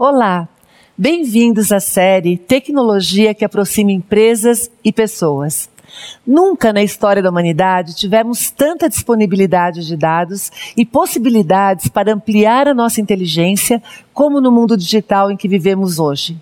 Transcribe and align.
Olá, 0.00 0.48
bem-vindos 0.96 1.72
à 1.72 1.80
série 1.80 2.36
Tecnologia 2.36 3.34
que 3.34 3.44
aproxima 3.44 3.90
empresas 3.90 4.70
e 4.84 4.92
pessoas. 4.92 5.68
Nunca 6.24 6.72
na 6.72 6.84
história 6.84 7.20
da 7.20 7.30
humanidade 7.30 7.96
tivemos 7.96 8.48
tanta 8.48 8.88
disponibilidade 8.88 9.84
de 9.84 9.96
dados 9.96 10.52
e 10.76 10.86
possibilidades 10.86 11.88
para 11.88 12.14
ampliar 12.14 12.68
a 12.68 12.74
nossa 12.74 13.00
inteligência 13.00 13.82
como 14.14 14.40
no 14.40 14.52
mundo 14.52 14.76
digital 14.76 15.32
em 15.32 15.36
que 15.36 15.48
vivemos 15.48 15.98
hoje. 15.98 16.40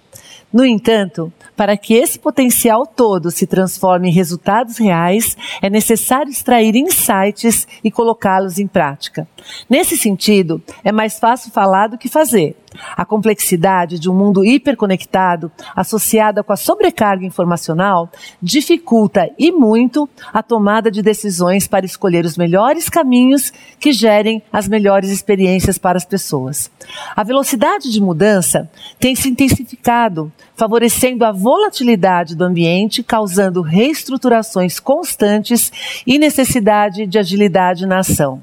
No 0.56 0.64
entanto, 0.64 1.30
para 1.54 1.76
que 1.76 1.92
esse 1.92 2.18
potencial 2.18 2.86
todo 2.86 3.30
se 3.30 3.46
transforme 3.46 4.08
em 4.08 4.12
resultados 4.12 4.78
reais, 4.78 5.36
é 5.60 5.68
necessário 5.68 6.30
extrair 6.30 6.74
insights 6.74 7.68
e 7.84 7.90
colocá-los 7.90 8.58
em 8.58 8.66
prática. 8.66 9.28
Nesse 9.68 9.98
sentido, 9.98 10.62
é 10.82 10.90
mais 10.90 11.18
fácil 11.18 11.52
falar 11.52 11.88
do 11.88 11.98
que 11.98 12.08
fazer. 12.08 12.56
A 12.96 13.04
complexidade 13.04 13.98
de 13.98 14.10
um 14.10 14.14
mundo 14.14 14.44
hiperconectado, 14.44 15.50
associada 15.74 16.42
com 16.42 16.52
a 16.52 16.56
sobrecarga 16.56 17.24
informacional, 17.24 18.10
dificulta 18.40 19.30
e 19.38 19.50
muito 19.52 20.08
a 20.32 20.42
tomada 20.42 20.90
de 20.90 21.02
decisões 21.02 21.66
para 21.66 21.86
escolher 21.86 22.24
os 22.24 22.36
melhores 22.36 22.88
caminhos 22.88 23.52
que 23.78 23.92
gerem 23.92 24.42
as 24.52 24.68
melhores 24.68 25.10
experiências 25.10 25.78
para 25.78 25.96
as 25.96 26.04
pessoas. 26.04 26.70
A 27.14 27.22
velocidade 27.22 27.90
de 27.90 28.00
mudança 28.00 28.70
tem 28.98 29.14
se 29.14 29.28
intensificado, 29.28 30.32
favorecendo 30.54 31.24
a 31.24 31.32
volatilidade 31.32 32.36
do 32.36 32.44
ambiente, 32.44 33.02
causando 33.02 33.62
reestruturações 33.62 34.78
constantes 34.78 35.72
e 36.06 36.18
necessidade 36.18 37.06
de 37.06 37.18
agilidade 37.18 37.86
na 37.86 37.98
ação. 37.98 38.42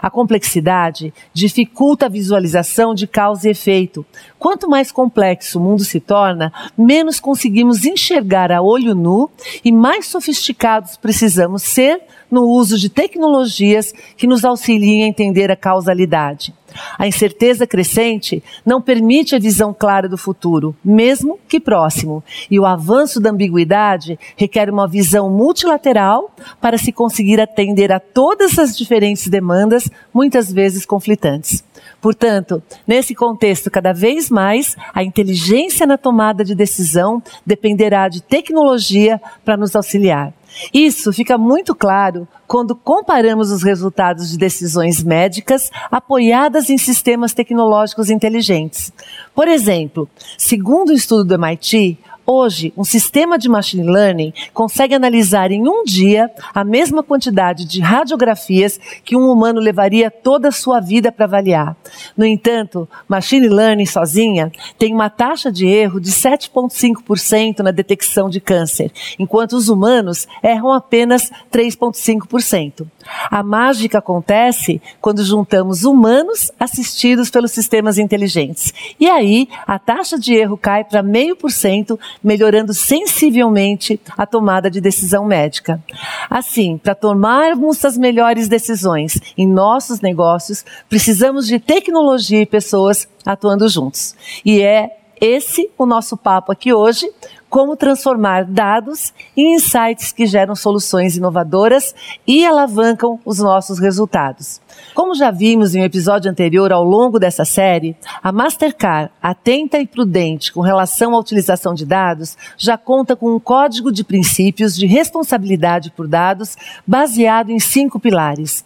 A 0.00 0.10
complexidade 0.10 1.12
dificulta 1.32 2.06
a 2.06 2.08
visualização 2.08 2.94
de 2.94 3.06
causa 3.06 3.48
e 3.48 3.50
efeito. 3.50 4.04
Quanto 4.38 4.68
mais 4.68 4.92
complexo 4.92 5.58
o 5.58 5.62
mundo 5.62 5.84
se 5.84 6.00
torna, 6.00 6.52
menos 6.76 7.20
conseguimos 7.20 7.84
enxergar 7.84 8.52
a 8.52 8.62
olho 8.62 8.94
nu 8.94 9.30
e 9.64 9.72
mais 9.72 10.06
sofisticados 10.06 10.96
precisamos 10.96 11.62
ser 11.62 12.00
no 12.30 12.42
uso 12.44 12.78
de 12.78 12.88
tecnologias 12.88 13.92
que 14.16 14.26
nos 14.26 14.44
auxiliem 14.44 15.04
a 15.04 15.06
entender 15.06 15.50
a 15.50 15.56
causalidade. 15.56 16.54
A 16.98 17.06
incerteza 17.06 17.66
crescente 17.66 18.42
não 18.64 18.80
permite 18.80 19.34
a 19.34 19.38
visão 19.38 19.74
clara 19.74 20.08
do 20.08 20.18
futuro, 20.18 20.74
mesmo 20.84 21.38
que 21.48 21.60
próximo, 21.60 22.22
e 22.50 22.58
o 22.58 22.66
avanço 22.66 23.20
da 23.20 23.30
ambiguidade 23.30 24.18
requer 24.36 24.70
uma 24.70 24.88
visão 24.88 25.30
multilateral 25.30 26.34
para 26.60 26.78
se 26.78 26.92
conseguir 26.92 27.40
atender 27.40 27.92
a 27.92 28.00
todas 28.00 28.58
as 28.58 28.76
diferentes 28.76 29.28
demandas, 29.28 29.90
muitas 30.12 30.52
vezes 30.52 30.84
conflitantes. 30.86 31.64
Portanto, 32.00 32.62
nesse 32.86 33.14
contexto, 33.14 33.70
cada 33.70 33.92
vez 33.92 34.30
mais, 34.30 34.76
a 34.94 35.02
inteligência 35.02 35.86
na 35.86 35.98
tomada 35.98 36.44
de 36.44 36.54
decisão 36.54 37.22
dependerá 37.44 38.08
de 38.08 38.22
tecnologia 38.22 39.20
para 39.44 39.56
nos 39.56 39.74
auxiliar. 39.76 40.32
Isso 40.72 41.12
fica 41.12 41.38
muito 41.38 41.74
claro 41.74 42.26
quando 42.50 42.74
comparamos 42.74 43.52
os 43.52 43.62
resultados 43.62 44.32
de 44.32 44.36
decisões 44.36 45.04
médicas 45.04 45.70
apoiadas 45.88 46.68
em 46.68 46.76
sistemas 46.76 47.32
tecnológicos 47.32 48.10
inteligentes. 48.10 48.92
Por 49.32 49.46
exemplo, 49.46 50.10
segundo 50.36 50.88
o 50.88 50.92
estudo 50.92 51.24
do 51.24 51.34
MIT, 51.36 51.96
Hoje, 52.26 52.72
um 52.76 52.84
sistema 52.84 53.38
de 53.38 53.48
machine 53.48 53.82
learning 53.82 54.32
consegue 54.54 54.94
analisar 54.94 55.50
em 55.50 55.66
um 55.66 55.82
dia 55.84 56.30
a 56.54 56.62
mesma 56.62 57.02
quantidade 57.02 57.64
de 57.64 57.80
radiografias 57.80 58.78
que 59.04 59.16
um 59.16 59.30
humano 59.30 59.60
levaria 59.60 60.10
toda 60.10 60.48
a 60.48 60.52
sua 60.52 60.80
vida 60.80 61.10
para 61.10 61.24
avaliar. 61.24 61.76
No 62.16 62.24
entanto, 62.24 62.88
machine 63.08 63.48
learning 63.48 63.86
sozinha 63.86 64.52
tem 64.78 64.94
uma 64.94 65.10
taxa 65.10 65.50
de 65.50 65.66
erro 65.66 66.00
de 66.00 66.10
7,5% 66.12 67.60
na 67.60 67.70
detecção 67.70 68.28
de 68.28 68.40
câncer, 68.40 68.92
enquanto 69.18 69.54
os 69.54 69.68
humanos 69.68 70.28
erram 70.42 70.72
apenas 70.72 71.30
3,5%. 71.52 72.86
A 73.30 73.42
mágica 73.42 73.98
acontece 73.98 74.80
quando 75.00 75.24
juntamos 75.24 75.84
humanos 75.84 76.52
assistidos 76.60 77.30
pelos 77.30 77.50
sistemas 77.50 77.98
inteligentes. 77.98 78.72
E 79.00 79.08
aí, 79.08 79.48
a 79.66 79.78
taxa 79.78 80.18
de 80.18 80.34
erro 80.34 80.56
cai 80.56 80.84
para 80.84 81.02
meio 81.02 81.34
por 81.34 81.50
cento 81.50 81.98
melhorando 82.22 82.72
sensivelmente 82.74 84.00
a 84.16 84.26
tomada 84.26 84.70
de 84.70 84.80
decisão 84.80 85.24
médica. 85.24 85.82
Assim, 86.28 86.78
para 86.78 86.94
tomarmos 86.94 87.84
as 87.84 87.96
melhores 87.96 88.48
decisões 88.48 89.20
em 89.36 89.46
nossos 89.46 90.00
negócios, 90.00 90.64
precisamos 90.88 91.46
de 91.46 91.58
tecnologia 91.58 92.40
e 92.40 92.46
pessoas 92.46 93.08
atuando 93.24 93.68
juntos. 93.68 94.14
E 94.44 94.62
é 94.62 94.96
esse 95.20 95.70
o 95.76 95.84
nosso 95.84 96.16
papo 96.16 96.50
aqui 96.50 96.72
hoje 96.72 97.10
como 97.50 97.76
transformar 97.76 98.44
dados 98.44 99.12
em 99.36 99.56
insights 99.56 100.12
que 100.12 100.24
geram 100.24 100.54
soluções 100.54 101.16
inovadoras 101.16 101.94
e 102.24 102.46
alavancam 102.46 103.18
os 103.24 103.40
nossos 103.40 103.80
resultados. 103.80 104.60
Como 104.94 105.14
já 105.16 105.32
vimos 105.32 105.74
em 105.74 105.80
um 105.80 105.84
episódio 105.84 106.30
anterior 106.30 106.72
ao 106.72 106.84
longo 106.84 107.18
dessa 107.18 107.44
série, 107.44 107.96
a 108.22 108.30
Mastercard, 108.30 109.10
atenta 109.20 109.78
e 109.78 109.86
prudente 109.86 110.52
com 110.52 110.60
relação 110.60 111.14
à 111.14 111.18
utilização 111.18 111.74
de 111.74 111.84
dados, 111.84 112.38
já 112.56 112.78
conta 112.78 113.16
com 113.16 113.34
um 113.34 113.40
código 113.40 113.90
de 113.90 114.04
princípios 114.04 114.76
de 114.76 114.86
responsabilidade 114.86 115.90
por 115.90 116.06
dados 116.06 116.56
baseado 116.86 117.50
em 117.50 117.58
cinco 117.58 117.98
pilares. 117.98 118.64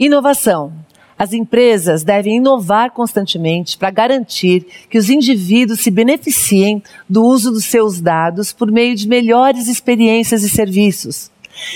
Inovação, 0.00 0.72
as 1.18 1.32
empresas 1.32 2.04
devem 2.04 2.36
inovar 2.36 2.92
constantemente 2.92 3.76
para 3.76 3.90
garantir 3.90 4.66
que 4.88 4.98
os 4.98 5.10
indivíduos 5.10 5.80
se 5.80 5.90
beneficiem 5.90 6.82
do 7.08 7.24
uso 7.24 7.50
dos 7.50 7.64
seus 7.64 8.00
dados 8.00 8.52
por 8.52 8.70
meio 8.70 8.94
de 8.94 9.08
melhores 9.08 9.66
experiências 9.66 10.42
e 10.42 10.48
serviços. 10.50 11.31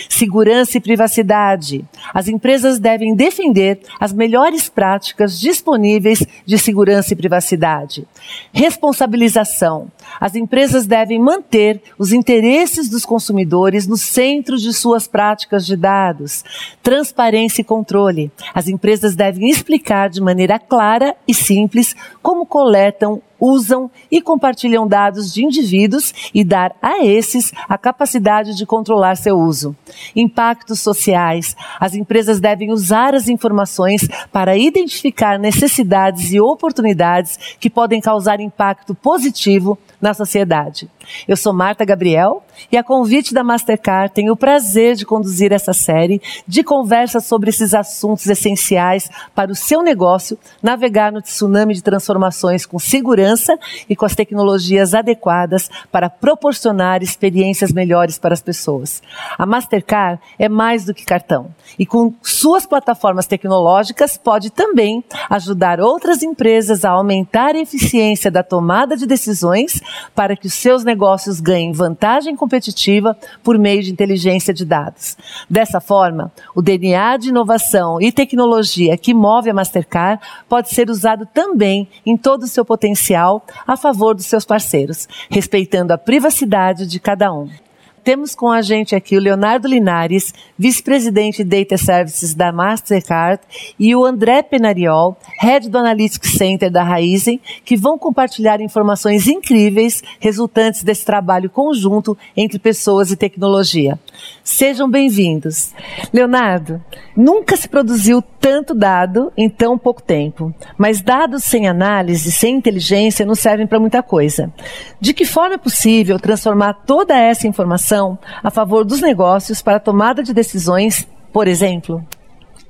Segurança 0.08 0.78
e 0.78 0.80
privacidade. 0.80 1.84
As 2.12 2.28
empresas 2.28 2.78
devem 2.78 3.14
defender 3.14 3.80
as 4.00 4.12
melhores 4.12 4.68
práticas 4.68 5.38
disponíveis 5.38 6.26
de 6.44 6.58
segurança 6.58 7.12
e 7.12 7.16
privacidade. 7.16 8.06
Responsabilização. 8.52 9.90
As 10.20 10.34
empresas 10.34 10.86
devem 10.86 11.18
manter 11.18 11.82
os 11.98 12.12
interesses 12.12 12.88
dos 12.88 13.04
consumidores 13.04 13.86
no 13.86 13.96
centro 13.96 14.56
de 14.56 14.72
suas 14.72 15.06
práticas 15.06 15.66
de 15.66 15.76
dados. 15.76 16.44
Transparência 16.82 17.60
e 17.60 17.64
controle. 17.64 18.30
As 18.54 18.68
empresas 18.68 19.14
devem 19.14 19.48
explicar 19.48 20.08
de 20.08 20.20
maneira 20.20 20.58
clara 20.58 21.14
e 21.26 21.34
simples 21.34 21.94
como 22.22 22.46
coletam 22.46 23.22
usam 23.40 23.90
e 24.10 24.20
compartilham 24.20 24.86
dados 24.86 25.32
de 25.32 25.44
indivíduos 25.44 26.12
e 26.34 26.44
dar 26.44 26.74
a 26.80 27.04
esses 27.04 27.52
a 27.68 27.76
capacidade 27.78 28.54
de 28.54 28.66
controlar 28.66 29.16
seu 29.16 29.38
uso. 29.38 29.76
Impactos 30.14 30.80
sociais. 30.80 31.56
As 31.80 31.94
empresas 31.94 32.40
devem 32.40 32.72
usar 32.72 33.14
as 33.14 33.28
informações 33.28 34.08
para 34.32 34.56
identificar 34.56 35.38
necessidades 35.38 36.32
e 36.32 36.40
oportunidades 36.40 37.56
que 37.60 37.70
podem 37.70 38.00
causar 38.00 38.40
impacto 38.40 38.94
positivo 38.94 39.78
na 40.00 40.14
sociedade. 40.14 40.88
Eu 41.26 41.36
sou 41.36 41.52
Marta 41.52 41.84
Gabriel 41.84 42.42
e 42.70 42.76
a 42.76 42.82
convite 42.82 43.32
da 43.32 43.44
Mastercard 43.44 44.12
tenho 44.12 44.32
o 44.32 44.36
prazer 44.36 44.94
de 44.96 45.06
conduzir 45.06 45.52
essa 45.52 45.72
série 45.72 46.20
de 46.46 46.62
conversas 46.62 47.24
sobre 47.24 47.50
esses 47.50 47.74
assuntos 47.74 48.26
essenciais 48.26 49.08
para 49.34 49.50
o 49.50 49.54
seu 49.54 49.82
negócio 49.82 50.38
navegar 50.62 51.12
no 51.12 51.20
tsunami 51.20 51.74
de 51.74 51.82
transformações 51.82 52.66
com 52.66 52.78
segurança 52.78 53.58
e 53.88 53.94
com 53.94 54.04
as 54.04 54.14
tecnologias 54.14 54.94
adequadas 54.94 55.70
para 55.90 56.10
proporcionar 56.10 57.02
experiências 57.02 57.72
melhores 57.72 58.18
para 58.18 58.34
as 58.34 58.42
pessoas. 58.42 59.02
A 59.38 59.46
Mastercard 59.46 60.20
é 60.38 60.48
mais 60.48 60.84
do 60.84 60.94
que 60.94 61.04
cartão 61.04 61.48
e 61.78 61.86
com 61.86 62.14
suas 62.22 62.66
plataformas 62.66 63.26
tecnológicas 63.26 64.16
pode 64.16 64.50
também 64.50 65.04
ajudar 65.30 65.80
outras 65.80 66.22
empresas 66.22 66.84
a 66.84 66.90
aumentar 66.90 67.54
a 67.54 67.60
eficiência 67.60 68.30
da 68.30 68.42
tomada 68.42 68.96
de 68.96 69.06
decisões 69.06 69.80
para 70.14 70.36
que 70.36 70.46
os 70.46 70.54
seus 70.54 70.82
negócios 70.82 70.95
ganhem 71.40 71.72
vantagem 71.72 72.34
competitiva 72.34 73.16
por 73.42 73.58
meio 73.58 73.82
de 73.82 73.92
inteligência 73.92 74.52
de 74.52 74.64
dados. 74.64 75.16
Dessa 75.48 75.80
forma, 75.80 76.32
o 76.54 76.62
DNA 76.62 77.16
de 77.18 77.28
inovação 77.28 78.00
e 78.00 78.10
tecnologia 78.10 78.96
que 78.96 79.14
move 79.14 79.50
a 79.50 79.54
Mastercard 79.54 80.22
pode 80.48 80.70
ser 80.70 80.90
usado 80.90 81.26
também 81.26 81.88
em 82.04 82.16
todo 82.16 82.44
o 82.44 82.48
seu 82.48 82.64
potencial 82.64 83.44
a 83.66 83.76
favor 83.76 84.14
dos 84.14 84.26
seus 84.26 84.44
parceiros, 84.44 85.08
respeitando 85.30 85.92
a 85.92 85.98
privacidade 85.98 86.86
de 86.86 86.98
cada 86.98 87.32
um. 87.32 87.65
Temos 88.06 88.36
com 88.36 88.52
a 88.52 88.62
gente 88.62 88.94
aqui 88.94 89.16
o 89.16 89.20
Leonardo 89.20 89.66
Linares, 89.66 90.32
vice-presidente 90.56 91.42
de 91.42 91.58
Data 91.58 91.76
Services 91.76 92.34
da 92.34 92.52
Mastercard, 92.52 93.42
e 93.76 93.96
o 93.96 94.04
André 94.04 94.44
Penariol, 94.44 95.16
head 95.40 95.68
do 95.68 95.76
Analytics 95.76 96.38
Center 96.38 96.70
da 96.70 96.84
Raizen, 96.84 97.40
que 97.64 97.76
vão 97.76 97.98
compartilhar 97.98 98.60
informações 98.60 99.26
incríveis 99.26 100.04
resultantes 100.20 100.84
desse 100.84 101.04
trabalho 101.04 101.50
conjunto 101.50 102.16
entre 102.36 102.60
pessoas 102.60 103.10
e 103.10 103.16
tecnologia. 103.16 103.98
Sejam 104.44 104.88
bem-vindos. 104.88 105.74
Leonardo, 106.12 106.80
nunca 107.16 107.56
se 107.56 107.68
produziu 107.68 108.22
tanto 108.40 108.72
dado 108.72 109.32
em 109.36 109.50
tão 109.50 109.76
pouco 109.76 110.00
tempo, 110.00 110.54
mas 110.78 111.00
dados 111.00 111.42
sem 111.42 111.66
análise, 111.66 112.30
sem 112.30 112.54
inteligência, 112.54 113.26
não 113.26 113.34
servem 113.34 113.66
para 113.66 113.80
muita 113.80 114.00
coisa. 114.00 114.52
De 115.00 115.12
que 115.12 115.24
forma 115.24 115.56
é 115.56 115.58
possível 115.58 116.20
transformar 116.20 116.74
toda 116.86 117.18
essa 117.18 117.48
informação 117.48 117.95
a 118.42 118.50
favor 118.50 118.84
dos 118.84 119.00
negócios 119.00 119.62
para 119.62 119.76
a 119.76 119.80
tomada 119.80 120.22
de 120.22 120.32
decisões, 120.32 121.06
por 121.32 121.48
exemplo? 121.48 122.04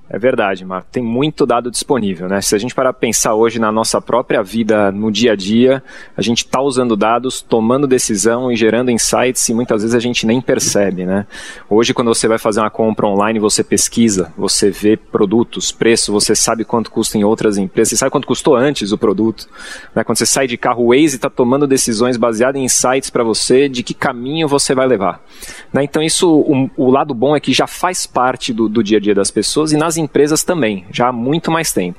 É 0.09 0.19
verdade, 0.19 0.65
Marco. 0.65 0.89
Tem 0.93 1.03
muito 1.03 1.45
dado 1.45 1.71
disponível, 1.71 2.29
né? 2.29 2.41
Se 2.41 2.55
a 2.55 2.59
gente 2.59 2.75
parar 2.75 2.93
para 2.93 3.01
pensar 3.01 3.35
hoje 3.35 3.59
na 3.59 3.73
nossa 3.73 4.01
própria 4.01 4.41
vida, 4.41 4.93
no 4.93 5.11
dia 5.11 5.33
a 5.33 5.37
dia, 5.37 5.83
a 6.17 6.23
gente 6.23 6.39
está 6.39 6.61
usando 6.61 6.97
dados, 6.97 7.43
tomando 7.43 7.89
decisão 7.89 8.51
e 8.53 8.57
gerando 8.57 8.91
insights 8.91 9.49
e 9.49 9.55
muitas 9.55 9.83
vezes 9.83 9.95
a 9.95 9.99
gente 9.99 10.25
nem 10.25 10.41
percebe, 10.41 11.05
né? 11.05 11.27
Hoje, 11.69 11.93
quando 11.93 12.09
você 12.09 12.29
vai 12.29 12.39
fazer 12.39 12.61
uma 12.61 12.71
compra 12.71 13.07
online, 13.07 13.41
você 13.41 13.65
pesquisa, 13.65 14.33
você 14.37 14.71
vê 14.71 14.97
produtos, 14.97 15.73
preço, 15.73 16.13
você 16.13 16.37
sabe 16.37 16.65
quanto 16.65 16.91
custa 16.91 17.19
em 17.19 17.25
outras 17.25 17.59
empresas, 17.59 17.91
você 17.91 17.97
sabe 17.97 18.11
quanto 18.13 18.29
custou 18.29 18.55
antes 18.55 18.93
o 18.93 18.99
produto. 18.99 19.49
Né? 19.93 20.05
Quando 20.05 20.19
você 20.19 20.27
sai 20.27 20.47
de 20.47 20.57
carro, 20.57 20.85
o 20.85 20.89
Waze 20.89 21.17
está 21.17 21.29
tomando 21.29 21.67
decisões 21.67 22.17
baseadas 22.17 22.61
em 22.61 22.65
insights 22.65 23.11
para 23.11 23.25
você 23.25 23.69
de 23.69 23.83
que 23.83 23.93
caminho 23.93 24.47
você 24.47 24.73
vai 24.73 24.87
levar. 24.87 25.21
Né? 25.73 25.83
Então, 25.83 26.01
isso, 26.01 26.31
o, 26.31 26.71
o, 26.77 26.91
lado 26.91 27.13
bom 27.13 27.35
é 27.35 27.41
que 27.41 27.53
já 27.53 27.67
faz 27.67 28.07
parte 28.07 28.53
do, 28.53 28.69
do 28.69 28.85
dia 28.85 28.99
a 28.99 29.01
dia 29.01 29.15
das 29.15 29.31
pessoas 29.31 29.73
e 29.73 29.77
nas 29.77 29.96
empresas 29.97 30.43
também, 30.43 30.87
já 30.91 31.09
há 31.09 31.13
muito 31.13 31.51
mais 31.51 31.73
tempo. 31.73 31.99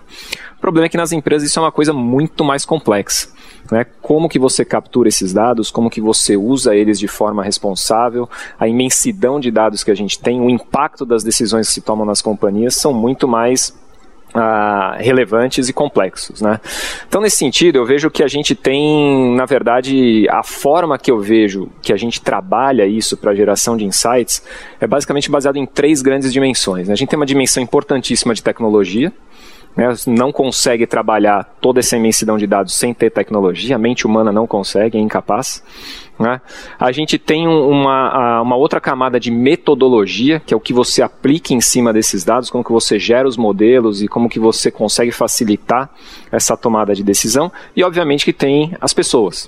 O 0.58 0.60
problema 0.60 0.88
é 0.88 0.90
que 0.90 0.98
nas 0.98 1.12
empresas 1.12 1.50
isso 1.50 1.60
é 1.60 1.62
uma 1.62 1.72
coisa 1.72 1.94
muito 1.94 2.44
mais 2.44 2.66
complexa. 2.66 3.30
Né? 3.72 3.86
Como 4.02 4.30
que 4.30 4.40
você 4.40 4.66
captura 4.66 5.10
esses 5.10 5.34
dados, 5.34 5.70
como 5.70 5.90
que 5.90 6.02
você 6.02 6.36
usa 6.36 6.76
eles 6.76 7.00
de 7.00 7.08
forma 7.08 7.44
responsável, 7.44 8.30
a 8.60 8.68
imensidão 8.68 9.40
de 9.40 9.52
dados 9.52 9.84
que 9.84 9.92
a 9.92 9.96
gente 9.96 10.20
tem, 10.20 10.42
o 10.42 10.50
impacto 10.50 11.06
das 11.06 11.24
decisões 11.24 11.68
que 11.68 11.74
se 11.74 11.82
tomam 11.82 12.06
nas 12.06 12.22
companhias 12.22 12.76
são 12.76 12.94
muito 12.94 13.28
mais 13.28 13.78
Uh, 14.38 15.02
relevantes 15.02 15.68
e 15.68 15.74
complexos. 15.74 16.42
Né? 16.42 16.60
Então, 17.08 17.20
nesse 17.22 17.38
sentido, 17.38 17.78
eu 17.78 17.86
vejo 17.88 18.12
que 18.12 18.22
a 18.22 18.28
gente 18.28 18.54
tem, 18.54 19.36
na 19.36 19.46
verdade, 19.46 20.28
a 20.30 20.44
forma 20.44 20.96
que 21.00 21.10
eu 21.10 21.20
vejo 21.20 21.72
que 21.82 21.92
a 21.92 21.98
gente 21.98 22.22
trabalha 22.22 22.86
isso 22.86 23.18
para 23.18 23.32
a 23.32 23.36
geração 23.36 23.76
de 23.76 23.84
insights 23.84 24.44
é 24.80 24.86
basicamente 24.86 25.32
baseado 25.32 25.56
em 25.56 25.66
três 25.66 26.04
grandes 26.04 26.32
dimensões. 26.32 26.88
Né? 26.88 26.94
A 26.94 26.96
gente 26.96 27.10
tem 27.10 27.18
uma 27.18 27.26
dimensão 27.26 27.64
importantíssima 27.64 28.36
de 28.36 28.44
tecnologia, 28.44 29.12
né, 29.78 29.94
não 30.08 30.32
consegue 30.32 30.88
trabalhar 30.88 31.44
toda 31.62 31.80
essa 31.80 31.96
imensidão 31.96 32.38
de 32.38 32.48
dados 32.48 32.74
sem 32.74 32.94
ter 32.94 33.12
tecnologia, 33.12 33.76
a 33.76 33.80
mente 33.80 34.08
humana 34.08 34.32
não 34.32 34.48
consegue, 34.48 34.98
é 34.98 35.02
incapaz. 35.02 35.64
Né? 36.20 36.42
A 36.80 36.92
gente 36.92 37.20
tem 37.20 37.48
uma, 37.48 38.42
uma 38.42 38.56
outra 38.56 38.82
camada 38.82 39.20
de 39.20 39.30
metodologia, 39.30 40.40
que 40.40 40.52
é 40.52 40.58
o 40.58 40.60
que 40.60 40.74
você 40.74 41.04
aplica 41.04 41.54
em 41.54 41.62
cima 41.62 41.94
desses 41.94 42.24
dados, 42.24 42.50
como 42.50 42.64
que 42.64 42.72
você 42.72 42.98
gera 42.98 43.28
os 43.28 43.38
modelos 43.38 44.02
e 44.02 44.08
como 44.08 44.28
que 44.28 44.40
você 44.40 44.72
consegue 44.72 45.12
facilitar 45.12 45.92
essa 46.32 46.58
tomada 46.58 46.96
de 46.96 47.04
decisão. 47.04 47.52
E 47.76 47.84
obviamente 47.84 48.26
que 48.26 48.34
tem 48.34 48.76
as 48.82 48.94
pessoas, 48.94 49.48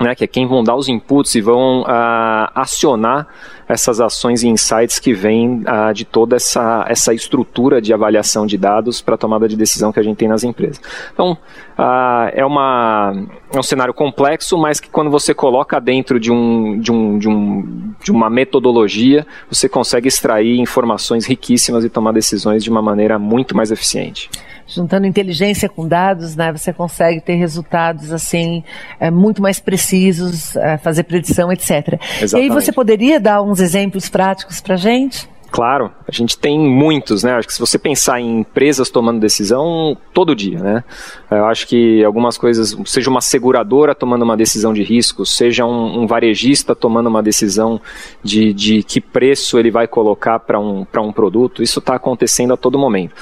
né, 0.00 0.14
que 0.14 0.24
é 0.24 0.26
quem 0.26 0.46
vão 0.46 0.62
dar 0.62 0.76
os 0.76 0.88
inputs 0.88 1.34
e 1.34 1.40
vão 1.40 1.82
uh, 1.82 2.48
acionar 2.54 3.26
essas 3.68 4.00
ações 4.00 4.42
e 4.42 4.48
insights 4.48 4.98
que 4.98 5.12
vêm 5.12 5.62
uh, 5.62 5.92
de 5.92 6.04
toda 6.04 6.36
essa, 6.36 6.86
essa 6.88 7.12
estrutura 7.12 7.82
de 7.82 7.92
avaliação 7.92 8.46
de 8.46 8.56
dados 8.56 9.02
para 9.02 9.16
a 9.16 9.18
tomada 9.18 9.48
de 9.48 9.56
decisão 9.56 9.92
que 9.92 10.00
a 10.00 10.02
gente 10.02 10.16
tem 10.16 10.28
nas 10.28 10.44
empresas. 10.44 10.80
Então, 11.12 11.32
uh, 11.32 12.30
é, 12.32 12.46
uma, 12.46 13.12
é 13.52 13.58
um 13.58 13.62
cenário 13.62 13.92
complexo, 13.92 14.56
mas 14.56 14.80
que 14.80 14.88
quando 14.88 15.10
você 15.10 15.34
coloca 15.34 15.80
dentro 15.80 16.18
de, 16.18 16.32
um, 16.32 16.78
de, 16.78 16.92
um, 16.92 17.18
de, 17.18 17.28
um, 17.28 17.92
de 18.02 18.10
uma 18.10 18.30
metodologia, 18.30 19.26
você 19.50 19.68
consegue 19.68 20.08
extrair 20.08 20.58
informações 20.58 21.26
riquíssimas 21.26 21.84
e 21.84 21.90
tomar 21.90 22.12
decisões 22.12 22.62
de 22.64 22.70
uma 22.70 22.80
maneira 22.80 23.18
muito 23.18 23.56
mais 23.56 23.70
eficiente 23.70 24.30
juntando 24.68 25.06
inteligência 25.06 25.68
com 25.68 25.88
dados, 25.88 26.36
né, 26.36 26.52
você 26.52 26.72
consegue 26.72 27.20
ter 27.20 27.34
resultados 27.34 28.12
assim 28.12 28.62
é, 29.00 29.10
muito 29.10 29.40
mais 29.40 29.58
precisos, 29.58 30.54
é, 30.56 30.76
fazer 30.76 31.04
predição, 31.04 31.50
etc. 31.50 31.98
Exatamente. 32.20 32.34
E 32.34 32.36
aí 32.36 32.48
você 32.48 32.70
poderia 32.70 33.18
dar 33.18 33.42
uns 33.42 33.60
exemplos 33.60 34.08
práticos 34.08 34.60
para 34.60 34.76
gente? 34.76 35.28
Claro, 35.50 35.90
a 36.06 36.12
gente 36.12 36.36
tem 36.36 36.58
muitos, 36.58 37.22
né? 37.24 37.32
Acho 37.32 37.48
que 37.48 37.54
se 37.54 37.60
você 37.60 37.78
pensar 37.78 38.20
em 38.20 38.40
empresas 38.40 38.90
tomando 38.90 39.18
decisão 39.18 39.96
todo 40.12 40.36
dia, 40.36 40.58
né? 40.58 40.84
Eu 41.30 41.46
acho 41.46 41.66
que 41.66 42.04
algumas 42.04 42.36
coisas, 42.36 42.76
seja 42.84 43.08
uma 43.08 43.22
seguradora 43.22 43.94
tomando 43.94 44.22
uma 44.22 44.36
decisão 44.36 44.74
de 44.74 44.82
risco, 44.82 45.24
seja 45.24 45.64
um, 45.64 46.02
um 46.02 46.06
varejista 46.06 46.74
tomando 46.74 47.06
uma 47.06 47.22
decisão 47.22 47.80
de, 48.22 48.52
de 48.52 48.82
que 48.82 49.00
preço 49.00 49.58
ele 49.58 49.70
vai 49.70 49.88
colocar 49.88 50.38
para 50.38 50.60
um, 50.60 50.86
um 50.98 51.12
produto, 51.12 51.62
isso 51.62 51.78
está 51.78 51.94
acontecendo 51.94 52.52
a 52.52 52.56
todo 52.56 52.78
momento 52.78 53.14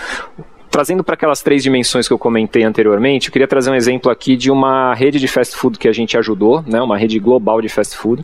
trazendo 0.77 1.03
para 1.03 1.15
aquelas 1.15 1.41
três 1.41 1.63
dimensões 1.63 2.07
que 2.07 2.13
eu 2.13 2.19
comentei 2.19 2.63
anteriormente, 2.63 3.29
eu 3.29 3.33
queria 3.33 3.49
trazer 3.49 3.71
um 3.71 3.75
exemplo 3.75 4.11
aqui 4.11 4.37
de 4.37 4.51
uma 4.51 4.93
rede 4.93 5.19
de 5.19 5.27
fast 5.27 5.57
food 5.57 5.79
que 5.79 5.89
a 5.89 5.93
gente 5.93 6.19
ajudou, 6.19 6.63
né, 6.67 6.83
uma 6.83 6.99
rede 6.99 7.19
global 7.19 7.63
de 7.63 7.69
fast 7.71 7.97
food, 7.97 8.23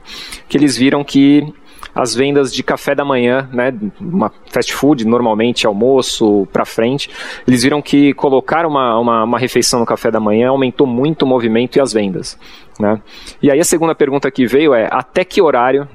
que 0.50 0.58
eles 0.58 0.76
viram 0.76 1.02
que 1.02 1.50
as 1.94 2.14
vendas 2.14 2.52
de 2.52 2.62
café 2.62 2.94
da 2.94 3.06
manhã, 3.06 3.48
né, 3.54 3.72
uma 3.98 4.30
fast 4.50 4.74
food, 4.74 5.06
normalmente 5.06 5.66
almoço 5.66 6.46
para 6.52 6.66
frente, 6.66 7.08
eles 7.48 7.62
viram 7.62 7.80
que 7.80 8.12
colocar 8.12 8.66
uma, 8.66 8.98
uma, 8.98 9.24
uma, 9.24 9.38
refeição 9.38 9.80
no 9.80 9.86
café 9.86 10.10
da 10.10 10.20
manhã 10.20 10.50
aumentou 10.50 10.86
muito 10.86 11.22
o 11.22 11.26
movimento 11.26 11.76
e 11.76 11.80
as 11.80 11.90
vendas. 11.90 12.38
Né? 12.78 13.00
E 13.42 13.50
aí 13.50 13.60
a 13.60 13.64
segunda 13.64 13.94
pergunta 13.94 14.30
que 14.30 14.46
veio 14.46 14.74
é, 14.74 14.90
até 14.92 15.24
que 15.24 15.40
horário 15.40 15.88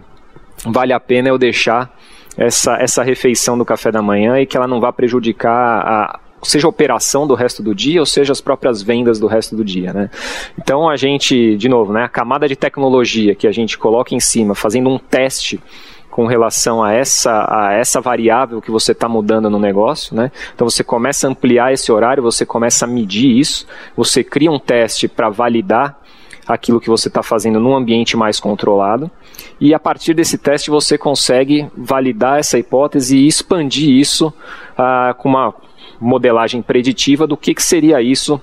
vale 0.66 0.92
a 0.92 1.00
pena 1.00 1.30
eu 1.30 1.38
deixar 1.38 1.96
essa, 2.36 2.78
essa 2.78 3.04
refeição 3.04 3.56
do 3.56 3.64
café 3.64 3.92
da 3.92 4.02
manhã 4.02 4.40
e 4.40 4.48
que 4.48 4.58
ela 4.58 4.68
não 4.68 4.80
vá 4.80 4.92
prejudicar 4.92 5.54
a, 5.86 6.20
seja 6.44 6.68
a 6.68 6.70
operação 6.70 7.28
do 7.28 7.34
resto 7.34 7.64
do 7.64 7.74
dia 7.74 8.00
ou 8.00 8.06
seja 8.06 8.32
as 8.32 8.42
próprias 8.42 8.82
vendas 8.82 9.20
do 9.20 9.28
resto 9.28 9.56
do 9.56 9.64
dia, 9.64 9.94
né? 9.94 10.10
Então 10.58 10.90
a 10.90 10.96
gente, 10.96 11.56
de 11.58 11.68
novo, 11.68 11.92
né, 11.92 12.04
a 12.04 12.10
camada 12.10 12.48
de 12.48 12.56
tecnologia 12.56 13.36
que 13.36 13.48
a 13.48 13.52
gente 13.52 13.78
coloca 13.78 14.14
em 14.14 14.20
cima, 14.20 14.54
fazendo 14.54 14.90
um 14.90 14.98
teste 14.98 15.60
com 16.10 16.26
relação 16.26 16.84
a 16.84 16.94
essa, 16.94 17.46
a 17.48 17.74
essa 17.74 18.02
variável 18.02 18.60
que 18.60 18.72
você 18.72 18.92
está 18.92 19.08
mudando 19.08 19.52
no 19.52 19.60
negócio, 19.60 20.16
né? 20.16 20.32
Então 20.56 20.68
você 20.68 20.84
começa 20.84 21.28
a 21.28 21.30
ampliar 21.30 21.74
esse 21.74 21.92
horário, 21.92 22.24
você 22.24 22.44
começa 22.46 22.86
a 22.86 22.88
medir 22.88 23.38
isso, 23.38 23.68
você 23.96 24.24
cria 24.24 24.52
um 24.52 24.58
teste 24.58 25.08
para 25.08 25.30
validar 25.30 26.00
aquilo 26.48 26.80
que 26.80 26.90
você 26.90 27.08
está 27.08 27.22
fazendo 27.22 27.60
num 27.60 27.76
ambiente 27.76 28.18
mais 28.18 28.40
controlado. 28.40 29.12
E 29.60 29.74
a 29.74 29.80
partir 29.80 30.14
desse 30.14 30.38
teste 30.38 30.72
você 30.72 30.98
consegue 30.98 31.70
validar 31.78 32.40
essa 32.40 32.58
hipótese 32.58 33.18
e 33.18 33.28
expandir 33.28 33.90
isso 33.90 34.34
uh, 34.74 35.14
com 35.18 35.30
uma 35.30 35.54
modelagem 36.00 36.62
preditiva 36.62 37.26
do 37.28 37.38
que, 37.38 37.54
que 37.54 37.64
seria 37.64 38.02
isso 38.02 38.42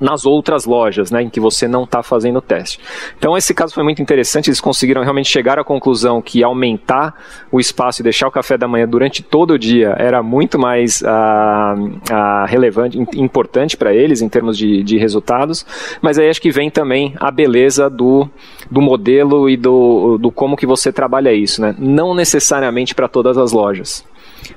nas 0.00 0.24
outras 0.24 0.64
lojas, 0.64 1.10
né, 1.10 1.22
em 1.22 1.28
que 1.28 1.38
você 1.38 1.68
não 1.68 1.84
está 1.84 2.02
fazendo 2.02 2.38
o 2.38 2.40
teste. 2.40 2.80
Então 3.18 3.36
esse 3.36 3.52
caso 3.52 3.74
foi 3.74 3.84
muito 3.84 4.00
interessante, 4.00 4.48
eles 4.48 4.60
conseguiram 4.60 5.02
realmente 5.02 5.28
chegar 5.28 5.58
à 5.58 5.64
conclusão 5.64 6.22
que 6.22 6.42
aumentar 6.42 7.14
o 7.52 7.60
espaço 7.60 8.00
e 8.00 8.02
deixar 8.02 8.26
o 8.26 8.30
café 8.30 8.56
da 8.56 8.66
manhã 8.66 8.88
durante 8.88 9.22
todo 9.22 9.52
o 9.52 9.58
dia 9.58 9.94
era 9.98 10.22
muito 10.22 10.58
mais 10.58 11.02
ah, 11.04 11.74
ah, 12.10 12.46
relevante, 12.48 12.98
importante 13.14 13.76
para 13.76 13.92
eles 13.92 14.22
em 14.22 14.28
termos 14.28 14.56
de, 14.56 14.82
de 14.82 14.96
resultados, 14.96 15.66
mas 16.00 16.18
aí 16.18 16.30
acho 16.30 16.40
que 16.40 16.50
vem 16.50 16.70
também 16.70 17.14
a 17.20 17.30
beleza 17.30 17.90
do, 17.90 18.28
do 18.70 18.80
modelo 18.80 19.50
e 19.50 19.56
do, 19.56 20.16
do 20.18 20.30
como 20.30 20.56
que 20.56 20.66
você 20.66 20.90
trabalha 20.90 21.32
isso, 21.32 21.60
né? 21.60 21.74
não 21.78 22.14
necessariamente 22.14 22.94
para 22.94 23.06
todas 23.06 23.36
as 23.36 23.52
lojas 23.52 24.08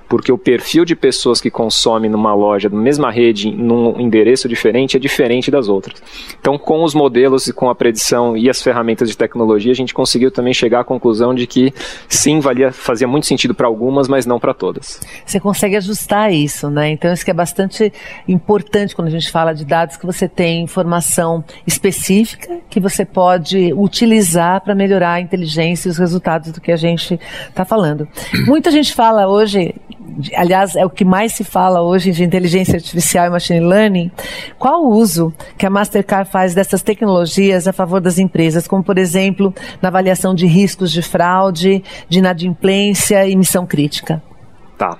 porque 0.07 0.31
o 0.31 0.37
perfil 0.37 0.85
de 0.85 0.95
pessoas 0.95 1.41
que 1.41 1.49
consomem 1.49 2.09
numa 2.09 2.33
loja, 2.33 2.69
na 2.69 2.79
mesma 2.79 3.11
rede, 3.11 3.51
num 3.51 3.99
endereço 3.99 4.47
diferente, 4.47 4.97
é 4.97 4.99
diferente 4.99 5.49
das 5.49 5.67
outras. 5.67 6.01
Então, 6.39 6.57
com 6.57 6.83
os 6.83 6.93
modelos 6.93 7.47
e 7.47 7.53
com 7.53 7.69
a 7.69 7.75
predição 7.75 8.37
e 8.37 8.49
as 8.49 8.61
ferramentas 8.61 9.09
de 9.09 9.17
tecnologia, 9.17 9.71
a 9.71 9.75
gente 9.75 9.93
conseguiu 9.93 10.29
também 10.29 10.53
chegar 10.53 10.81
à 10.81 10.83
conclusão 10.83 11.33
de 11.33 11.47
que 11.47 11.73
sim, 12.07 12.39
valia, 12.39 12.71
fazia 12.71 13.07
muito 13.07 13.25
sentido 13.25 13.53
para 13.53 13.67
algumas, 13.67 14.07
mas 14.07 14.25
não 14.25 14.39
para 14.39 14.53
todas. 14.53 14.99
Você 15.25 15.39
consegue 15.39 15.75
ajustar 15.75 16.31
isso, 16.31 16.69
né? 16.69 16.91
Então, 16.91 17.11
isso 17.11 17.25
que 17.25 17.31
é 17.31 17.33
bastante 17.33 17.91
importante 18.27 18.95
quando 18.95 19.07
a 19.07 19.11
gente 19.11 19.31
fala 19.31 19.53
de 19.53 19.65
dados, 19.65 19.97
que 19.97 20.05
você 20.05 20.27
tem 20.27 20.63
informação 20.63 21.43
específica 21.65 22.59
que 22.69 22.79
você 22.79 23.05
pode 23.05 23.73
utilizar 23.73 24.61
para 24.61 24.75
melhorar 24.75 25.13
a 25.13 25.21
inteligência 25.21 25.87
e 25.87 25.91
os 25.91 25.97
resultados 25.97 26.51
do 26.51 26.61
que 26.61 26.71
a 26.71 26.77
gente 26.77 27.19
está 27.47 27.65
falando. 27.65 28.07
Muita 28.45 28.71
gente 28.71 28.93
fala 28.93 29.27
hoje 29.27 29.72
aliás, 30.35 30.75
é 30.75 30.85
o 30.85 30.89
que 30.89 31.05
mais 31.05 31.33
se 31.33 31.43
fala 31.43 31.81
hoje 31.81 32.11
de 32.11 32.23
inteligência 32.23 32.75
artificial 32.75 33.27
e 33.27 33.29
machine 33.29 33.59
learning. 33.59 34.11
Qual 34.59 34.83
o 34.83 34.89
uso 34.89 35.33
que 35.57 35.65
a 35.65 35.69
Mastercard 35.69 36.29
faz 36.29 36.53
dessas 36.53 36.81
tecnologias 36.81 37.67
a 37.67 37.73
favor 37.73 37.99
das 37.99 38.19
empresas, 38.19 38.67
como, 38.67 38.83
por 38.83 38.97
exemplo, 38.97 39.53
na 39.81 39.89
avaliação 39.89 40.35
de 40.35 40.45
riscos 40.45 40.91
de 40.91 41.01
fraude, 41.01 41.83
de 42.07 42.19
inadimplência 42.19 43.27
e 43.27 43.35
missão 43.35 43.65
crítica? 43.65 44.21
Tá. 44.77 44.97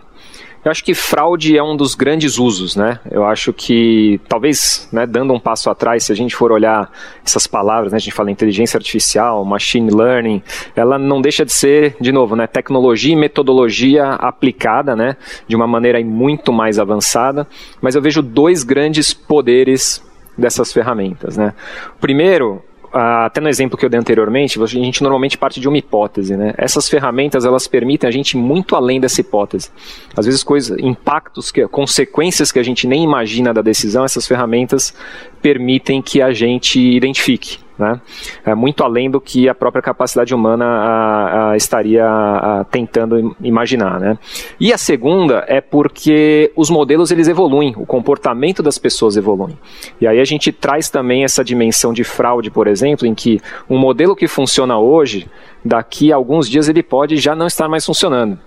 Eu 0.63 0.71
acho 0.71 0.83
que 0.83 0.93
fraude 0.93 1.57
é 1.57 1.63
um 1.63 1.75
dos 1.75 1.93
grandes 1.93 2.37
usos, 2.37 2.75
né? 2.75 2.99
Eu 3.11 3.25
acho 3.25 3.51
que, 3.51 4.19
talvez, 4.29 4.87
né, 4.93 5.05
dando 5.05 5.33
um 5.33 5.39
passo 5.39 5.69
atrás, 5.69 6.05
se 6.05 6.11
a 6.11 6.15
gente 6.15 6.33
for 6.35 6.53
olhar 6.53 6.89
essas 7.25 7.45
palavras, 7.45 7.91
né, 7.91 7.97
a 7.97 7.99
gente 7.99 8.13
fala 8.13 8.31
inteligência 8.31 8.77
artificial, 8.77 9.43
machine 9.43 9.91
learning, 9.93 10.41
ela 10.73 10.97
não 10.97 11.21
deixa 11.21 11.43
de 11.43 11.51
ser, 11.51 11.97
de 11.99 12.13
novo, 12.13 12.35
né, 12.35 12.47
tecnologia 12.47 13.11
e 13.11 13.15
metodologia 13.15 14.13
aplicada, 14.13 14.95
né, 14.95 15.17
de 15.47 15.55
uma 15.55 15.67
maneira 15.67 16.01
muito 16.03 16.53
mais 16.53 16.79
avançada, 16.79 17.45
mas 17.81 17.95
eu 17.95 18.01
vejo 18.01 18.21
dois 18.21 18.63
grandes 18.63 19.13
poderes 19.13 20.01
dessas 20.37 20.71
ferramentas, 20.73 21.37
né? 21.37 21.53
Primeiro 21.99 22.63
até 22.93 23.41
no 23.41 23.49
exemplo 23.49 23.77
que 23.77 23.83
eu 23.83 23.89
dei 23.89 23.99
anteriormente, 23.99 24.61
a 24.61 24.65
gente 24.67 25.01
normalmente 25.01 25.37
parte 25.37 25.59
de 25.59 25.67
uma 25.67 25.77
hipótese, 25.77 26.37
né? 26.37 26.53
Essas 26.57 26.87
ferramentas 26.87 27.43
elas 27.43 27.67
permitem 27.67 28.07
a 28.07 28.11
gente 28.11 28.37
ir 28.37 28.37
muito 28.37 28.75
além 28.75 28.99
dessa 28.99 29.19
hipótese. 29.19 29.71
Às 30.15 30.25
vezes 30.25 30.43
coisas, 30.43 30.77
impactos, 30.79 31.51
que, 31.51 31.67
consequências 31.67 32.51
que 32.51 32.59
a 32.59 32.63
gente 32.63 32.87
nem 32.87 33.03
imagina 33.03 33.53
da 33.53 33.61
decisão, 33.61 34.05
essas 34.05 34.27
ferramentas 34.27 34.93
permitem 35.41 36.01
que 36.01 36.21
a 36.21 36.31
gente 36.31 36.79
identifique. 36.79 37.57
Né? 37.77 37.99
É 38.45 38.53
muito 38.53 38.83
além 38.83 39.09
do 39.09 39.19
que 39.19 39.49
a 39.49 39.55
própria 39.55 39.81
capacidade 39.81 40.33
humana 40.33 40.65
a, 40.65 41.51
a, 41.51 41.57
estaria 41.57 42.05
a, 42.05 42.65
tentando 42.69 43.35
imaginar. 43.41 43.99
Né? 43.99 44.17
E 44.59 44.71
a 44.71 44.77
segunda 44.77 45.43
é 45.47 45.59
porque 45.59 46.51
os 46.55 46.69
modelos 46.69 47.11
eles 47.11 47.27
evoluem, 47.27 47.73
o 47.77 47.85
comportamento 47.85 48.61
das 48.61 48.77
pessoas 48.77 49.17
evolui. 49.17 49.57
E 49.99 50.07
aí 50.07 50.19
a 50.19 50.25
gente 50.25 50.51
traz 50.51 50.89
também 50.89 51.23
essa 51.23 51.43
dimensão 51.43 51.93
de 51.93 52.03
fraude, 52.03 52.51
por 52.51 52.67
exemplo, 52.67 53.07
em 53.07 53.15
que 53.15 53.39
um 53.69 53.77
modelo 53.77 54.15
que 54.15 54.27
funciona 54.27 54.77
hoje, 54.77 55.27
daqui 55.65 56.11
a 56.11 56.15
alguns 56.15 56.47
dias 56.47 56.69
ele 56.69 56.83
pode 56.83 57.17
já 57.17 57.35
não 57.35 57.47
estar 57.47 57.67
mais 57.67 57.85
funcionando. 57.85 58.37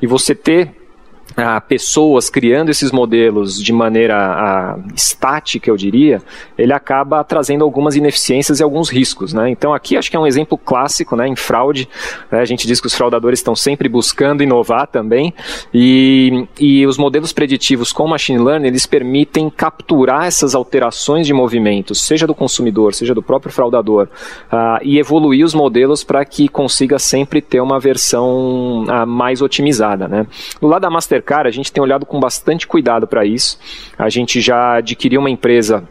E 0.00 0.06
você 0.06 0.34
ter 0.34 0.85
a 1.34 1.60
pessoas 1.60 2.30
criando 2.30 2.70
esses 2.70 2.92
modelos 2.92 3.62
de 3.62 3.72
maneira 3.72 4.16
a, 4.16 4.78
estática, 4.94 5.68
eu 5.68 5.76
diria, 5.76 6.22
ele 6.56 6.72
acaba 6.72 7.22
trazendo 7.24 7.64
algumas 7.64 7.96
ineficiências 7.96 8.60
e 8.60 8.62
alguns 8.62 8.88
riscos. 8.88 9.32
Né? 9.32 9.50
Então 9.50 9.74
aqui 9.74 9.96
acho 9.96 10.10
que 10.10 10.16
é 10.16 10.20
um 10.20 10.26
exemplo 10.26 10.56
clássico 10.56 11.16
né, 11.16 11.26
em 11.26 11.36
fraude. 11.36 11.88
Né? 12.30 12.40
A 12.40 12.44
gente 12.44 12.66
diz 12.66 12.80
que 12.80 12.86
os 12.86 12.94
fraudadores 12.94 13.38
estão 13.38 13.56
sempre 13.56 13.88
buscando 13.88 14.42
inovar 14.42 14.86
também. 14.86 15.34
E, 15.74 16.46
e 16.58 16.86
os 16.86 16.96
modelos 16.96 17.32
preditivos 17.32 17.92
com 17.92 18.06
machine 18.06 18.38
learning, 18.38 18.68
eles 18.68 18.86
permitem 18.86 19.50
capturar 19.50 20.26
essas 20.26 20.54
alterações 20.54 21.26
de 21.26 21.32
movimentos, 21.32 22.00
seja 22.02 22.26
do 22.26 22.34
consumidor, 22.34 22.94
seja 22.94 23.14
do 23.14 23.22
próprio 23.22 23.52
fraudador, 23.52 24.08
uh, 24.52 24.78
e 24.82 24.98
evoluir 24.98 25.44
os 25.44 25.54
modelos 25.54 26.04
para 26.04 26.24
que 26.24 26.48
consiga 26.48 26.98
sempre 26.98 27.40
ter 27.40 27.60
uma 27.60 27.78
versão 27.78 28.84
uh, 28.84 29.06
mais 29.06 29.42
otimizada. 29.42 30.08
Né? 30.08 30.26
Do 30.60 30.68
lado 30.68 30.82
da 30.82 30.90
Master 30.90 31.15
Mastercard, 31.16 31.48
a 31.48 31.52
gente 31.52 31.72
tem 31.72 31.82
olhado 31.82 32.04
com 32.04 32.20
bastante 32.20 32.66
cuidado 32.66 33.06
para 33.06 33.24
isso. 33.24 33.58
A 33.98 34.08
gente 34.08 34.40
já 34.40 34.76
adquiriu 34.76 35.20
uma 35.20 35.30
empresa 35.30 35.88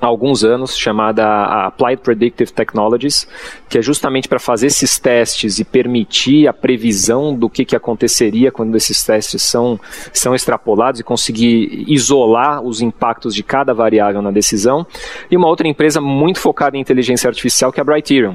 há 0.00 0.06
alguns 0.06 0.44
anos, 0.44 0.76
chamada 0.76 1.24
Applied 1.66 2.02
Predictive 2.02 2.52
Technologies, 2.52 3.26
que 3.68 3.78
é 3.78 3.82
justamente 3.82 4.28
para 4.28 4.38
fazer 4.38 4.66
esses 4.66 4.98
testes 4.98 5.58
e 5.58 5.64
permitir 5.64 6.48
a 6.48 6.52
previsão 6.52 7.34
do 7.34 7.48
que, 7.48 7.64
que 7.64 7.76
aconteceria 7.76 8.50
quando 8.50 8.74
esses 8.76 9.02
testes 9.02 9.42
são, 9.42 9.80
são 10.12 10.34
extrapolados 10.34 11.00
e 11.00 11.04
conseguir 11.04 11.84
isolar 11.88 12.62
os 12.62 12.80
impactos 12.80 13.34
de 13.34 13.42
cada 13.42 13.72
variável 13.72 14.20
na 14.20 14.30
decisão. 14.30 14.86
E 15.30 15.36
uma 15.36 15.48
outra 15.48 15.68
empresa 15.68 16.00
muito 16.00 16.40
focada 16.40 16.76
em 16.76 16.80
inteligência 16.80 17.28
artificial, 17.28 17.72
que 17.72 17.80
é 17.80 17.82
a 17.82 17.84
Brighterion 17.84 18.34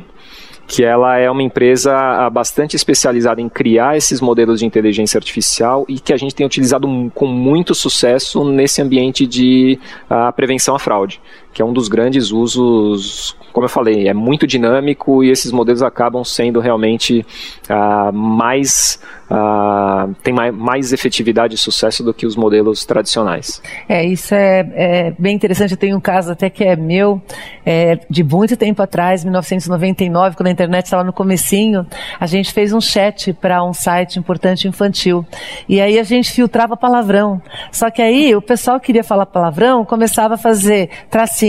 que 0.68 0.84
ela 0.84 1.18
é 1.18 1.30
uma 1.30 1.44
empresa 1.44 1.94
ah, 1.94 2.30
bastante 2.30 2.76
especializada 2.76 3.42
em 3.42 3.50
criar 3.50 3.98
esses 3.98 4.22
modelos 4.22 4.60
de 4.60 4.66
inteligência 4.66 5.18
artificial 5.18 5.86
e 5.88 6.00
que 6.00 6.14
a 6.14 6.18
gente 6.18 6.34
tem 6.34 6.46
utilizado 6.46 6.88
com 7.14 7.26
muito 7.26 7.76
sucesso 7.76 8.44
nesse 8.44 8.82
ambiente 8.82 9.28
de 9.28 9.80
uh, 10.10 10.32
prevenção 10.34 10.76
à 10.76 10.80
fraude, 10.80 11.22
que 11.54 11.62
é 11.62 11.66
um 11.66 11.74
dos 11.74 11.88
grandes 11.88 12.32
usos, 12.32 13.36
como 13.52 13.66
eu 13.66 13.70
falei, 13.70 14.08
é 14.08 14.14
muito 14.14 14.48
dinâmico 14.48 15.24
e 15.24 15.30
esses 15.30 15.52
modelos 15.52 15.82
acabam 15.82 16.24
sendo 16.24 16.60
realmente 16.60 17.26
uh, 17.70 18.14
mais 18.14 19.00
uh, 19.32 20.14
tem 20.22 20.34
mais, 20.34 20.54
mais, 20.54 20.94
efetividade 20.94 21.56
e 21.56 21.58
sucesso 21.58 22.04
do 22.04 22.14
que 22.14 22.26
os 22.26 22.36
modelos 22.36 22.86
tradicionais. 22.86 23.62
É, 23.88 24.06
isso 24.06 24.36
é, 24.36 24.60
é, 24.74 25.14
bem 25.18 25.36
interessante. 25.36 25.72
Eu 25.72 25.78
tenho 25.78 25.98
um 25.98 26.02
caso 26.02 26.32
até 26.32 26.50
que 26.50 26.64
é 26.64 26.76
meu, 26.76 27.22
é, 27.66 28.00
de 28.10 28.24
muito 28.24 28.58
tempo 28.58 28.82
atrás, 28.82 29.24
1999, 29.24 30.36
quando 30.36 30.48
a 30.48 30.52
internet 30.52 30.86
estava 30.86 31.04
no 31.04 31.14
comecinho, 31.14 31.86
a 32.20 32.26
gente 32.26 32.52
fez 32.52 32.74
um 32.74 32.82
chat 32.82 33.32
para 33.34 33.64
um 33.64 33.74
site 33.74 34.20
importante 34.20 34.68
infantil. 34.68 35.26
E 35.68 35.80
aí 35.80 35.98
a 35.98 36.04
gente 36.04 36.32
filtrava 36.32 36.76
palavrão. 36.76 37.42
Só 37.72 37.90
que 37.90 38.02
aí 38.02 38.36
o 38.36 38.42
pessoal 38.42 38.80
queria 38.80 39.04
falar 39.04 39.26
palavrão, 39.26 39.86
começava 39.86 40.34
a 40.34 40.38
fazer 40.38 40.90
tracinho, 41.10 41.41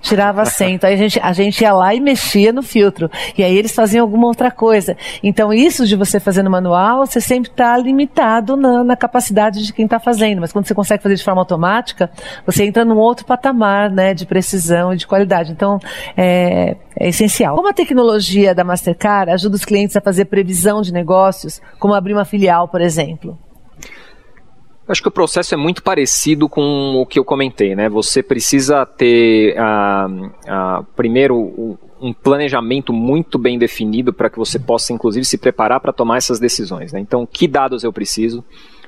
tirava 0.00 0.42
acento. 0.42 0.86
Aí 0.86 0.94
a 0.94 0.96
gente, 0.96 1.20
a 1.20 1.32
gente 1.32 1.60
ia 1.60 1.72
lá 1.72 1.94
e 1.94 2.00
mexia 2.00 2.52
no 2.52 2.62
filtro. 2.62 3.10
E 3.36 3.42
aí 3.42 3.56
eles 3.56 3.74
faziam 3.74 4.04
alguma 4.04 4.26
outra 4.26 4.50
coisa. 4.50 4.96
Então 5.22 5.52
isso 5.52 5.86
de 5.86 5.96
você 5.96 6.18
fazer 6.20 6.42
no 6.42 6.50
manual, 6.50 7.06
você 7.06 7.20
sempre 7.20 7.50
está 7.50 7.76
limitado 7.76 8.56
na, 8.56 8.84
na, 8.84 8.96
capacidade 8.96 9.64
de 9.64 9.72
quem 9.72 9.84
está 9.84 9.98
fazendo, 9.98 10.40
mas 10.40 10.52
quando 10.52 10.66
você 10.66 10.74
consegue 10.74 11.02
fazer 11.02 11.14
de 11.16 11.24
forma 11.24 11.40
automática, 11.40 12.10
você 12.44 12.64
entra 12.64 12.84
num 12.84 12.96
outro 12.96 13.26
patamar 13.26 13.90
né, 13.90 14.14
de 14.14 14.26
precisão 14.26 14.92
e 14.92 14.96
de 14.96 15.06
qualidade. 15.06 15.52
Então, 15.52 15.78
é, 16.16 16.76
é 16.98 17.08
essencial. 17.08 17.54
Como 17.54 17.68
a 17.68 17.72
tecnologia 17.72 18.54
da 18.54 18.64
Mastercard 18.64 19.30
ajuda 19.30 19.56
os 19.56 19.64
clientes 19.64 19.96
a 19.96 20.00
fazer 20.00 20.26
previsão 20.26 20.80
de 20.82 20.92
negócios, 20.92 21.60
como 21.78 21.94
abrir 21.94 22.14
uma 22.14 22.24
filial, 22.24 22.68
por 22.68 22.80
exemplo? 22.80 23.38
Acho 24.88 25.02
que 25.02 25.08
o 25.08 25.12
processo 25.12 25.52
é 25.52 25.56
muito 25.56 25.82
parecido 25.82 26.48
com 26.48 26.94
o 26.96 27.06
que 27.06 27.18
eu 27.18 27.24
comentei, 27.24 27.74
né? 27.74 27.88
Você 27.88 28.22
precisa 28.22 28.86
ter, 28.86 29.56
uh, 29.58 30.26
uh, 30.26 30.84
primeiro, 30.94 31.78
um 32.00 32.12
planejamento 32.12 32.92
muito 32.92 33.38
bem 33.38 33.58
definido 33.58 34.12
para 34.12 34.30
que 34.30 34.38
você 34.38 34.58
possa, 34.58 34.92
inclusive, 34.92 35.24
se 35.24 35.38
preparar 35.38 35.80
para 35.80 35.92
tomar 35.92 36.18
essas 36.18 36.38
decisões. 36.38 36.92
Né? 36.92 37.00
Então, 37.00 37.26
que 37.26 37.48
dados 37.48 37.84
eu 37.84 37.92
preciso? 37.92 38.44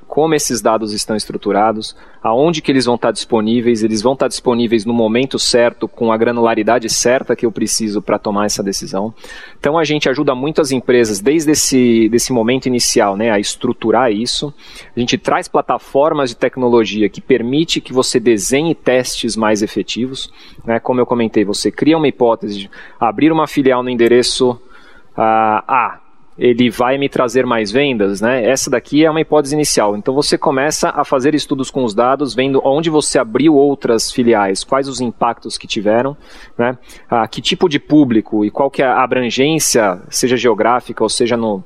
Como 0.09 0.35
esses 0.35 0.63
dados 0.63 0.95
estão 0.95 1.15
estruturados, 1.15 1.95
aonde 2.23 2.63
que 2.63 2.73
eles 2.73 2.87
vão 2.87 2.95
estar 2.95 3.13
disponíveis, 3.13 3.85
eles 3.85 4.01
vão 4.01 4.15
estar 4.15 4.27
disponíveis 4.27 4.87
no 4.87 4.95
momento 4.95 5.39
certo, 5.39 5.87
com 5.87 6.11
a 6.11 6.17
granularidade 6.17 6.89
certa 6.89 7.37
que 7.37 7.45
eu 7.45 7.53
preciso 7.53 8.01
para 8.01 8.19
tomar 8.19 8.47
essa 8.47 8.63
decisão. 8.63 9.15
Então 9.61 9.77
a 9.79 9.85
gente 9.85 10.09
ajuda 10.09 10.35
muito 10.35 10.63
as 10.63 10.73
empresas 10.73 11.21
desde 11.21 11.53
esse 11.53 12.09
desse 12.09 12.33
momento 12.33 12.67
inicial, 12.67 13.17
né, 13.17 13.31
a 13.31 13.39
estruturar 13.39 14.11
isso. 14.11 14.53
A 14.97 14.99
gente 14.99 15.19
traz 15.19 15.47
plataformas 15.47 16.31
de 16.31 16.37
tecnologia 16.37 17.09
que 17.11 17.21
permite 17.21 17.81
que 17.81 17.93
você 17.93 18.19
desenhe 18.19 18.75
testes 18.75 19.37
mais 19.37 19.63
efetivos, 19.63 20.33
né? 20.65 20.81
Como 20.81 21.01
eu 21.01 21.07
comentei, 21.07 21.45
você 21.45 21.71
cria 21.71 21.99
uma 21.99 22.09
hipótese 22.09 22.61
de 22.61 22.71
abrir 22.99 23.31
uma 23.31 23.47
filial 23.47 23.83
no 23.83 23.91
endereço 23.91 24.53
uh, 24.53 25.63
A 25.69 26.08
ele 26.39 26.71
vai 26.71 26.97
me 26.97 27.09
trazer 27.09 27.45
mais 27.45 27.73
vendas, 27.73 28.21
né? 28.21 28.45
Essa 28.45 28.71
daqui 28.71 29.05
é 29.05 29.11
uma 29.11 29.21
hipótese 29.21 29.55
inicial. 29.55 29.97
Então 29.97 30.15
você 30.15 30.39
começa 30.39 30.91
a 30.91 31.05
fazer 31.05 31.35
estudos 31.35 31.71
com 31.71 31.83
os 31.83 31.95
dados, 31.95 32.35
vendo 32.35 32.63
onde 32.65 32.89
você 32.89 33.19
abriu 33.19 33.55
outras 33.55 34.13
filiais, 34.13 34.63
quais 34.63 34.89
os 34.89 35.01
impactos 35.01 35.59
que 35.59 35.67
tiveram, 35.67 36.17
né? 36.57 36.79
Ah, 37.11 37.27
que 37.27 37.43
tipo 37.43 37.69
de 37.69 37.81
público 37.81 38.45
e 38.45 38.51
qual 38.51 38.71
que 38.71 38.83
é 38.83 38.87
a 38.87 39.03
abrangência, 39.03 40.01
seja 40.09 40.37
geográfica 40.37 41.03
ou 41.03 41.09
seja 41.09 41.37
no 41.37 41.65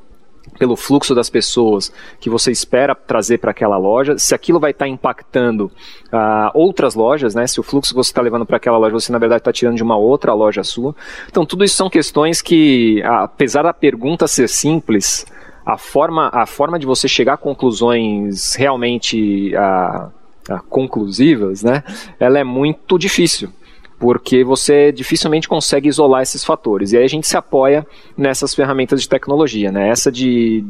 pelo 0.58 0.76
fluxo 0.76 1.14
das 1.14 1.30
pessoas 1.30 1.92
que 2.20 2.28
você 2.28 2.50
espera 2.50 2.94
trazer 2.94 3.38
para 3.38 3.50
aquela 3.50 3.76
loja, 3.76 4.18
se 4.18 4.34
aquilo 4.34 4.60
vai 4.60 4.70
estar 4.70 4.84
tá 4.84 4.88
impactando 4.88 5.66
uh, 6.12 6.50
outras 6.54 6.94
lojas, 6.94 7.34
né? 7.34 7.46
Se 7.46 7.58
o 7.60 7.62
fluxo 7.62 7.92
que 7.92 7.96
você 7.96 8.10
está 8.10 8.20
levando 8.20 8.46
para 8.46 8.56
aquela 8.56 8.78
loja, 8.78 8.92
você 8.92 9.12
na 9.12 9.18
verdade 9.18 9.40
está 9.40 9.52
tirando 9.52 9.76
de 9.76 9.82
uma 9.82 9.96
outra 9.96 10.34
loja 10.34 10.62
sua. 10.62 10.94
Então, 11.28 11.46
tudo 11.46 11.64
isso 11.64 11.76
são 11.76 11.88
questões 11.88 12.42
que, 12.42 13.02
apesar 13.04 13.62
da 13.62 13.72
pergunta 13.72 14.26
ser 14.28 14.48
simples, 14.48 15.26
a 15.64 15.78
forma, 15.78 16.28
a 16.32 16.46
forma 16.46 16.78
de 16.78 16.86
você 16.86 17.08
chegar 17.08 17.34
a 17.34 17.38
conclusões 17.38 18.54
realmente 18.54 19.54
uh, 19.54 20.06
uh, 20.52 20.62
conclusivas, 20.68 21.62
né? 21.62 21.82
Ela 22.18 22.38
é 22.38 22.44
muito 22.44 22.98
difícil 22.98 23.52
porque 24.02 24.42
você 24.42 24.90
dificilmente 24.90 25.48
consegue 25.48 25.88
isolar 25.88 26.22
esses 26.22 26.44
fatores. 26.44 26.90
E 26.90 26.96
aí 26.96 27.04
a 27.04 27.08
gente 27.08 27.24
se 27.24 27.36
apoia 27.36 27.86
nessas 28.16 28.52
ferramentas 28.52 29.00
de 29.00 29.08
tecnologia. 29.08 29.70
Né? 29.70 29.90
Essa 29.90 30.10
de, 30.10 30.60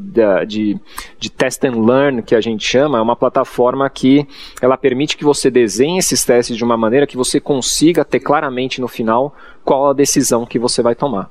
de, 0.47 0.79
de 1.19 1.31
test 1.31 1.65
and 1.65 1.83
learn, 1.83 2.23
que 2.23 2.35
a 2.35 2.43
gente 2.43 2.63
chama, 2.63 2.99
é 2.99 3.01
uma 3.01 3.17
plataforma 3.17 3.89
que 3.89 4.29
ela 4.61 4.77
permite 4.77 5.17
que 5.17 5.25
você 5.25 5.51
desenhe 5.51 5.99
esses 5.99 6.23
testes 6.23 6.59
de 6.59 6.63
uma 6.63 6.77
maneira 6.77 7.07
que 7.07 7.17
você 7.17 7.41
consiga 7.41 8.05
ter 8.05 8.21
claramente 8.21 8.83
no 8.83 8.87
final 8.87 9.35
qual 9.65 9.89
a 9.89 9.95
decisão 9.95 10.45
que 10.45 10.59
você 10.59 10.83
vai 10.83 10.95
tomar. 10.95 11.31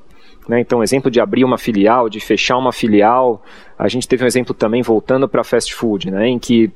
Né? 0.50 0.60
Então, 0.60 0.82
exemplo 0.82 1.12
de 1.12 1.20
abrir 1.20 1.44
uma 1.44 1.60
filial, 1.60 2.10
de 2.10 2.20
fechar 2.20 2.58
uma 2.58 2.72
filial. 2.72 3.44
A 3.78 3.88
gente 3.88 4.08
teve 4.08 4.24
um 4.24 4.28
exemplo 4.28 4.56
também 4.56 4.82
voltando 4.82 5.30
para 5.30 5.44
fast 5.44 5.72
food, 5.76 6.10
né? 6.10 6.30
em 6.30 6.40
que 6.40 6.72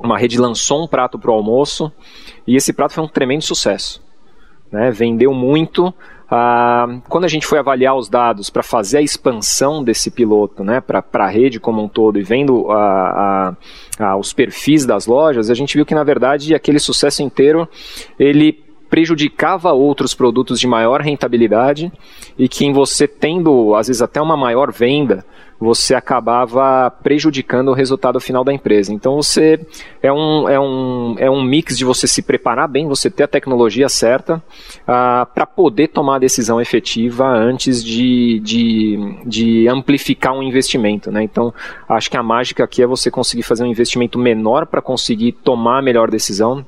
uma 0.00 0.16
rede 0.16 0.40
lançou 0.40 0.82
um 0.82 0.88
prato 0.88 1.18
para 1.18 1.30
o 1.30 1.34
almoço 1.34 1.92
e 2.46 2.56
esse 2.56 2.72
prato 2.72 2.94
foi 2.94 3.04
um 3.04 3.08
tremendo 3.08 3.44
sucesso. 3.44 4.00
Né? 4.72 4.90
Vendeu 4.90 5.32
muito. 5.34 5.94
Ah, 6.34 6.86
quando 7.10 7.24
a 7.24 7.28
gente 7.28 7.46
foi 7.46 7.58
avaliar 7.58 7.94
os 7.94 8.08
dados 8.08 8.48
para 8.48 8.62
fazer 8.62 8.98
a 8.98 9.02
expansão 9.02 9.84
desse 9.84 10.10
piloto 10.10 10.64
né, 10.64 10.80
para 10.80 11.04
a 11.12 11.28
rede 11.28 11.60
como 11.60 11.84
um 11.84 11.88
todo 11.88 12.18
e 12.18 12.22
vendo 12.22 12.68
os 14.18 14.32
perfis 14.32 14.86
das 14.86 15.06
lojas, 15.06 15.50
a 15.50 15.54
gente 15.54 15.76
viu 15.76 15.84
que 15.84 15.94
na 15.94 16.02
verdade 16.02 16.54
aquele 16.54 16.78
sucesso 16.78 17.22
inteiro 17.22 17.68
ele 18.18 18.64
prejudicava 18.92 19.72
outros 19.72 20.12
produtos 20.12 20.60
de 20.60 20.66
maior 20.66 21.00
rentabilidade 21.00 21.90
e 22.36 22.46
que 22.46 22.66
em 22.66 22.74
você 22.74 23.08
tendo, 23.08 23.74
às 23.74 23.86
vezes, 23.86 24.02
até 24.02 24.20
uma 24.20 24.36
maior 24.36 24.70
venda, 24.70 25.24
você 25.58 25.94
acabava 25.94 26.90
prejudicando 27.02 27.68
o 27.68 27.72
resultado 27.72 28.20
final 28.20 28.44
da 28.44 28.52
empresa. 28.52 28.92
Então 28.92 29.16
você 29.16 29.58
é 30.02 30.12
um, 30.12 30.46
é 30.46 30.60
um, 30.60 31.14
é 31.18 31.30
um 31.30 31.42
mix 31.42 31.78
de 31.78 31.86
você 31.86 32.06
se 32.06 32.20
preparar 32.20 32.68
bem, 32.68 32.86
você 32.86 33.08
ter 33.08 33.22
a 33.22 33.28
tecnologia 33.28 33.88
certa 33.88 34.36
uh, 34.82 35.24
para 35.32 35.46
poder 35.46 35.88
tomar 35.88 36.16
a 36.16 36.18
decisão 36.18 36.60
efetiva 36.60 37.26
antes 37.26 37.82
de, 37.82 38.40
de, 38.40 39.16
de 39.24 39.68
amplificar 39.68 40.34
um 40.34 40.42
investimento. 40.42 41.10
Né? 41.10 41.22
Então 41.22 41.54
acho 41.88 42.10
que 42.10 42.16
a 42.18 42.22
mágica 42.22 42.62
aqui 42.62 42.82
é 42.82 42.86
você 42.86 43.10
conseguir 43.10 43.42
fazer 43.42 43.64
um 43.64 43.68
investimento 43.68 44.18
menor 44.18 44.66
para 44.66 44.82
conseguir 44.82 45.32
tomar 45.32 45.78
a 45.78 45.82
melhor 45.82 46.10
decisão 46.10 46.66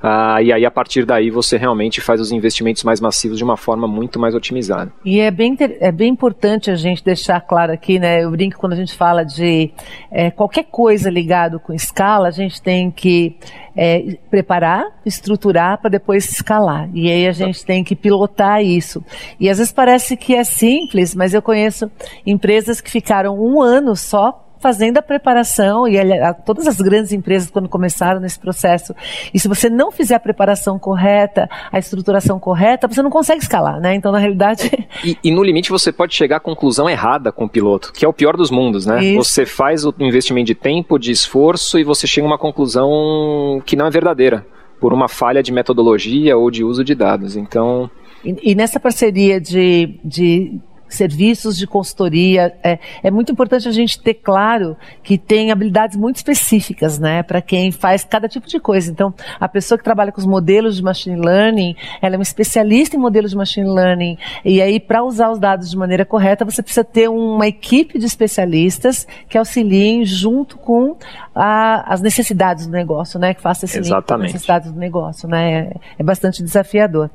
ah, 0.00 0.40
e 0.40 0.52
aí, 0.52 0.64
a 0.64 0.70
partir 0.70 1.04
daí, 1.04 1.30
você 1.30 1.56
realmente 1.56 2.00
faz 2.00 2.20
os 2.20 2.30
investimentos 2.30 2.84
mais 2.84 3.00
massivos 3.00 3.36
de 3.36 3.42
uma 3.42 3.56
forma 3.56 3.88
muito 3.88 4.18
mais 4.18 4.34
otimizada. 4.34 4.92
E 5.04 5.18
é 5.18 5.30
bem, 5.30 5.56
é 5.58 5.90
bem 5.90 6.08
importante 6.10 6.70
a 6.70 6.76
gente 6.76 7.04
deixar 7.04 7.40
claro 7.40 7.72
aqui, 7.72 7.98
né? 7.98 8.22
Eu 8.22 8.30
brinco 8.30 8.58
quando 8.58 8.74
a 8.74 8.76
gente 8.76 8.94
fala 8.94 9.24
de 9.24 9.72
é, 10.10 10.30
qualquer 10.30 10.64
coisa 10.64 11.10
ligado 11.10 11.58
com 11.58 11.72
escala, 11.72 12.28
a 12.28 12.30
gente 12.30 12.62
tem 12.62 12.90
que 12.90 13.36
é, 13.76 14.16
preparar, 14.30 14.84
estruturar 15.04 15.80
para 15.80 15.90
depois 15.90 16.30
escalar. 16.30 16.88
E 16.94 17.10
aí 17.10 17.26
a 17.26 17.32
gente 17.32 17.64
tem 17.64 17.82
que 17.82 17.96
pilotar 17.96 18.62
isso. 18.62 19.04
E 19.40 19.50
às 19.50 19.58
vezes 19.58 19.72
parece 19.72 20.16
que 20.16 20.34
é 20.34 20.44
simples, 20.44 21.14
mas 21.14 21.34
eu 21.34 21.42
conheço 21.42 21.90
empresas 22.24 22.80
que 22.80 22.90
ficaram 22.90 23.36
um 23.36 23.60
ano 23.60 23.96
só 23.96 24.47
fazendo 24.60 24.98
a 24.98 25.02
preparação, 25.02 25.86
e 25.86 25.98
a, 25.98 26.34
todas 26.34 26.66
as 26.66 26.80
grandes 26.80 27.12
empresas, 27.12 27.50
quando 27.50 27.68
começaram 27.68 28.20
nesse 28.20 28.38
processo, 28.38 28.94
e 29.32 29.38
se 29.38 29.48
você 29.48 29.68
não 29.68 29.90
fizer 29.90 30.14
a 30.14 30.20
preparação 30.20 30.78
correta, 30.78 31.48
a 31.72 31.78
estruturação 31.78 32.38
correta, 32.38 32.88
você 32.88 33.02
não 33.02 33.10
consegue 33.10 33.42
escalar, 33.42 33.80
né? 33.80 33.94
Então, 33.94 34.12
na 34.12 34.18
realidade. 34.18 34.70
E, 35.04 35.16
e 35.22 35.30
no 35.30 35.44
limite, 35.44 35.70
você 35.70 35.92
pode 35.92 36.14
chegar 36.14 36.38
à 36.38 36.40
conclusão 36.40 36.90
errada 36.90 37.30
com 37.30 37.44
o 37.44 37.48
piloto, 37.48 37.92
que 37.92 38.04
é 38.04 38.08
o 38.08 38.12
pior 38.12 38.36
dos 38.36 38.50
mundos, 38.50 38.84
né? 38.84 39.04
Isso. 39.04 39.24
Você 39.24 39.46
faz 39.46 39.84
o 39.84 39.94
investimento 40.00 40.46
de 40.46 40.54
tempo, 40.54 40.98
de 40.98 41.12
esforço, 41.12 41.78
e 41.78 41.84
você 41.84 42.06
chega 42.06 42.26
a 42.26 42.30
uma 42.30 42.38
conclusão 42.38 43.62
que 43.64 43.76
não 43.76 43.86
é 43.86 43.90
verdadeira, 43.90 44.44
por 44.80 44.92
uma 44.92 45.08
falha 45.08 45.42
de 45.42 45.52
metodologia 45.52 46.36
ou 46.36 46.50
de 46.50 46.64
uso 46.64 46.82
de 46.82 46.94
dados. 46.94 47.36
Então. 47.36 47.88
E, 48.24 48.50
e 48.50 48.54
nessa 48.54 48.80
parceria 48.80 49.40
de, 49.40 50.00
de 50.04 50.60
serviços 50.88 51.56
de 51.56 51.66
consultoria. 51.66 52.54
É, 52.62 52.78
é 53.02 53.10
muito 53.10 53.32
importante 53.32 53.68
a 53.68 53.72
gente 53.72 54.00
ter 54.00 54.14
claro 54.14 54.76
que 55.02 55.18
tem 55.18 55.50
habilidades 55.50 55.96
muito 55.96 56.16
específicas, 56.16 56.98
né, 56.98 57.22
para 57.22 57.40
quem 57.40 57.70
faz 57.70 58.04
cada 58.04 58.28
tipo 58.28 58.46
de 58.46 58.58
coisa. 58.58 58.90
Então, 58.90 59.12
a 59.38 59.48
pessoa 59.48 59.78
que 59.78 59.84
trabalha 59.84 60.12
com 60.12 60.20
os 60.20 60.26
modelos 60.26 60.76
de 60.76 60.82
machine 60.82 61.20
learning, 61.20 61.76
ela 62.00 62.14
é 62.14 62.18
uma 62.18 62.22
especialista 62.22 62.96
em 62.96 62.98
modelos 62.98 63.30
de 63.30 63.36
machine 63.36 63.68
learning. 63.68 64.16
E 64.44 64.60
aí, 64.60 64.80
para 64.80 65.02
usar 65.04 65.30
os 65.30 65.38
dados 65.38 65.70
de 65.70 65.76
maneira 65.76 66.04
correta, 66.04 66.44
você 66.44 66.62
precisa 66.62 66.84
ter 66.84 67.08
uma 67.08 67.46
equipe 67.46 67.98
de 67.98 68.06
especialistas 68.06 69.06
que 69.28 69.36
auxiliem 69.36 70.04
junto 70.04 70.58
com 70.58 70.96
a, 71.34 71.92
as 71.92 72.00
necessidades 72.00 72.66
do 72.66 72.72
negócio, 72.72 73.18
né, 73.18 73.34
que 73.34 73.40
faça 73.40 73.64
esse 73.64 73.78
Exatamente. 73.78 74.32
necessidades 74.32 74.72
do 74.72 74.78
negócio, 74.78 75.28
né. 75.28 75.48
É, 75.48 75.72
é 75.98 76.02
bastante 76.02 76.42
desafiador. 76.42 77.10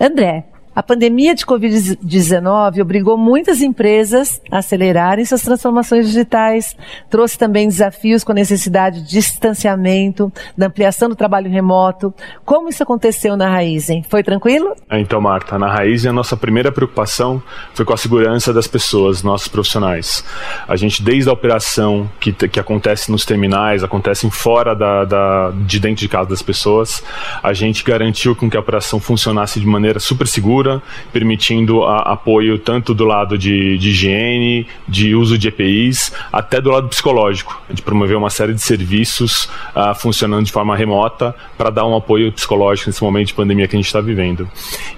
André, 0.00 0.44
a 0.76 0.82
pandemia 0.82 1.34
de 1.34 1.46
Covid-19 1.46 2.82
obrigou 2.82 3.16
muitas 3.16 3.62
empresas 3.62 4.42
a 4.50 4.58
acelerarem 4.58 5.24
suas 5.24 5.40
transformações 5.40 6.06
digitais, 6.06 6.76
trouxe 7.08 7.38
também 7.38 7.66
desafios 7.66 8.22
com 8.22 8.32
a 8.32 8.34
necessidade 8.34 9.00
de 9.00 9.08
distanciamento, 9.08 10.30
da 10.54 10.66
ampliação 10.66 11.08
do 11.08 11.16
trabalho 11.16 11.50
remoto. 11.50 12.12
Como 12.44 12.68
isso 12.68 12.82
aconteceu 12.82 13.38
na 13.38 13.48
Raizen? 13.48 14.04
Foi 14.06 14.22
tranquilo? 14.22 14.76
É, 14.90 15.00
então, 15.00 15.18
Marta, 15.18 15.58
na 15.58 15.72
Raizen 15.72 16.10
a 16.10 16.12
nossa 16.12 16.36
primeira 16.36 16.70
preocupação 16.70 17.42
foi 17.72 17.86
com 17.86 17.94
a 17.94 17.96
segurança 17.96 18.52
das 18.52 18.66
pessoas, 18.66 19.22
nossos 19.22 19.48
profissionais. 19.48 20.22
A 20.68 20.76
gente, 20.76 21.02
desde 21.02 21.30
a 21.30 21.32
operação 21.32 22.06
que, 22.20 22.34
que 22.34 22.60
acontece 22.60 23.10
nos 23.10 23.24
terminais, 23.24 23.82
acontecem 23.82 24.30
fora 24.30 24.74
da, 24.74 25.06
da, 25.06 25.52
de 25.52 25.80
dentro 25.80 26.00
de 26.00 26.08
casa 26.08 26.28
das 26.28 26.42
pessoas, 26.42 27.02
a 27.42 27.54
gente 27.54 27.82
garantiu 27.82 28.36
com 28.36 28.50
que 28.50 28.58
a 28.58 28.60
operação 28.60 29.00
funcionasse 29.00 29.58
de 29.58 29.66
maneira 29.66 29.98
super 29.98 30.26
segura, 30.26 30.65
permitindo 31.12 31.84
a, 31.84 32.12
apoio 32.12 32.58
tanto 32.58 32.94
do 32.94 33.04
lado 33.04 33.36
de, 33.38 33.78
de 33.78 33.90
higiene, 33.90 34.66
de 34.86 35.14
uso 35.14 35.38
de 35.38 35.48
EPIs, 35.48 36.12
até 36.32 36.60
do 36.60 36.70
lado 36.70 36.88
psicológico, 36.88 37.60
de 37.70 37.82
promover 37.82 38.16
uma 38.16 38.30
série 38.30 38.54
de 38.54 38.60
serviços 38.60 39.48
uh, 39.74 39.94
funcionando 39.94 40.44
de 40.44 40.52
forma 40.52 40.76
remota 40.76 41.34
para 41.56 41.70
dar 41.70 41.86
um 41.86 41.96
apoio 41.96 42.32
psicológico 42.32 42.88
nesse 42.88 43.02
momento 43.02 43.28
de 43.28 43.34
pandemia 43.34 43.68
que 43.68 43.76
a 43.76 43.78
gente 43.78 43.86
está 43.86 44.00
vivendo. 44.00 44.48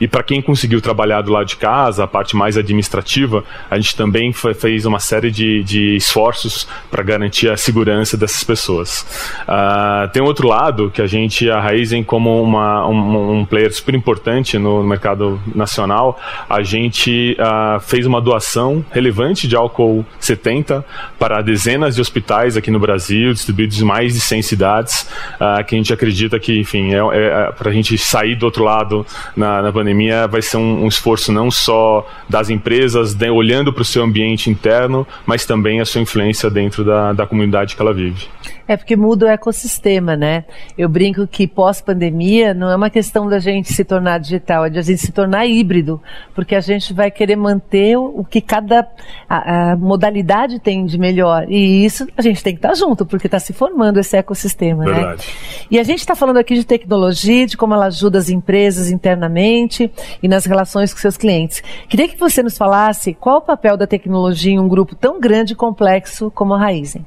E 0.00 0.06
para 0.06 0.22
quem 0.22 0.40
conseguiu 0.40 0.80
trabalhar 0.80 1.22
do 1.22 1.32
lado 1.32 1.46
de 1.46 1.56
casa, 1.56 2.04
a 2.04 2.06
parte 2.06 2.36
mais 2.36 2.56
administrativa, 2.56 3.44
a 3.70 3.76
gente 3.76 3.96
também 3.96 4.32
foi, 4.32 4.54
fez 4.54 4.84
uma 4.86 5.00
série 5.00 5.30
de, 5.30 5.62
de 5.64 5.96
esforços 5.96 6.68
para 6.90 7.02
garantir 7.02 7.50
a 7.50 7.56
segurança 7.56 8.16
dessas 8.16 8.44
pessoas. 8.44 9.06
Uh, 9.42 10.08
tem 10.12 10.22
outro 10.22 10.48
lado 10.48 10.90
que 10.90 11.02
a 11.02 11.06
gente, 11.06 11.50
a 11.50 11.60
Raizen, 11.60 12.02
como 12.02 12.42
uma, 12.42 12.86
um, 12.86 13.40
um 13.40 13.44
player 13.44 13.72
super 13.72 13.94
importante 13.94 14.58
no 14.58 14.82
mercado 14.82 15.40
nacional, 15.58 16.18
a 16.48 16.62
gente 16.62 17.36
uh, 17.38 17.80
fez 17.80 18.06
uma 18.06 18.20
doação 18.20 18.84
relevante 18.90 19.46
de 19.46 19.56
álcool 19.56 20.06
70 20.18 20.84
para 21.18 21.42
dezenas 21.42 21.94
de 21.94 22.00
hospitais 22.00 22.56
aqui 22.56 22.70
no 22.70 22.78
Brasil, 22.78 23.32
distribuídos 23.32 23.80
em 23.80 23.84
mais 23.84 24.14
de 24.14 24.20
100 24.20 24.42
cidades, 24.42 25.02
uh, 25.34 25.64
que 25.64 25.74
a 25.74 25.78
gente 25.78 25.92
acredita 25.92 26.38
que, 26.38 26.58
enfim, 26.60 26.94
é, 26.94 26.98
é, 26.98 27.26
é 27.26 27.52
para 27.52 27.70
a 27.70 27.72
gente 27.72 27.98
sair 27.98 28.36
do 28.36 28.44
outro 28.46 28.64
lado 28.64 29.04
na, 29.36 29.62
na 29.62 29.72
pandemia 29.72 30.26
vai 30.26 30.42
ser 30.42 30.56
um, 30.56 30.84
um, 30.84 30.88
esforço 30.88 31.32
não 31.32 31.50
só 31.50 32.06
das 32.28 32.50
empresas 32.50 33.14
de, 33.14 33.30
olhando 33.30 33.72
para 33.72 33.82
o 33.82 33.84
seu 33.84 34.02
ambiente 34.02 34.50
interno, 34.50 35.06
mas 35.26 35.44
também 35.44 35.80
a 35.80 35.84
sua 35.84 36.00
influência 36.00 36.48
dentro 36.50 36.84
da, 36.84 37.12
da 37.12 37.26
comunidade 37.26 37.74
que 37.74 37.82
ela 37.82 37.92
vive. 37.92 38.28
É 38.66 38.76
porque 38.76 38.96
muda 38.96 39.24
o 39.24 39.28
ecossistema, 39.30 40.14
né? 40.14 40.44
Eu 40.76 40.90
brinco 40.90 41.26
que 41.26 41.46
pós-pandemia 41.46 42.52
não 42.52 42.70
é 42.70 42.76
uma 42.76 42.90
questão 42.90 43.26
da 43.26 43.38
gente 43.38 43.72
se 43.72 43.82
tornar 43.82 44.18
digital, 44.18 44.66
é 44.66 44.70
de 44.70 44.78
a 44.78 44.82
gente 44.82 45.00
se 45.00 45.10
tornar 45.10 45.46
híbrido, 45.48 46.00
porque 46.34 46.54
a 46.54 46.60
gente 46.60 46.92
vai 46.92 47.10
querer 47.10 47.36
manter 47.36 47.96
o 47.96 48.24
que 48.24 48.40
cada 48.40 48.88
a, 49.28 49.72
a 49.72 49.76
modalidade 49.76 50.58
tem 50.58 50.84
de 50.84 50.98
melhor. 50.98 51.46
E 51.48 51.84
isso 51.84 52.06
a 52.16 52.22
gente 52.22 52.42
tem 52.42 52.54
que 52.54 52.58
estar 52.58 52.74
junto, 52.74 53.04
porque 53.04 53.26
está 53.26 53.38
se 53.38 53.52
formando 53.52 53.98
esse 53.98 54.16
ecossistema, 54.16 54.84
né? 54.84 54.92
Verdade. 54.92 55.26
né? 55.26 55.66
E 55.70 55.78
a 55.78 55.82
gente 55.82 56.00
está 56.00 56.14
falando 56.14 56.38
aqui 56.38 56.54
de 56.54 56.64
tecnologia, 56.64 57.46
de 57.46 57.56
como 57.56 57.74
ela 57.74 57.86
ajuda 57.86 58.18
as 58.18 58.28
empresas 58.28 58.90
internamente 58.90 59.90
e 60.22 60.28
nas 60.28 60.44
relações 60.44 60.92
com 60.92 61.00
seus 61.00 61.16
clientes. 61.16 61.62
Queria 61.88 62.08
que 62.08 62.18
você 62.18 62.42
nos 62.42 62.56
falasse 62.56 63.14
qual 63.14 63.38
o 63.38 63.42
papel 63.42 63.76
da 63.76 63.86
tecnologia 63.86 64.52
em 64.52 64.58
um 64.58 64.68
grupo 64.68 64.94
tão 64.94 65.20
grande 65.20 65.52
e 65.52 65.56
complexo 65.56 66.30
como 66.30 66.54
a 66.54 66.58
Raizen. 66.58 67.04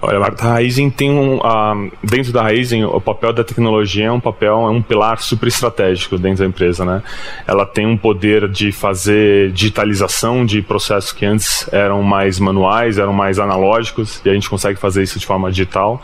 Olha, 0.00 0.20
Marta, 0.20 0.46
a 0.46 0.52
Raizen 0.52 0.90
tem 0.90 1.10
um. 1.10 1.40
Dentro 2.04 2.32
da 2.32 2.42
Raizen, 2.42 2.84
o 2.84 3.00
papel 3.00 3.32
da 3.32 3.42
tecnologia 3.42 4.06
é 4.06 4.12
um 4.12 4.20
papel, 4.20 4.54
é 4.54 4.70
um 4.70 4.80
pilar 4.80 5.20
super 5.20 5.48
estratégico 5.48 6.16
dentro 6.16 6.38
da 6.38 6.46
empresa, 6.46 6.84
né? 6.84 7.02
Ela 7.44 7.66
tem 7.66 7.84
um 7.84 7.96
poder 7.96 8.48
de 8.48 8.70
fazer 8.70 9.50
digitalização 9.50 10.46
de 10.46 10.62
processos 10.62 11.10
que 11.10 11.26
antes 11.26 11.68
eram 11.72 12.00
mais 12.00 12.38
manuais, 12.38 12.96
eram 12.96 13.12
mais 13.12 13.40
analógicos, 13.40 14.22
e 14.24 14.30
a 14.30 14.34
gente 14.34 14.48
consegue 14.48 14.78
fazer 14.78 15.02
isso 15.02 15.18
de 15.18 15.26
forma 15.26 15.50
digital. 15.50 16.00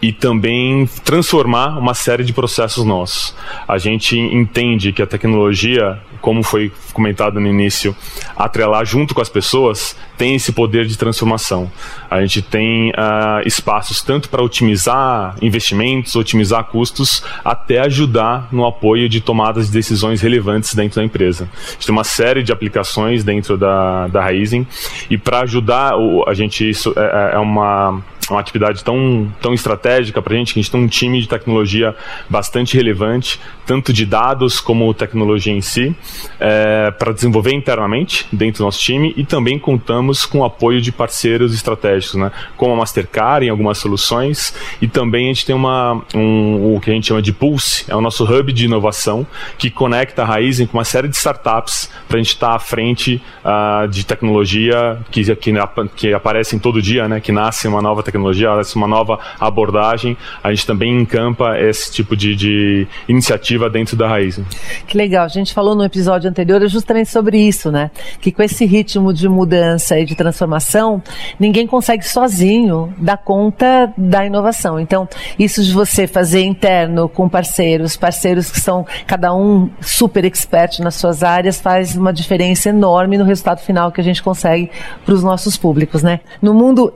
E 0.00 0.12
também 0.12 0.88
transformar 1.04 1.76
uma 1.78 1.94
série 1.94 2.22
de 2.22 2.32
processos 2.32 2.84
nossos. 2.84 3.34
A 3.66 3.76
gente 3.76 4.16
entende 4.16 4.92
que 4.92 5.02
a 5.02 5.06
tecnologia, 5.06 5.98
como 6.20 6.44
foi 6.44 6.70
comentado 6.92 7.40
no 7.40 7.48
início, 7.48 7.96
atrelar 8.36 8.84
junto 8.84 9.14
com 9.14 9.20
as 9.20 9.28
pessoas, 9.28 9.96
tem 10.16 10.36
esse 10.36 10.52
poder 10.52 10.86
de 10.86 10.96
transformação. 10.96 11.70
A 12.12 12.20
gente 12.20 12.42
tem. 12.42 12.90
Uh, 12.90 13.46
espaços 13.46 14.02
tanto 14.02 14.28
para 14.28 14.42
otimizar 14.42 15.36
investimentos, 15.40 16.14
otimizar 16.16 16.64
custos, 16.64 17.22
até 17.44 17.80
ajudar 17.80 18.48
no 18.52 18.64
apoio 18.66 19.08
de 19.08 19.20
tomadas 19.20 19.66
de 19.66 19.72
decisões 19.72 20.20
relevantes 20.20 20.74
dentro 20.74 20.96
da 20.96 21.04
empresa. 21.04 21.48
A 21.52 21.72
gente 21.72 21.86
tem 21.86 21.92
uma 21.94 22.04
série 22.04 22.42
de 22.42 22.52
aplicações 22.52 23.24
dentro 23.24 23.56
da, 23.56 24.08
da 24.08 24.22
Raizen 24.22 24.66
e 25.10 25.16
para 25.16 25.40
ajudar, 25.40 25.92
a 26.26 26.34
gente, 26.34 26.68
isso 26.68 26.92
é, 26.96 27.32
é, 27.32 27.34
é 27.36 27.38
uma 27.38 28.02
uma 28.30 28.40
atividade 28.40 28.82
tão, 28.84 29.32
tão 29.40 29.52
estratégica 29.52 30.22
para 30.22 30.34
a 30.34 30.36
gente, 30.36 30.54
que 30.54 30.60
a 30.60 30.62
gente 30.62 30.70
tem 30.70 30.80
um 30.80 30.88
time 30.88 31.20
de 31.20 31.28
tecnologia 31.28 31.94
bastante 32.28 32.76
relevante, 32.76 33.40
tanto 33.66 33.92
de 33.92 34.06
dados 34.06 34.60
como 34.60 34.92
tecnologia 34.94 35.52
em 35.52 35.60
si, 35.60 35.94
é, 36.38 36.90
para 36.90 37.12
desenvolver 37.12 37.52
internamente 37.52 38.26
dentro 38.32 38.58
do 38.62 38.64
nosso 38.64 38.80
time 38.80 39.12
e 39.16 39.24
também 39.24 39.58
contamos 39.58 40.24
com 40.24 40.38
o 40.38 40.44
apoio 40.44 40.80
de 40.80 40.92
parceiros 40.92 41.54
estratégicos, 41.54 42.18
né, 42.18 42.30
como 42.56 42.72
a 42.72 42.76
Mastercard 42.76 43.46
em 43.46 43.50
algumas 43.50 43.78
soluções 43.78 44.54
e 44.80 44.88
também 44.88 45.26
a 45.26 45.28
gente 45.28 45.46
tem 45.46 45.54
uma, 45.54 46.02
um, 46.14 46.74
o 46.76 46.80
que 46.80 46.90
a 46.90 46.94
gente 46.94 47.08
chama 47.08 47.22
de 47.22 47.32
Pulse, 47.32 47.84
é 47.88 47.96
o 47.96 48.00
nosso 48.00 48.24
hub 48.24 48.52
de 48.52 48.64
inovação 48.64 49.26
que 49.58 49.70
conecta 49.70 50.22
a 50.22 50.24
Raizen 50.24 50.66
com 50.66 50.78
uma 50.78 50.84
série 50.84 51.08
de 51.08 51.16
startups 51.16 51.90
para 52.08 52.16
a 52.16 52.22
gente 52.22 52.34
estar 52.34 52.50
tá 52.50 52.56
à 52.56 52.58
frente 52.58 53.22
uh, 53.44 53.88
de 53.88 54.04
tecnologia 54.04 54.98
que, 55.10 55.22
que, 55.36 55.52
que 55.96 56.12
aparecem 56.12 56.58
todo 56.58 56.80
dia, 56.80 57.08
né, 57.08 57.20
que 57.20 57.32
nasce 57.32 57.66
uma 57.68 57.82
nova 57.82 58.02
tecnologia, 58.02 58.12
nasce 58.22 58.76
uma 58.76 58.86
nova 58.88 59.18
abordagem, 59.38 60.16
a 60.42 60.50
gente 60.50 60.66
também 60.66 61.00
encampa 61.00 61.58
esse 61.58 61.90
tipo 61.92 62.16
de, 62.16 62.34
de 62.34 62.86
iniciativa 63.08 63.68
dentro 63.68 63.96
da 63.96 64.08
Raizen. 64.08 64.44
Que 64.86 64.96
legal, 64.96 65.24
a 65.24 65.28
gente 65.28 65.52
falou 65.52 65.74
no 65.74 65.84
episódio 65.84 66.28
anterior 66.28 66.66
justamente 66.68 67.10
sobre 67.10 67.38
isso, 67.38 67.70
né, 67.70 67.90
que 68.20 68.30
com 68.30 68.42
esse 68.42 68.64
ritmo 68.64 69.12
de 69.12 69.28
mudança 69.28 69.98
e 69.98 70.04
de 70.04 70.14
transformação, 70.14 71.02
ninguém 71.38 71.66
consegue 71.66 72.06
sozinho 72.06 72.92
dar 72.98 73.16
conta 73.16 73.92
da 73.96 74.24
inovação. 74.24 74.78
Então, 74.78 75.08
isso 75.38 75.62
de 75.62 75.72
você 75.72 76.06
fazer 76.06 76.42
interno 76.42 77.08
com 77.08 77.28
parceiros, 77.28 77.96
parceiros 77.96 78.50
que 78.50 78.60
são 78.60 78.86
cada 79.06 79.34
um 79.34 79.70
super 79.80 80.24
expert 80.24 80.80
nas 80.80 80.94
suas 80.94 81.22
áreas, 81.22 81.60
faz 81.60 81.96
uma 81.96 82.12
diferença 82.12 82.68
enorme 82.68 83.18
no 83.18 83.24
resultado 83.24 83.60
final 83.60 83.90
que 83.90 84.00
a 84.00 84.04
gente 84.04 84.22
consegue 84.22 84.70
para 85.04 85.14
os 85.14 85.22
nossos 85.22 85.56
públicos, 85.56 86.02
né? 86.02 86.20
No 86.40 86.54
mundo 86.54 86.92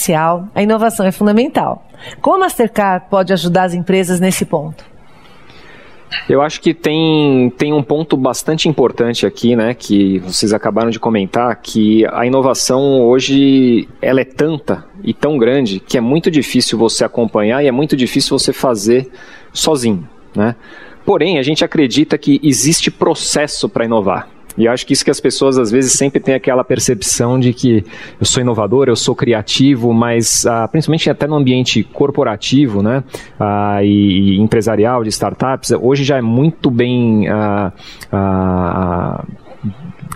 hiperconcorrencial, 0.00 0.48
a 0.54 0.62
inovação 0.62 1.06
é 1.06 1.12
fundamental. 1.12 1.86
Como 2.20 2.36
a 2.36 2.40
Mastercard 2.40 3.06
pode 3.10 3.32
ajudar 3.32 3.64
as 3.64 3.74
empresas 3.74 4.18
nesse 4.18 4.44
ponto? 4.44 4.88
Eu 6.28 6.42
acho 6.42 6.60
que 6.60 6.74
tem, 6.74 7.52
tem 7.56 7.72
um 7.72 7.84
ponto 7.84 8.16
bastante 8.16 8.68
importante 8.68 9.24
aqui, 9.24 9.54
né, 9.54 9.74
que 9.74 10.18
vocês 10.18 10.52
acabaram 10.52 10.90
de 10.90 10.98
comentar, 10.98 11.54
que 11.56 12.04
a 12.12 12.26
inovação 12.26 13.00
hoje 13.02 13.88
ela 14.02 14.20
é 14.20 14.24
tanta 14.24 14.84
e 15.04 15.14
tão 15.14 15.38
grande 15.38 15.78
que 15.78 15.96
é 15.96 16.00
muito 16.00 16.28
difícil 16.28 16.76
você 16.76 17.04
acompanhar 17.04 17.62
e 17.62 17.68
é 17.68 17.72
muito 17.72 17.96
difícil 17.96 18.36
você 18.36 18.52
fazer 18.52 19.08
sozinho, 19.52 20.08
né? 20.34 20.56
Porém, 21.04 21.38
a 21.38 21.42
gente 21.42 21.64
acredita 21.64 22.18
que 22.18 22.40
existe 22.42 22.90
processo 22.90 23.68
para 23.68 23.84
inovar. 23.84 24.28
E 24.56 24.66
acho 24.68 24.86
que 24.86 24.92
isso 24.92 25.04
que 25.04 25.10
as 25.10 25.20
pessoas 25.20 25.58
às 25.58 25.70
vezes 25.70 25.92
sempre 25.92 26.20
têm 26.20 26.34
aquela 26.34 26.64
percepção 26.64 27.38
de 27.38 27.52
que 27.52 27.84
eu 28.18 28.26
sou 28.26 28.40
inovador, 28.40 28.88
eu 28.88 28.96
sou 28.96 29.14
criativo, 29.14 29.92
mas 29.92 30.46
ah, 30.46 30.66
principalmente 30.68 31.08
até 31.08 31.26
no 31.26 31.36
ambiente 31.36 31.82
corporativo 31.82 32.82
né, 32.82 33.04
ah, 33.38 33.82
e, 33.82 34.36
e, 34.36 34.40
empresarial 34.40 35.02
de 35.02 35.08
startups, 35.08 35.70
hoje 35.70 36.04
já 36.04 36.16
é 36.16 36.22
muito 36.22 36.70
bem 36.70 37.28
ah, 37.28 37.72
ah 38.12 39.24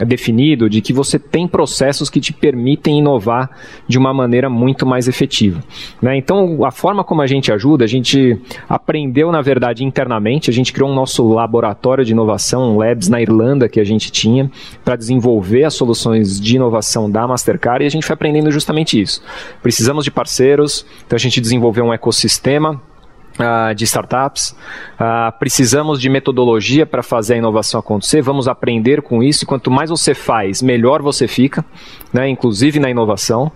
definido 0.00 0.68
de 0.68 0.80
que 0.80 0.92
você 0.92 1.18
tem 1.18 1.46
processos 1.46 2.10
que 2.10 2.20
te 2.20 2.32
permitem 2.32 2.98
inovar 2.98 3.50
de 3.86 3.98
uma 3.98 4.12
maneira 4.12 4.50
muito 4.50 4.84
mais 4.84 5.06
efetiva. 5.06 5.62
Né? 6.02 6.16
Então, 6.16 6.64
a 6.64 6.70
forma 6.70 7.04
como 7.04 7.22
a 7.22 7.26
gente 7.26 7.52
ajuda, 7.52 7.84
a 7.84 7.88
gente 7.88 8.40
aprendeu, 8.68 9.30
na 9.30 9.40
verdade, 9.40 9.84
internamente, 9.84 10.50
a 10.50 10.52
gente 10.52 10.72
criou 10.72 10.90
um 10.90 10.94
nosso 10.94 11.28
laboratório 11.32 12.04
de 12.04 12.12
inovação, 12.12 12.74
um 12.74 12.78
Labs 12.78 13.08
na 13.08 13.20
Irlanda 13.20 13.68
que 13.68 13.78
a 13.78 13.84
gente 13.84 14.10
tinha, 14.10 14.50
para 14.84 14.96
desenvolver 14.96 15.64
as 15.64 15.74
soluções 15.74 16.40
de 16.40 16.56
inovação 16.56 17.10
da 17.10 17.26
Mastercard 17.26 17.84
e 17.84 17.86
a 17.86 17.90
gente 17.90 18.06
foi 18.06 18.14
aprendendo 18.14 18.50
justamente 18.50 19.00
isso. 19.00 19.22
Precisamos 19.62 20.04
de 20.04 20.10
parceiros, 20.10 20.84
então 21.06 21.16
a 21.16 21.20
gente 21.20 21.40
desenvolveu 21.40 21.84
um 21.84 21.92
ecossistema 21.92 22.80
Uh, 23.34 23.74
de 23.74 23.82
startups. 23.82 24.54
Uh, 24.94 25.36
precisamos 25.40 26.00
de 26.00 26.08
metodologia 26.08 26.86
para 26.86 27.02
fazer 27.02 27.34
a 27.34 27.36
inovação 27.38 27.80
acontecer. 27.80 28.22
Vamos 28.22 28.46
aprender 28.46 29.02
com 29.02 29.24
isso. 29.24 29.42
E 29.42 29.46
quanto 29.46 29.72
mais 29.72 29.90
você 29.90 30.14
faz, 30.14 30.62
melhor 30.62 31.02
você 31.02 31.26
fica, 31.26 31.64
né, 32.12 32.28
inclusive 32.28 32.78
na 32.78 32.88
inovação. 32.88 33.50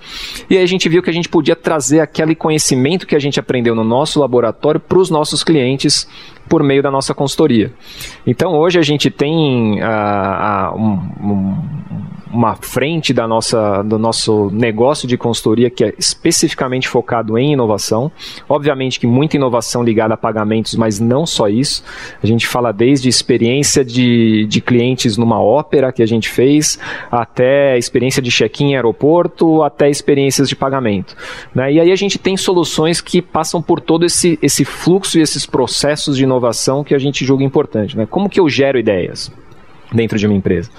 E 0.50 0.56
aí 0.56 0.64
a 0.64 0.66
gente 0.66 0.88
viu 0.88 1.00
que 1.00 1.10
a 1.10 1.12
gente 1.12 1.28
podia 1.28 1.54
trazer 1.54 2.00
aquele 2.00 2.34
conhecimento 2.34 3.06
que 3.06 3.14
a 3.14 3.20
gente 3.20 3.38
aprendeu 3.38 3.72
no 3.72 3.84
nosso 3.84 4.18
laboratório 4.18 4.80
para 4.80 4.98
os 4.98 5.10
nossos 5.10 5.44
clientes 5.44 6.08
por 6.48 6.62
meio 6.62 6.82
da 6.82 6.90
nossa 6.90 7.14
consultoria. 7.14 7.72
Então 8.26 8.54
hoje 8.54 8.78
a 8.78 8.82
gente 8.82 9.10
tem 9.10 9.80
uh, 9.80 10.76
um, 10.76 10.92
um 11.20 11.78
uma 12.32 12.56
frente 12.56 13.12
da 13.12 13.26
nossa, 13.26 13.82
do 13.82 13.98
nosso 13.98 14.50
negócio 14.52 15.08
de 15.08 15.16
consultoria 15.16 15.70
que 15.70 15.84
é 15.84 15.94
especificamente 15.98 16.88
focado 16.88 17.38
em 17.38 17.52
inovação. 17.52 18.10
Obviamente 18.48 19.00
que 19.00 19.06
muita 19.06 19.36
inovação 19.36 19.82
ligada 19.82 20.14
a 20.14 20.16
pagamentos, 20.16 20.74
mas 20.74 21.00
não 21.00 21.26
só 21.26 21.48
isso. 21.48 21.82
A 22.22 22.26
gente 22.26 22.46
fala 22.46 22.72
desde 22.72 23.08
experiência 23.08 23.84
de, 23.84 24.46
de 24.46 24.60
clientes 24.60 25.16
numa 25.16 25.40
ópera 25.40 25.92
que 25.92 26.02
a 26.02 26.06
gente 26.06 26.28
fez, 26.28 26.78
até 27.10 27.78
experiência 27.78 28.22
de 28.22 28.30
check-in 28.30 28.70
em 28.70 28.76
aeroporto, 28.76 29.62
até 29.62 29.88
experiências 29.88 30.48
de 30.48 30.56
pagamento. 30.56 31.16
Né? 31.54 31.72
E 31.72 31.80
aí 31.80 31.90
a 31.90 31.96
gente 31.96 32.18
tem 32.18 32.36
soluções 32.36 33.00
que 33.00 33.22
passam 33.22 33.62
por 33.62 33.80
todo 33.80 34.04
esse, 34.04 34.38
esse 34.42 34.64
fluxo 34.64 35.18
e 35.18 35.22
esses 35.22 35.46
processos 35.46 36.16
de 36.16 36.24
inovação 36.24 36.37
que 36.84 36.94
a 36.94 36.98
gente 36.98 37.24
julga 37.24 37.44
importante. 37.44 37.96
Né? 37.96 38.06
Como 38.06 38.28
que 38.28 38.40
eu 38.40 38.48
gero 38.48 38.78
ideias? 38.78 39.30
dentro 39.92 40.18
de 40.18 40.26
uma 40.26 40.36
empresa. 40.36 40.70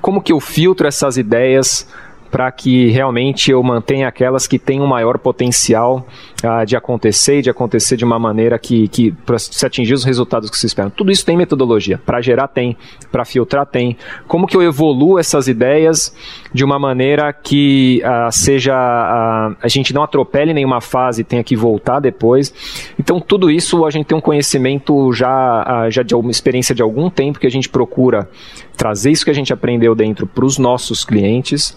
Como 0.00 0.22
que 0.22 0.32
eu 0.32 0.40
filtro 0.40 0.86
essas 0.86 1.16
ideias 1.16 1.88
para 2.30 2.50
que 2.50 2.88
realmente 2.90 3.50
eu 3.50 3.62
mantenha 3.62 4.08
aquelas 4.08 4.46
que 4.46 4.58
têm 4.58 4.80
um 4.80 4.86
maior 4.86 5.18
potencial 5.18 6.06
uh, 6.44 6.66
de 6.66 6.76
acontecer 6.76 7.38
e 7.38 7.42
de 7.42 7.50
acontecer 7.50 7.96
de 7.96 8.04
uma 8.04 8.18
maneira 8.18 8.58
que, 8.58 8.88
que 8.88 9.12
para 9.12 9.38
se 9.38 9.64
atingir 9.64 9.94
os 9.94 10.04
resultados 10.04 10.50
que 10.50 10.58
se 10.58 10.66
esperam. 10.66 10.90
Tudo 10.90 11.10
isso 11.10 11.24
tem 11.24 11.36
metodologia. 11.36 11.98
Para 12.04 12.20
gerar 12.20 12.48
tem, 12.48 12.76
para 13.10 13.24
filtrar 13.24 13.66
tem. 13.66 13.96
Como 14.26 14.46
que 14.46 14.56
eu 14.56 14.62
evoluo 14.62 15.18
essas 15.18 15.48
ideias 15.48 16.14
de 16.52 16.64
uma 16.64 16.78
maneira 16.78 17.32
que 17.32 18.02
uh, 18.04 18.30
seja 18.30 18.74
uh, 18.74 19.56
a 19.60 19.68
gente 19.68 19.94
não 19.94 20.02
atropele 20.02 20.52
nenhuma 20.52 20.80
fase 20.80 21.22
e 21.22 21.24
tenha 21.24 21.42
que 21.42 21.56
voltar 21.56 22.00
depois. 22.00 22.52
Então 22.98 23.20
tudo 23.20 23.50
isso 23.50 23.84
a 23.84 23.90
gente 23.90 24.06
tem 24.06 24.16
um 24.16 24.20
conhecimento 24.20 25.12
já, 25.12 25.88
já 25.90 26.02
de 26.02 26.14
uma 26.14 26.30
experiência 26.30 26.74
de 26.74 26.82
algum 26.82 27.08
tempo 27.08 27.38
que 27.38 27.46
a 27.46 27.50
gente 27.50 27.68
procura 27.68 28.28
trazer 28.78 29.10
isso 29.10 29.24
que 29.24 29.30
a 29.30 29.34
gente 29.34 29.52
aprendeu 29.52 29.92
dentro 29.92 30.24
para 30.24 30.44
os 30.44 30.56
nossos 30.56 31.04
clientes, 31.04 31.76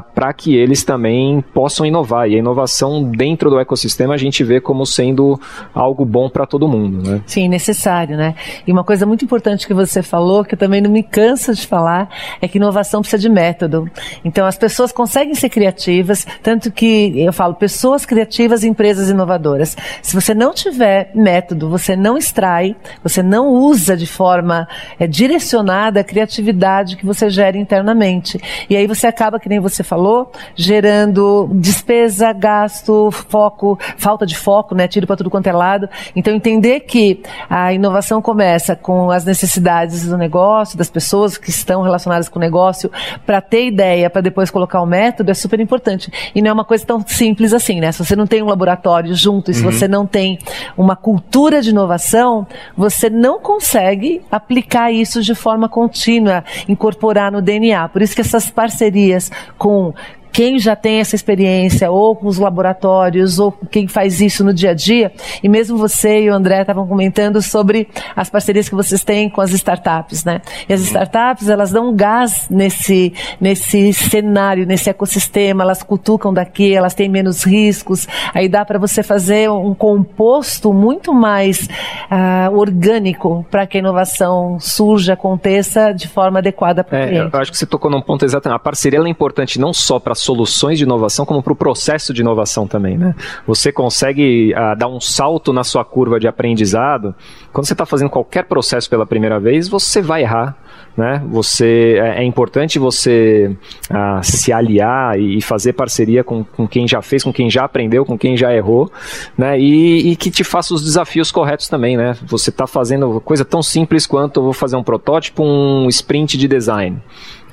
para 0.00 0.32
que 0.32 0.54
eles 0.54 0.84
também 0.84 1.42
possam 1.52 1.84
inovar. 1.84 2.28
E 2.28 2.36
a 2.36 2.38
inovação 2.38 3.02
dentro 3.02 3.50
do 3.50 3.58
ecossistema 3.58 4.14
a 4.14 4.16
gente 4.16 4.42
vê 4.44 4.60
como 4.60 4.86
sendo 4.86 5.38
algo 5.74 6.04
bom 6.04 6.30
para 6.30 6.46
todo 6.46 6.68
mundo. 6.68 7.02
Né? 7.02 7.20
Sim, 7.26 7.48
necessário, 7.48 8.16
né? 8.16 8.34
E 8.66 8.72
uma 8.72 8.84
coisa 8.84 9.04
muito 9.04 9.24
importante 9.24 9.66
que 9.66 9.74
você 9.74 10.02
falou, 10.02 10.44
que 10.44 10.54
eu 10.54 10.58
também 10.58 10.80
não 10.80 10.90
me 10.90 11.02
canso 11.02 11.54
de 11.54 11.66
falar, 11.66 12.08
é 12.40 12.48
que 12.48 12.58
inovação 12.58 13.00
precisa 13.00 13.20
de 13.20 13.28
método. 13.28 13.90
Então 14.24 14.46
as 14.46 14.56
pessoas 14.56 14.92
conseguem 14.92 15.34
ser 15.34 15.48
criativas, 15.48 16.26
tanto 16.42 16.70
que 16.70 17.20
eu 17.20 17.32
falo 17.32 17.54
pessoas 17.54 18.06
criativas 18.06 18.62
e 18.62 18.68
empresas 18.68 19.10
inovadoras. 19.10 19.76
Se 20.00 20.14
você 20.14 20.32
não 20.32 20.54
tiver 20.54 21.10
método, 21.14 21.68
você 21.68 21.96
não 21.96 22.16
extrai, 22.16 22.76
você 23.02 23.22
não 23.22 23.48
usa 23.48 23.96
de 23.96 24.06
forma 24.06 24.68
é, 24.98 25.06
direcionada 25.06 26.00
a 26.00 26.04
criatividade 26.04 26.52
atividade 26.52 26.96
que 26.96 27.04
você 27.04 27.28
gera 27.28 27.56
internamente. 27.56 28.38
E 28.68 28.76
aí 28.76 28.86
você 28.86 29.06
acaba, 29.06 29.40
que 29.40 29.48
nem 29.48 29.58
você 29.58 29.81
falou, 29.82 30.30
gerando 30.54 31.48
despesa, 31.54 32.32
gasto, 32.32 33.10
foco, 33.10 33.78
falta 33.96 34.26
de 34.26 34.36
foco, 34.36 34.74
né? 34.74 34.88
Tiro 34.88 35.06
para 35.06 35.16
tudo 35.16 35.30
quanto 35.30 35.46
é 35.46 35.52
lado. 35.52 35.88
Então 36.14 36.34
entender 36.34 36.80
que 36.80 37.22
a 37.48 37.72
inovação 37.72 38.20
começa 38.20 38.74
com 38.76 39.10
as 39.10 39.24
necessidades 39.24 40.06
do 40.06 40.16
negócio, 40.16 40.76
das 40.78 40.90
pessoas 40.90 41.36
que 41.36 41.50
estão 41.50 41.82
relacionadas 41.82 42.28
com 42.28 42.38
o 42.38 42.42
negócio, 42.42 42.90
para 43.24 43.40
ter 43.40 43.66
ideia, 43.66 44.08
para 44.10 44.20
depois 44.20 44.50
colocar 44.50 44.80
o 44.80 44.86
método, 44.86 45.30
é 45.30 45.34
super 45.34 45.60
importante. 45.60 46.10
E 46.34 46.42
não 46.42 46.50
é 46.50 46.52
uma 46.52 46.64
coisa 46.64 46.84
tão 46.84 47.04
simples 47.06 47.52
assim, 47.52 47.80
né? 47.80 47.92
Se 47.92 48.04
você 48.04 48.16
não 48.16 48.26
tem 48.26 48.42
um 48.42 48.46
laboratório 48.46 49.14
junto 49.14 49.50
e 49.50 49.54
se 49.54 49.64
uhum. 49.64 49.70
você 49.70 49.88
não 49.88 50.06
tem 50.06 50.38
uma 50.76 50.96
cultura 50.96 51.60
de 51.60 51.70
inovação, 51.70 52.46
você 52.76 53.08
não 53.08 53.40
consegue 53.40 54.22
aplicar 54.30 54.92
isso 54.92 55.22
de 55.22 55.34
forma 55.34 55.68
contínua 55.68 56.44
incorporar 56.68 57.30
no 57.32 57.40
DNA. 57.40 57.88
Por 57.88 58.02
isso 58.02 58.14
que 58.14 58.20
essas 58.20 58.50
parcerias 58.50 59.30
com 59.58 59.71
com 59.72 59.94
quem 60.32 60.58
já 60.58 60.74
tem 60.74 61.00
essa 61.00 61.14
experiência, 61.14 61.90
ou 61.90 62.16
com 62.16 62.26
os 62.26 62.38
laboratórios, 62.38 63.38
ou 63.38 63.52
quem 63.70 63.86
faz 63.86 64.20
isso 64.20 64.42
no 64.42 64.54
dia 64.54 64.70
a 64.70 64.74
dia, 64.74 65.12
e 65.42 65.48
mesmo 65.48 65.76
você 65.76 66.22
e 66.22 66.30
o 66.30 66.34
André 66.34 66.62
estavam 66.62 66.86
comentando 66.86 67.42
sobre 67.42 67.88
as 68.16 68.30
parcerias 68.30 68.68
que 68.68 68.74
vocês 68.74 69.04
têm 69.04 69.28
com 69.28 69.40
as 69.40 69.50
startups, 69.50 70.24
né? 70.24 70.40
E 70.68 70.72
as 70.72 70.80
startups, 70.80 71.48
elas 71.48 71.70
dão 71.70 71.94
gás 71.94 72.46
nesse, 72.50 73.12
nesse 73.40 73.92
cenário, 73.92 74.66
nesse 74.66 74.88
ecossistema, 74.88 75.62
elas 75.62 75.82
cutucam 75.82 76.32
daqui, 76.32 76.74
elas 76.74 76.94
têm 76.94 77.08
menos 77.08 77.44
riscos, 77.44 78.08
aí 78.32 78.48
dá 78.48 78.64
para 78.64 78.78
você 78.78 79.02
fazer 79.02 79.50
um 79.50 79.74
composto 79.74 80.72
muito 80.72 81.12
mais 81.12 81.68
uh, 82.10 82.56
orgânico 82.56 83.44
para 83.50 83.66
que 83.66 83.76
a 83.76 83.80
inovação 83.80 84.58
surja, 84.58 85.12
aconteça 85.12 85.92
de 85.92 86.08
forma 86.08 86.38
adequada 86.38 86.82
para 86.82 86.98
o 86.98 87.02
é, 87.02 87.06
cliente. 87.08 87.30
Eu 87.34 87.40
acho 87.40 87.50
que 87.50 87.58
você 87.58 87.66
tocou 87.66 87.90
num 87.90 88.00
ponto 88.00 88.24
exatamente. 88.24 88.56
A 88.56 88.58
parceria 88.58 88.98
é 88.98 89.08
importante 89.08 89.60
não 89.60 89.72
só 89.72 89.98
para 89.98 90.14
soluções 90.22 90.78
de 90.78 90.84
inovação 90.84 91.26
como 91.26 91.42
para 91.42 91.52
o 91.52 91.56
processo 91.56 92.12
de 92.12 92.20
inovação 92.20 92.66
também, 92.66 92.96
né? 92.96 93.14
Você 93.46 93.72
consegue 93.72 94.54
uh, 94.54 94.76
dar 94.76 94.88
um 94.88 95.00
salto 95.00 95.52
na 95.52 95.64
sua 95.64 95.84
curva 95.84 96.18
de 96.18 96.26
aprendizado. 96.28 97.14
Quando 97.52 97.66
você 97.66 97.74
está 97.74 97.84
fazendo 97.84 98.10
qualquer 98.10 98.44
processo 98.44 98.88
pela 98.88 99.06
primeira 99.06 99.38
vez, 99.38 99.68
você 99.68 100.00
vai 100.00 100.22
errar. 100.22 100.56
Né? 100.94 101.22
Você 101.30 101.98
é, 101.98 102.20
é 102.20 102.24
importante 102.24 102.78
você 102.78 103.56
uh, 103.90 104.22
se 104.22 104.52
aliar 104.52 105.18
e 105.18 105.40
fazer 105.40 105.72
parceria 105.72 106.22
com, 106.22 106.44
com 106.44 106.68
quem 106.68 106.86
já 106.86 107.00
fez, 107.00 107.24
com 107.24 107.32
quem 107.32 107.48
já 107.48 107.64
aprendeu, 107.64 108.04
com 108.04 108.18
quem 108.18 108.36
já 108.36 108.54
errou, 108.54 108.92
né? 109.36 109.58
E, 109.58 110.12
e 110.12 110.16
que 110.16 110.30
te 110.30 110.44
faça 110.44 110.74
os 110.74 110.84
desafios 110.84 111.32
corretos 111.32 111.66
também, 111.66 111.96
né? 111.96 112.14
Você 112.26 112.50
está 112.50 112.66
fazendo 112.66 113.20
coisa 113.22 113.42
tão 113.42 113.62
simples 113.62 114.06
quanto 114.06 114.40
eu 114.40 114.44
vou 114.44 114.52
fazer 114.52 114.76
um 114.76 114.82
protótipo, 114.82 115.42
um 115.42 115.88
sprint 115.88 116.36
de 116.36 116.46
design, 116.46 117.00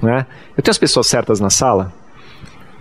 né? 0.01 0.25
Eu 0.58 0.62
tenho 0.62 0.71
as 0.71 0.77
pessoas 0.77 1.08
certas 1.08 1.39
na 1.39 1.49
sala, 1.49 1.93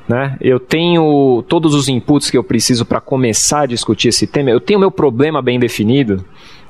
né? 0.08 0.36
Eu 0.40 0.58
tenho 0.58 1.44
todos 1.46 1.74
os 1.74 1.88
inputs 1.88 2.30
que 2.30 2.38
eu 2.38 2.42
preciso 2.42 2.86
para 2.86 3.00
começar 3.00 3.60
a 3.60 3.66
discutir 3.66 4.08
esse 4.08 4.26
tema. 4.26 4.50
Eu 4.50 4.60
tenho 4.60 4.80
meu 4.80 4.90
problema 4.90 5.42
bem 5.42 5.60
definido. 5.60 6.24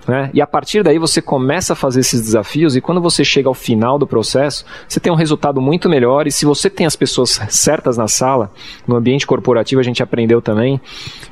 Né? 0.08 0.30
E 0.32 0.40
a 0.40 0.46
partir 0.46 0.82
daí 0.82 0.98
você 0.98 1.20
começa 1.20 1.74
a 1.74 1.76
fazer 1.76 2.00
esses 2.00 2.20
desafios 2.20 2.74
e 2.74 2.80
quando 2.80 2.98
você 2.98 3.22
chega 3.22 3.46
ao 3.46 3.54
final 3.54 3.98
do 3.98 4.06
processo, 4.06 4.64
você 4.88 4.98
tem 4.98 5.12
um 5.12 5.14
resultado 5.14 5.60
muito 5.60 5.88
melhor. 5.88 6.26
E 6.26 6.32
se 6.32 6.46
você 6.46 6.68
tem 6.70 6.86
as 6.86 6.96
pessoas 6.96 7.38
certas 7.50 7.96
na 7.98 8.08
sala, 8.08 8.50
no 8.86 8.96
ambiente 8.96 9.26
corporativo 9.26 9.80
a 9.80 9.84
gente 9.84 10.02
aprendeu 10.02 10.40
também, 10.40 10.80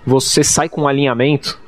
você 0.06 0.44
sai 0.44 0.68
com 0.68 0.82
um 0.82 0.88
alinhamento 0.88 1.58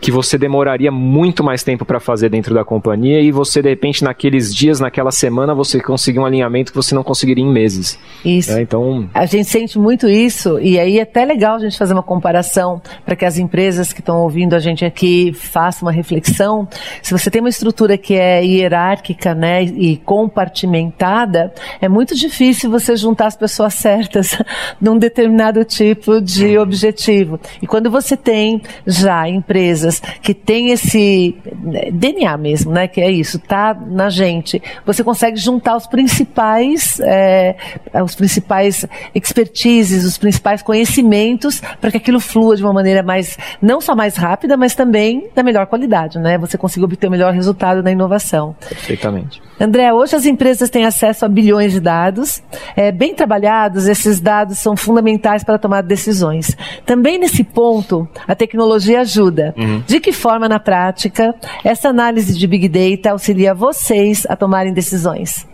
que 0.00 0.10
você 0.10 0.36
demoraria 0.36 0.90
muito 0.90 1.42
mais 1.42 1.62
tempo 1.62 1.84
para 1.84 1.98
fazer 1.98 2.28
dentro 2.28 2.54
da 2.54 2.64
companhia 2.64 3.20
e 3.20 3.30
você 3.30 3.62
de 3.62 3.68
repente 3.68 4.04
naqueles 4.04 4.54
dias, 4.54 4.80
naquela 4.80 5.10
semana 5.10 5.54
você 5.54 5.80
conseguir 5.80 6.18
um 6.18 6.26
alinhamento 6.26 6.72
que 6.72 6.76
você 6.76 6.94
não 6.94 7.02
conseguiria 7.02 7.44
em 7.44 7.50
meses. 7.50 7.98
Isso. 8.24 8.52
É, 8.52 8.60
então 8.60 9.08
a 9.14 9.26
gente 9.26 9.48
sente 9.48 9.78
muito 9.78 10.08
isso 10.08 10.58
e 10.60 10.78
aí 10.78 10.98
é 10.98 11.02
até 11.02 11.24
legal 11.24 11.56
a 11.56 11.58
gente 11.58 11.78
fazer 11.78 11.92
uma 11.92 12.02
comparação 12.02 12.80
para 13.04 13.16
que 13.16 13.24
as 13.24 13.38
empresas 13.38 13.92
que 13.92 14.00
estão 14.00 14.18
ouvindo 14.20 14.54
a 14.54 14.58
gente 14.58 14.84
aqui 14.84 15.32
façam 15.32 15.86
uma 15.86 15.92
reflexão. 15.92 16.68
Se 17.02 17.12
você 17.12 17.30
tem 17.30 17.40
uma 17.40 17.48
estrutura 17.48 17.96
que 17.96 18.14
é 18.14 18.44
hierárquica, 18.44 19.34
né, 19.34 19.62
e 19.62 19.96
compartimentada, 19.96 21.52
é 21.80 21.88
muito 21.88 22.14
difícil 22.14 22.70
você 22.70 22.96
juntar 22.96 23.26
as 23.26 23.36
pessoas 23.36 23.74
certas 23.74 24.38
num 24.80 24.98
determinado 24.98 25.64
tipo 25.64 26.20
de 26.20 26.58
objetivo. 26.58 27.40
E 27.60 27.66
quando 27.66 27.90
você 27.90 28.16
tem 28.16 28.62
já 28.86 29.28
empresas 29.28 29.85
empresas 29.86 30.02
que 30.20 30.34
têm 30.34 30.70
esse 30.70 31.36
né, 31.62 31.90
DNA 31.92 32.36
mesmo, 32.36 32.72
né? 32.72 32.88
Que 32.88 33.00
é 33.00 33.10
isso, 33.10 33.38
tá 33.38 33.74
na 33.74 34.08
gente. 34.08 34.62
Você 34.84 35.04
consegue 35.04 35.36
juntar 35.36 35.76
os 35.76 35.86
principais, 35.86 36.98
é, 37.00 37.56
os 38.02 38.14
principais 38.14 38.86
expertises, 39.14 40.04
os 40.04 40.18
principais 40.18 40.62
conhecimentos 40.62 41.62
para 41.80 41.90
que 41.90 41.96
aquilo 41.96 42.20
flua 42.20 42.56
de 42.56 42.62
uma 42.62 42.72
maneira 42.72 43.02
mais, 43.02 43.38
não 43.62 43.80
só 43.80 43.94
mais 43.94 44.16
rápida, 44.16 44.56
mas 44.56 44.74
também 44.74 45.28
da 45.34 45.42
melhor 45.42 45.66
qualidade, 45.66 46.18
né? 46.18 46.36
Você 46.38 46.58
consiga 46.58 46.84
obter 46.84 47.06
o 47.06 47.10
melhor 47.10 47.32
resultado 47.32 47.82
na 47.82 47.90
inovação. 47.90 48.54
Perfeitamente. 48.68 49.46
André, 49.58 49.92
hoje 49.92 50.14
as 50.14 50.26
empresas 50.26 50.68
têm 50.68 50.84
acesso 50.84 51.24
a 51.24 51.28
bilhões 51.28 51.72
de 51.72 51.80
dados. 51.80 52.42
É, 52.76 52.92
bem 52.92 53.14
trabalhados, 53.14 53.86
esses 53.86 54.20
dados 54.20 54.58
são 54.58 54.76
fundamentais 54.76 55.42
para 55.42 55.58
tomar 55.58 55.82
decisões. 55.82 56.54
Também 56.84 57.18
nesse 57.18 57.42
ponto, 57.42 58.06
a 58.28 58.34
tecnologia 58.34 59.00
ajuda. 59.00 59.54
Uhum. 59.56 59.75
De 59.86 60.00
que 60.00 60.12
forma, 60.12 60.48
na 60.48 60.60
prática, 60.60 61.34
essa 61.64 61.88
análise 61.88 62.36
de 62.36 62.46
Big 62.46 62.68
Data 62.68 63.10
auxilia 63.10 63.54
vocês 63.54 64.26
a 64.28 64.36
tomarem 64.36 64.72
decisões? 64.72 65.46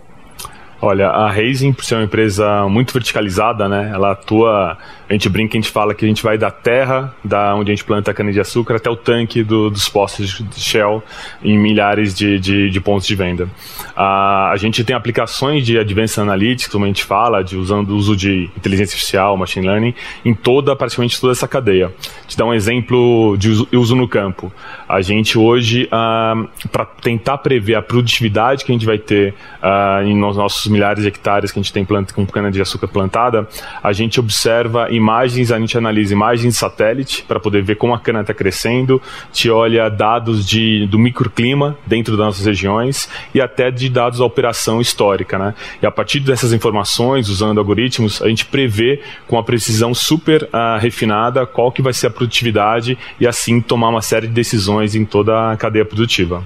Olha, 0.85 1.11
a 1.11 1.31
Raising, 1.31 1.73
por 1.73 1.85
ser 1.85 1.95
uma 1.95 2.03
empresa 2.03 2.69
muito 2.69 2.93
verticalizada, 2.93 3.69
né, 3.69 3.93
ela 3.95 4.11
atua 4.11 4.77
a 5.13 5.15
gente 5.15 5.29
brinca, 5.29 5.59
a 5.59 5.61
gente 5.61 5.71
fala 5.71 5.95
que 5.95 6.07
a 6.07 6.09
gente 6.09 6.23
vai 6.23 6.39
da 6.39 6.51
terra, 6.51 7.15
da 7.23 7.55
onde 7.55 7.71
a 7.71 7.75
gente 7.75 7.85
planta 7.85 8.11
a 8.11 8.15
cana-de-açúcar, 8.15 8.77
até 8.77 8.89
o 8.89 8.97
tanque 8.97 9.45
do, 9.45 9.69
dos 9.69 9.87
postos 9.87 10.43
de 10.43 10.59
Shell 10.59 11.03
em 11.45 11.59
milhares 11.59 12.15
de, 12.15 12.39
de, 12.39 12.71
de 12.71 12.81
pontos 12.81 13.07
de 13.07 13.15
venda. 13.15 13.45
Uh, 13.45 14.51
a 14.51 14.55
gente 14.57 14.83
tem 14.83 14.97
aplicações 14.97 15.67
de 15.67 15.79
Advanced 15.79 16.19
Analytics, 16.19 16.73
como 16.73 16.87
a 16.87 16.89
gente 16.89 17.05
fala, 17.05 17.45
de 17.45 17.59
usando 17.59 17.91
o 17.91 17.97
uso 17.97 18.17
de 18.17 18.51
inteligência 18.57 18.95
artificial, 18.95 19.37
machine 19.37 19.67
learning, 19.67 19.95
em 20.25 20.33
toda, 20.33 20.75
praticamente 20.75 21.21
toda 21.21 21.33
essa 21.33 21.47
cadeia. 21.47 21.93
Te 22.27 22.35
dar 22.35 22.47
um 22.47 22.55
exemplo 22.55 23.37
de 23.37 23.51
uso, 23.51 23.69
uso 23.71 23.95
no 23.95 24.09
campo. 24.09 24.51
A 24.89 25.03
gente 25.03 25.37
hoje, 25.37 25.87
ah, 25.93 26.43
para 26.71 26.87
tentar 26.87 27.37
prever 27.37 27.75
a 27.75 27.83
produtividade 27.83 28.65
que 28.65 28.73
a 28.73 28.75
gente 28.75 28.87
vai 28.87 28.97
ter 28.97 29.35
uh, 29.63 30.03
em 30.03 30.17
nossos 30.17 30.72
milhares 30.73 31.03
de 31.03 31.09
hectares 31.09 31.53
que 31.53 31.59
a 31.59 31.63
gente 31.63 31.73
tem 31.73 31.85
planta, 31.85 32.15
com 32.15 32.27
cana-de-açúcar 32.27 32.89
plantada, 32.89 33.47
a 33.83 33.93
gente 33.93 34.19
observa 34.19 34.91
imagens, 34.91 35.53
a 35.53 35.59
gente 35.59 35.77
analisa 35.77 36.13
imagens 36.13 36.55
de 36.55 36.59
satélite 36.59 37.23
para 37.23 37.39
poder 37.39 37.63
ver 37.63 37.77
como 37.77 37.95
a 37.95 38.01
cana 38.01 38.23
está 38.23 38.35
crescendo, 38.35 39.01
te 39.33 39.51
olha 39.51 39.89
dados 39.89 40.47
de, 40.47 40.87
do 40.87 40.99
microclima 40.99 41.77
dentro 41.87 42.17
das 42.17 42.27
nossas 42.27 42.47
regiões 42.47 43.09
e 43.35 43.41
até 43.41 43.71
de 43.71 43.89
dados 43.89 44.19
da 44.19 44.25
operação 44.25 44.81
histórica. 44.81 45.39
Né? 45.39 45.55
E 45.83 45.87
a 45.87 45.91
partir 45.91 46.21
dessas 46.21 46.53
informações, 46.53 47.29
usando 47.29 47.59
algoritmos, 47.59 48.23
a 48.23 48.29
gente 48.29 48.47
prevê 48.47 49.01
com 49.27 49.37
uma 49.37 49.45
precisão 49.45 49.95
super 49.95 50.45
uh, 50.45 50.79
refinada 50.81 51.45
qual 51.47 51.71
que 51.71 51.83
vai 51.83 51.93
ser 51.93 52.07
a 52.07 52.11
produtividade 52.11 52.99
e 53.21 53.27
assim 53.27 53.61
tomar 53.61 53.89
uma 53.89 54.03
série 54.03 54.27
de 54.27 54.33
decisões 54.33 54.95
em 54.95 55.05
toda 55.05 55.53
a 55.53 55.57
cadeia 55.57 55.85
produtiva. 55.85 56.45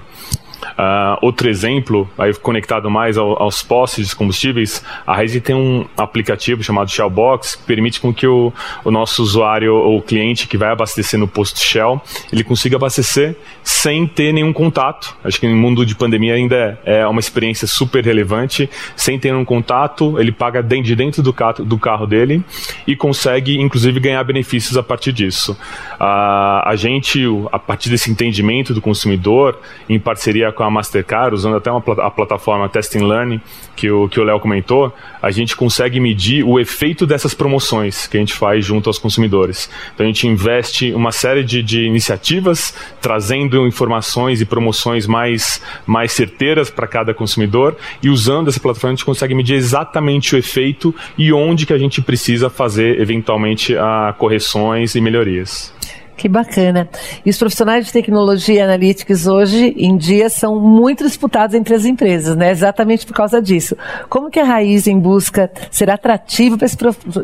Uh, 0.73 1.17
outro 1.21 1.49
exemplo, 1.49 2.09
aí 2.17 2.33
conectado 2.35 2.89
mais 2.89 3.17
ao, 3.17 3.41
aos 3.41 3.63
postos 3.63 4.09
de 4.09 4.15
combustíveis, 4.15 4.83
a 5.05 5.15
Raiz 5.15 5.39
tem 5.41 5.55
um 5.55 5.85
aplicativo 5.95 6.63
chamado 6.63 6.89
Shellbox 6.89 7.55
que 7.55 7.63
permite 7.63 7.99
com 7.99 8.13
que 8.13 8.27
o, 8.27 8.51
o 8.83 8.91
nosso 8.91 9.21
usuário 9.21 9.75
ou 9.75 10.01
cliente 10.01 10.47
que 10.47 10.57
vai 10.57 10.69
abastecer 10.69 11.19
no 11.19 11.27
posto 11.27 11.59
Shell, 11.59 12.01
ele 12.31 12.43
consiga 12.43 12.75
abastecer 12.75 13.35
sem 13.63 14.07
ter 14.07 14.33
nenhum 14.33 14.53
contato. 14.53 15.15
Acho 15.23 15.39
que 15.39 15.47
no 15.47 15.55
mundo 15.55 15.85
de 15.85 15.95
pandemia 15.95 16.33
ainda 16.33 16.79
é, 16.85 16.99
é 16.99 17.07
uma 17.07 17.19
experiência 17.19 17.67
super 17.67 18.03
relevante. 18.03 18.69
Sem 18.95 19.19
ter 19.19 19.31
nenhum 19.31 19.45
contato, 19.45 20.19
ele 20.19 20.31
paga 20.31 20.63
de 20.63 20.95
dentro 20.95 21.21
do 21.21 21.33
carro, 21.33 21.63
do 21.63 21.77
carro 21.77 22.05
dele 22.05 22.43
e 22.85 22.95
consegue, 22.95 23.59
inclusive, 23.59 23.99
ganhar 23.99 24.23
benefícios 24.23 24.77
a 24.77 24.83
partir 24.83 25.11
disso. 25.11 25.53
Uh, 25.99 26.63
a 26.65 26.73
gente, 26.75 27.23
a 27.51 27.59
partir 27.59 27.89
desse 27.89 28.09
entendimento 28.09 28.73
do 28.73 28.81
consumidor, 28.81 29.59
em 29.87 29.99
parceria 29.99 30.51
com 30.57 30.63
a 30.63 30.71
Mastercard, 30.71 31.35
usando 31.35 31.55
até 31.55 31.71
uma, 31.71 31.83
a 31.99 32.09
plataforma 32.09 32.67
Testing 32.67 33.05
Learning, 33.05 33.39
que 33.75 33.91
o 33.91 34.09
que 34.09 34.19
o 34.19 34.23
Léo 34.23 34.39
comentou, 34.39 34.91
a 35.21 35.29
gente 35.29 35.55
consegue 35.55 35.99
medir 35.99 36.43
o 36.43 36.59
efeito 36.59 37.05
dessas 37.05 37.35
promoções 37.35 38.07
que 38.07 38.17
a 38.17 38.19
gente 38.19 38.33
faz 38.33 38.65
junto 38.65 38.89
aos 38.89 38.97
consumidores. 38.97 39.69
Então 39.93 40.03
a 40.03 40.07
gente 40.07 40.27
investe 40.27 40.91
uma 40.93 41.11
série 41.11 41.43
de, 41.43 41.61
de 41.61 41.83
iniciativas, 41.83 42.73
trazendo 42.99 43.67
informações 43.67 44.41
e 44.41 44.45
promoções 44.45 45.05
mais, 45.05 45.61
mais 45.85 46.11
certeiras 46.11 46.71
para 46.71 46.87
cada 46.87 47.13
consumidor, 47.13 47.77
e 48.01 48.09
usando 48.09 48.47
essa 48.47 48.59
plataforma 48.59 48.93
a 48.93 48.95
gente 48.95 49.05
consegue 49.05 49.35
medir 49.35 49.55
exatamente 49.55 50.35
o 50.35 50.39
efeito 50.39 50.93
e 51.15 51.31
onde 51.31 51.67
que 51.67 51.73
a 51.73 51.77
gente 51.77 52.01
precisa 52.01 52.49
fazer 52.49 52.99
eventualmente 52.99 53.77
a 53.77 54.15
correções 54.17 54.95
e 54.95 55.01
melhorias. 55.01 55.71
Que 56.17 56.27
bacana. 56.27 56.89
E 57.23 57.29
os 57.29 57.37
profissionais 57.37 57.85
de 57.85 57.93
tecnologia 57.93 58.55
e 58.55 58.59
analytics 58.59 59.27
hoje 59.27 59.75
em 59.77 59.95
dia 59.95 60.29
são 60.29 60.59
muito 60.59 61.03
disputados 61.03 61.55
entre 61.55 61.75
as 61.75 61.85
empresas, 61.85 62.35
né? 62.35 62.49
Exatamente 62.49 63.05
por 63.05 63.13
causa 63.13 63.39
disso. 63.39 63.77
Como 64.09 64.31
que 64.31 64.39
a 64.39 64.43
Raiz 64.43 64.87
em 64.87 64.99
busca 64.99 65.51
ser 65.69 65.91
atrativa 65.91 66.57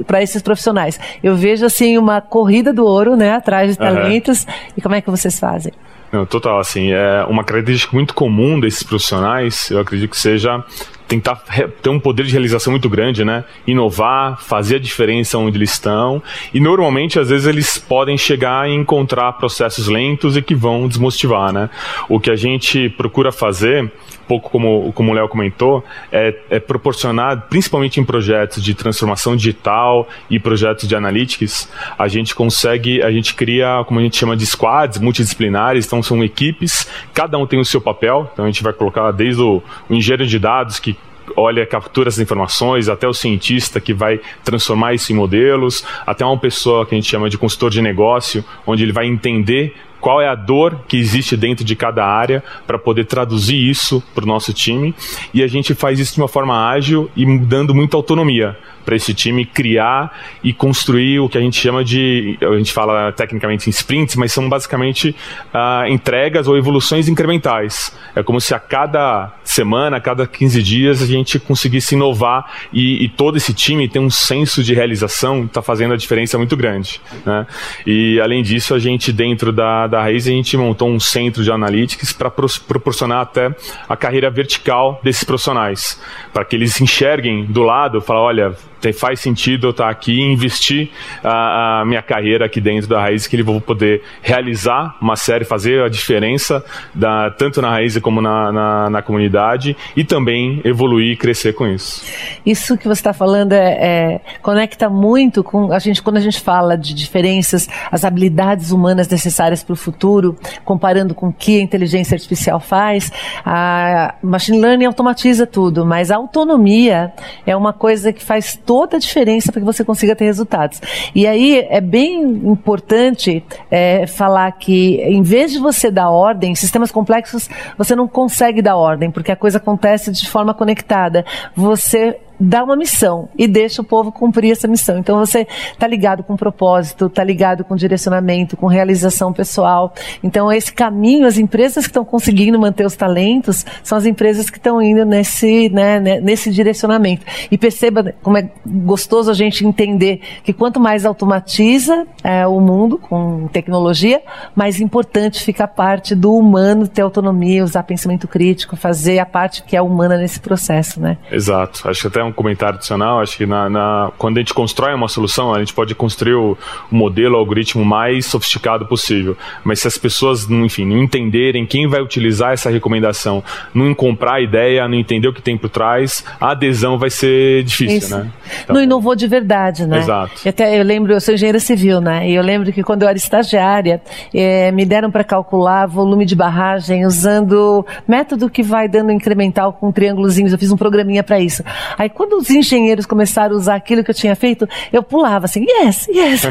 para 0.05 0.21
esses 0.21 0.43
profissionais? 0.43 0.99
Eu 1.23 1.35
vejo 1.35 1.65
assim 1.65 1.97
uma 1.97 2.21
corrida 2.21 2.71
do 2.71 2.85
ouro, 2.85 3.15
né, 3.15 3.33
atrás 3.33 3.71
de 3.71 3.77
talentos. 3.77 4.43
Uhum. 4.43 4.53
E 4.77 4.81
como 4.81 4.93
é 4.93 5.01
que 5.01 5.09
vocês 5.09 5.39
fazem? 5.39 5.73
Não, 6.11 6.27
total, 6.27 6.59
assim, 6.59 6.91
é 6.91 7.25
uma 7.27 7.43
característica 7.43 7.91
muito 7.95 8.13
comum 8.13 8.59
desses 8.59 8.83
profissionais, 8.83 9.71
eu 9.71 9.79
acredito 9.79 10.11
que 10.11 10.19
seja 10.19 10.63
tentar 11.07 11.43
ter 11.81 11.89
um 11.89 11.99
poder 11.99 12.25
de 12.25 12.31
realização 12.31 12.71
muito 12.71 12.89
grande, 12.89 13.23
né? 13.23 13.43
Inovar, 13.65 14.41
fazer 14.41 14.77
a 14.77 14.79
diferença 14.79 15.37
onde 15.37 15.57
eles 15.57 15.71
estão. 15.71 16.21
E 16.53 16.59
normalmente, 16.59 17.19
às 17.19 17.29
vezes, 17.29 17.47
eles 17.47 17.77
podem 17.77 18.17
chegar 18.17 18.69
e 18.69 18.73
encontrar 18.73 19.33
processos 19.33 19.87
lentos 19.87 20.37
e 20.37 20.41
que 20.41 20.55
vão 20.55 20.87
desmotivar, 20.87 21.51
né? 21.51 21.69
O 22.09 22.19
que 22.19 22.31
a 22.31 22.35
gente 22.35 22.89
procura 22.89 23.31
fazer 23.31 23.91
pouco 24.27 24.49
como, 24.49 24.91
como 24.93 25.11
o 25.11 25.13
Léo 25.13 25.27
comentou, 25.27 25.83
é, 26.11 26.35
é, 26.49 26.59
proporcionar, 26.59 27.47
principalmente 27.49 27.99
em 27.99 28.03
projetos 28.03 28.63
de 28.63 28.73
transformação 28.73 29.35
digital 29.35 30.07
e 30.29 30.39
projetos 30.39 30.87
de 30.87 30.95
analytics, 30.95 31.69
a 31.97 32.07
gente 32.07 32.33
consegue, 32.33 33.01
a 33.01 33.11
gente 33.11 33.33
cria, 33.33 33.83
como 33.85 33.99
a 33.99 34.03
gente 34.03 34.17
chama 34.17 34.35
de 34.35 34.45
squads 34.45 34.99
multidisciplinares, 34.99 35.85
então 35.85 36.01
são 36.01 36.23
equipes, 36.23 36.87
cada 37.13 37.37
um 37.37 37.45
tem 37.45 37.59
o 37.59 37.65
seu 37.65 37.81
papel, 37.81 38.29
então 38.33 38.45
a 38.45 38.47
gente 38.47 38.63
vai 38.63 38.73
colocar 38.73 39.11
desde 39.11 39.41
o, 39.41 39.61
o 39.89 39.93
engenheiro 39.93 40.25
de 40.25 40.39
dados 40.39 40.79
que 40.79 40.97
olha, 41.35 41.65
captura 41.65 42.09
essas 42.09 42.19
informações, 42.19 42.89
até 42.89 43.07
o 43.07 43.13
cientista 43.13 43.79
que 43.79 43.93
vai 43.93 44.19
transformar 44.43 44.93
isso 44.93 45.11
em 45.11 45.15
modelos, 45.15 45.85
até 46.05 46.25
uma 46.25 46.37
pessoa 46.37 46.85
que 46.85 46.95
a 46.95 46.97
gente 46.97 47.09
chama 47.09 47.29
de 47.29 47.37
consultor 47.37 47.69
de 47.69 47.81
negócio, 47.81 48.43
onde 48.65 48.83
ele 48.83 48.91
vai 48.91 49.07
entender 49.07 49.75
qual 50.03 50.21
é 50.21 50.27
a 50.27 50.35
dor 50.35 50.81
que 50.85 50.97
existe 50.97 51.37
dentro 51.37 51.63
de 51.63 51.77
cada 51.77 52.05
área 52.05 52.43
para 52.67 52.77
poder 52.77 53.05
traduzir 53.05 53.55
isso 53.55 54.03
para 54.13 54.25
o 54.25 54.27
nosso 54.27 54.53
time. 54.53 54.93
E 55.33 55.41
a 55.41 55.47
gente 55.47 55.73
faz 55.73 55.97
isso 55.97 56.15
de 56.15 56.21
uma 56.21 56.27
forma 56.27 56.69
ágil 56.69 57.09
e 57.15 57.25
dando 57.39 57.73
muita 57.73 57.95
autonomia 57.95 58.57
para 58.85 58.95
esse 58.95 59.13
time 59.13 59.45
criar 59.45 60.17
e 60.43 60.53
construir 60.53 61.19
o 61.19 61.29
que 61.29 61.37
a 61.37 61.41
gente 61.41 61.59
chama 61.59 61.83
de, 61.83 62.37
a 62.41 62.57
gente 62.57 62.71
fala 62.71 63.11
tecnicamente 63.11 63.67
em 63.67 63.71
sprints, 63.71 64.15
mas 64.15 64.31
são 64.31 64.47
basicamente 64.49 65.15
uh, 65.53 65.87
entregas 65.87 66.47
ou 66.47 66.57
evoluções 66.57 67.07
incrementais. 67.07 67.95
É 68.15 68.21
como 68.23 68.39
se 68.39 68.53
a 68.53 68.59
cada 68.59 69.31
semana, 69.43 69.97
a 69.97 70.01
cada 70.01 70.25
15 70.27 70.61
dias, 70.61 71.01
a 71.01 71.05
gente 71.05 71.39
conseguisse 71.39 71.95
inovar 71.95 72.51
e, 72.71 73.03
e 73.03 73.09
todo 73.09 73.37
esse 73.37 73.53
time 73.53 73.87
tem 73.87 74.01
um 74.01 74.09
senso 74.09 74.63
de 74.63 74.73
realização, 74.73 75.45
está 75.45 75.61
fazendo 75.61 75.93
a 75.93 75.97
diferença 75.97 76.37
muito 76.37 76.55
grande. 76.55 77.01
Né? 77.25 77.45
E 77.85 78.19
além 78.19 78.43
disso, 78.43 78.73
a 78.73 78.79
gente 78.79 79.11
dentro 79.11 79.51
da, 79.51 79.87
da 79.87 80.01
Raiz, 80.01 80.27
a 80.27 80.31
gente 80.31 80.55
montou 80.57 80.89
um 80.89 80.99
centro 80.99 81.43
de 81.43 81.51
analytics 81.51 82.13
para 82.13 82.29
pro, 82.29 82.47
proporcionar 82.67 83.21
até 83.21 83.53
a 83.87 83.95
carreira 83.95 84.29
vertical 84.29 84.99
desses 85.03 85.23
profissionais, 85.23 86.01
para 86.33 86.43
que 86.43 86.55
eles 86.55 86.79
enxerguem 86.81 87.45
do 87.45 87.63
lado, 87.63 88.01
falar, 88.01 88.21
olha, 88.21 88.55
faz 88.91 89.21
sentido 89.21 89.67
eu 89.67 89.71
estar 89.71 89.89
aqui 89.89 90.11
e 90.11 90.21
investir 90.21 90.89
a, 91.23 91.81
a, 91.81 91.85
minha 91.85 92.01
carreira 92.01 92.45
aqui 92.45 92.59
dentro 92.59 92.89
da 92.89 92.99
Raiz, 92.99 93.25
que 93.25 93.35
ele 93.35 93.43
vou 93.43 93.61
poder 93.61 94.01
realizar 94.21 94.97
uma 95.01 95.15
série, 95.15 95.45
fazer 95.45 95.81
a 95.81 95.87
diferença 95.87 96.63
da, 96.93 97.29
tanto 97.31 97.61
na 97.61 97.69
Raiz 97.69 97.97
como 97.99 98.21
na, 98.21 98.51
na, 98.51 98.89
na 98.89 99.01
comunidade 99.01 99.77
e 99.95 100.03
também 100.03 100.59
evoluir 100.65 101.13
e 101.13 101.15
crescer 101.15 101.53
com 101.53 101.65
isso. 101.65 102.03
Isso 102.45 102.77
que 102.77 102.85
você 102.85 102.99
está 102.99 103.13
falando 103.13 103.53
é, 103.53 103.57
é, 103.57 104.21
conecta 104.41 104.89
muito 104.89 105.43
com 105.43 105.71
a 105.71 105.79
gente 105.79 106.01
quando 106.01 106.17
a 106.17 106.21
gente 106.21 106.41
fala 106.41 106.77
de 106.77 106.93
diferenças, 106.93 107.69
as 107.89 108.03
habilidades 108.03 108.71
humanas 108.71 109.07
necessárias 109.07 109.63
para 109.63 109.73
o 109.73 109.77
futuro, 109.77 110.37
comparando 110.65 111.15
com 111.15 111.27
o 111.29 111.33
que 111.33 111.59
a 111.59 111.61
inteligência 111.61 112.15
artificial 112.15 112.59
faz. 112.59 113.11
A 113.45 114.15
machine 114.21 114.59
learning 114.59 114.85
automatiza 114.85 115.47
tudo, 115.47 115.85
mas 115.85 116.11
a 116.11 116.17
autonomia 116.17 117.13
é 117.45 117.55
uma 117.55 117.71
coisa 117.71 118.11
que 118.11 118.21
faz 118.21 118.59
todo 118.65 118.72
toda 118.73 118.97
a 118.97 118.99
diferença 118.99 119.51
para 119.51 119.61
que 119.61 119.65
você 119.67 119.85
consiga 119.85 120.15
ter 120.15 120.25
resultados. 120.25 120.81
E 121.13 121.27
aí 121.27 121.59
é 121.69 121.79
bem 121.79 122.23
importante 122.23 123.43
é, 123.69 124.07
falar 124.07 124.51
que, 124.53 124.95
em 125.03 125.21
vez 125.21 125.51
de 125.51 125.59
você 125.59 125.91
dar 125.91 126.09
ordem, 126.09 126.55
sistemas 126.55 126.91
complexos, 126.91 127.47
você 127.77 127.95
não 127.95 128.07
consegue 128.07 128.63
dar 128.63 128.75
ordem, 128.75 129.11
porque 129.11 129.31
a 129.31 129.35
coisa 129.35 129.59
acontece 129.59 130.11
de 130.11 130.27
forma 130.27 130.55
conectada. 130.55 131.23
Você 131.55 132.17
dá 132.43 132.63
uma 132.63 132.75
missão 132.75 133.29
e 133.37 133.47
deixa 133.47 133.81
o 133.81 133.85
povo 133.85 134.11
cumprir 134.11 134.51
essa 134.51 134.67
missão. 134.67 134.97
Então 134.97 135.17
você 135.17 135.47
está 135.71 135.87
ligado 135.87 136.23
com 136.23 136.35
propósito, 136.35 137.05
está 137.05 137.23
ligado 137.23 137.63
com 137.63 137.75
direcionamento, 137.75 138.57
com 138.57 138.67
realização 138.67 139.31
pessoal. 139.31 139.93
Então 140.21 140.51
esse 140.51 140.73
caminho, 140.73 141.25
as 141.25 141.37
empresas 141.37 141.85
que 141.85 141.89
estão 141.89 142.03
conseguindo 142.03 142.59
manter 142.59 142.85
os 142.85 142.95
talentos 142.95 143.65
são 143.81 143.97
as 143.97 144.05
empresas 144.05 144.49
que 144.49 144.57
estão 144.57 144.81
indo 144.81 145.05
nesse, 145.05 145.69
né, 145.69 145.99
né, 145.99 146.19
nesse 146.19 146.51
direcionamento. 146.51 147.25
E 147.49 147.57
perceba 147.57 148.13
como 148.21 148.37
é 148.37 148.49
gostoso 148.65 149.31
a 149.31 149.33
gente 149.33 149.65
entender 149.65 150.19
que 150.43 150.51
quanto 150.51 150.79
mais 150.79 151.05
automatiza 151.05 152.05
é, 152.23 152.45
o 152.45 152.59
mundo 152.59 152.97
com 152.97 153.47
tecnologia, 153.47 154.21
mais 154.53 154.81
importante 154.81 155.41
fica 155.41 155.63
a 155.63 155.67
parte 155.67 156.13
do 156.13 156.35
humano 156.35 156.87
ter 156.87 157.01
autonomia, 157.01 157.63
usar 157.63 157.83
pensamento 157.83 158.27
crítico, 158.27 158.75
fazer 158.75 159.19
a 159.19 159.25
parte 159.25 159.63
que 159.63 159.77
é 159.77 159.81
humana 159.81 160.17
nesse 160.17 160.39
processo, 160.39 160.99
né? 160.99 161.17
Exato. 161.31 161.87
Acho 161.87 162.01
que 162.01 162.07
até 162.07 162.23
um 162.23 162.32
comentário 162.33 162.75
adicional, 162.75 163.19
acho 163.19 163.37
que 163.37 163.45
na, 163.45 163.69
na, 163.69 164.11
quando 164.17 164.37
a 164.37 164.39
gente 164.39 164.53
constrói 164.53 164.93
uma 164.93 165.07
solução, 165.07 165.53
a 165.53 165.59
gente 165.59 165.73
pode 165.73 165.93
construir 165.95 166.35
o, 166.35 166.57
o, 166.91 166.95
modelo, 166.95 167.35
o 167.35 167.37
algoritmo 167.37 167.83
mais 167.83 168.25
sofisticado 168.25 168.85
possível. 168.85 169.37
Mas 169.63 169.79
se 169.79 169.87
as 169.87 169.97
pessoas, 169.97 170.49
enfim, 170.49 170.85
não 170.85 171.01
entenderem 171.01 171.65
quem 171.65 171.87
vai 171.87 172.01
utilizar 172.01 172.53
essa 172.53 172.69
recomendação, 172.69 173.43
não 173.73 173.93
comprar 173.93 174.35
a 174.35 174.41
ideia, 174.41 174.87
não 174.87 174.95
entender 174.95 175.27
o 175.27 175.33
que 175.33 175.41
tem 175.41 175.57
por 175.57 175.69
trás, 175.69 176.23
a 176.39 176.51
adesão 176.51 176.97
vai 176.97 177.09
ser 177.09 177.63
difícil, 177.63 177.97
Isso. 177.97 178.17
né? 178.17 178.31
Então, 178.63 178.75
não 178.75 178.81
inovou 178.83 179.15
de 179.15 179.27
verdade, 179.27 179.85
né? 179.85 179.99
Exato. 179.99 180.33
E 180.45 180.49
até 180.49 180.79
eu 180.79 180.83
lembro, 180.83 181.13
eu 181.13 181.21
sou 181.21 181.33
engenheira 181.33 181.59
civil, 181.59 182.01
né? 182.01 182.29
E 182.29 182.35
eu 182.35 182.43
lembro 182.43 182.71
que 182.71 182.83
quando 182.83 183.03
eu 183.03 183.09
era 183.09 183.17
estagiária, 183.17 184.01
eh, 184.33 184.71
me 184.71 184.85
deram 184.85 185.11
para 185.11 185.23
calcular 185.23 185.85
volume 185.85 186.25
de 186.25 186.35
barragem 186.35 187.05
usando 187.05 187.85
método 188.07 188.49
que 188.49 188.63
vai 188.63 188.87
dando 188.87 189.11
incremental 189.11 189.73
com 189.73 189.91
triângulozinhos. 189.91 190.51
Eu 190.51 190.59
fiz 190.59 190.71
um 190.71 190.77
programinha 190.77 191.23
para 191.23 191.39
isso. 191.39 191.63
Aí 191.97 192.09
quando 192.13 192.33
os 192.33 192.49
engenheiros 192.49 193.05
começaram 193.05 193.55
a 193.55 193.57
usar 193.57 193.75
aquilo 193.75 194.03
que 194.03 194.11
eu 194.11 194.15
tinha 194.15 194.35
feito, 194.35 194.67
eu 194.91 195.03
pulava 195.03 195.45
assim, 195.45 195.65
yes, 195.67 196.07
yes. 196.07 196.43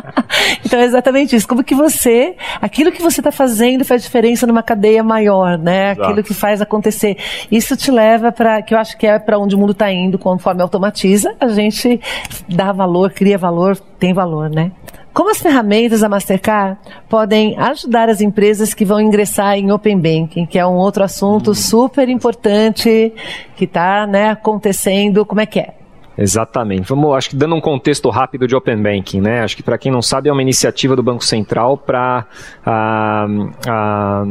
então 0.64 0.78
é 0.78 0.84
exatamente 0.84 1.36
isso. 1.36 1.46
Como 1.46 1.62
que 1.62 1.74
você, 1.74 2.36
aquilo 2.60 2.90
que 2.90 3.02
você 3.02 3.20
está 3.20 3.30
fazendo 3.30 3.84
faz 3.84 4.02
diferença 4.02 4.46
numa 4.46 4.62
cadeia 4.62 5.02
maior, 5.02 5.58
né? 5.58 5.92
Exato. 5.92 6.02
Aquilo 6.02 6.22
que 6.22 6.34
faz 6.34 6.60
acontecer. 6.60 7.16
Isso 7.50 7.76
te 7.76 7.90
leva 7.90 8.32
para, 8.32 8.62
que 8.62 8.74
eu 8.74 8.78
acho 8.78 8.96
que 8.96 9.06
é 9.06 9.18
para 9.18 9.38
onde 9.38 9.54
o 9.54 9.58
mundo 9.58 9.72
está 9.72 9.92
indo, 9.92 10.18
conforme 10.18 10.62
automatiza, 10.62 11.34
a 11.40 11.48
gente 11.48 12.00
dá 12.48 12.72
valor, 12.72 13.12
cria 13.12 13.38
valor, 13.38 13.76
tem 13.98 14.12
valor, 14.12 14.50
né? 14.50 14.72
Como 15.14 15.30
as 15.30 15.38
ferramentas 15.38 16.00
da 16.00 16.08
Mastercard 16.08 16.76
podem 17.08 17.56
ajudar 17.56 18.08
as 18.08 18.20
empresas 18.20 18.74
que 18.74 18.84
vão 18.84 19.00
ingressar 19.00 19.56
em 19.56 19.70
Open 19.70 19.96
Banking, 19.96 20.44
que 20.44 20.58
é 20.58 20.66
um 20.66 20.74
outro 20.74 21.04
assunto 21.04 21.52
hum. 21.52 21.54
super 21.54 22.08
importante 22.08 23.12
que 23.54 23.64
está 23.64 24.08
né, 24.08 24.30
acontecendo. 24.30 25.24
Como 25.24 25.40
é 25.40 25.46
que 25.46 25.60
é? 25.60 25.74
Exatamente. 26.18 26.88
Vamos, 26.88 27.14
acho 27.16 27.30
que 27.30 27.36
dando 27.36 27.54
um 27.54 27.60
contexto 27.60 28.10
rápido 28.10 28.48
de 28.48 28.56
Open 28.56 28.82
Banking, 28.82 29.20
né? 29.20 29.42
Acho 29.42 29.56
que 29.56 29.62
para 29.62 29.78
quem 29.78 29.90
não 29.90 30.02
sabe 30.02 30.28
é 30.28 30.32
uma 30.32 30.42
iniciativa 30.42 30.96
do 30.96 31.02
Banco 31.02 31.24
Central 31.24 31.78
para 31.78 32.26
ah, 32.66 33.26
ah, 33.68 34.24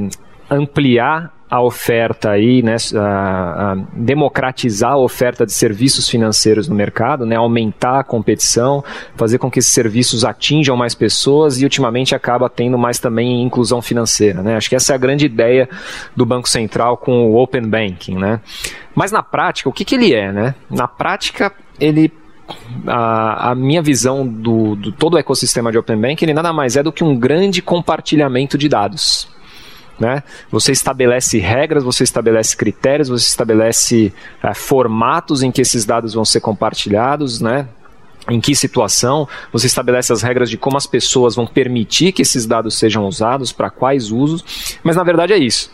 ampliar 0.50 1.34
a 1.54 1.62
oferta 1.62 2.32
aí, 2.32 2.63
né, 2.63 2.78
a, 2.96 3.74
a 3.74 3.76
democratizar 3.94 4.94
a 4.94 4.98
oferta 4.98 5.46
de 5.46 5.52
serviços 5.52 6.10
financeiros 6.10 6.68
no 6.68 6.74
mercado, 6.74 7.28
né, 7.28 7.36
aumentar 7.36 8.00
a 8.00 8.04
competição, 8.04 8.84
fazer 9.16 9.38
com 9.38 9.52
que 9.52 9.60
esses 9.60 9.72
serviços 9.72 10.26
atinjam 10.26 10.76
mais 10.76 10.96
pessoas 10.96 11.62
e 11.62 11.63
ultimamente 11.63 12.16
acaba 12.16 12.50
tendo 12.50 12.76
mais 12.76 12.98
também 12.98 13.44
inclusão 13.44 13.84
financeira, 13.84 14.42
né? 14.42 14.56
Acho 14.56 14.68
que 14.68 14.76
essa 14.76 14.94
é 14.94 14.96
a 14.96 14.98
grande 14.98 15.28
ideia 15.28 15.70
do 16.16 16.26
Banco 16.26 16.50
Central 16.50 16.98
com 16.98 17.30
o 17.30 17.36
Open 17.39 17.70
Banking, 17.70 18.16
né? 18.16 18.42
Mas 18.96 19.12
na 19.12 19.22
prática, 19.22 19.70
o 19.70 19.72
que, 19.72 19.86
que 19.86 19.94
ele 19.94 20.12
é, 20.12 20.32
né? 20.32 20.56
Na 20.72 20.88
prática, 20.88 21.54
ele 21.80 22.12
a, 22.88 23.52
a, 23.52 23.56
minha 23.56 23.82
visão 23.84 24.28
do, 24.28 24.76
do 24.76 24.92
todo 24.92 25.13
o 25.13 25.18
ecossistema 25.20 25.72
de 25.72 25.78
Open 25.78 26.02
Banking, 26.02 26.26
ele 26.26 26.34
nada 26.34 26.52
mais 26.52 26.76
é 26.76 26.82
do 26.82 26.92
que 26.92 27.04
um 27.04 27.16
grande 27.16 27.62
compartilhamento 27.62 28.58
de 28.58 28.68
dados. 28.68 29.32
Né? 30.04 30.22
Você 30.52 30.74
estabelece 30.74 31.39
regras, 31.39 31.82
você 31.82 32.04
estabelece 32.04 32.58
critérios, 32.58 33.08
você 33.08 33.26
estabelece 33.26 34.13
é, 34.44 34.54
formatos 34.54 35.42
em 35.42 35.50
que 35.50 35.62
esses 35.62 35.86
dados 35.86 36.13
vão 36.13 36.26
ser 36.26 36.42
compartilhados, 36.42 37.39
né? 37.39 37.70
em 38.30 38.39
que 38.39 38.56
situação, 38.56 39.28
você 39.52 39.68
estabelece 39.68 40.13
as 40.13 40.22
regras 40.22 40.50
de 40.50 40.58
como 40.58 40.78
as 40.78 40.88
pessoas 40.88 41.36
vão 41.36 41.46
permitir 41.46 42.13
que 42.13 42.22
esses 42.22 42.46
dados 42.46 42.76
sejam 42.76 43.06
usados, 43.06 43.52
para 43.52 43.70
quais 43.70 44.12
usos, 44.12 44.78
mas 44.82 44.96
na 44.96 45.04
verdade 45.04 45.34
é 45.34 45.38
isso. 45.38 45.70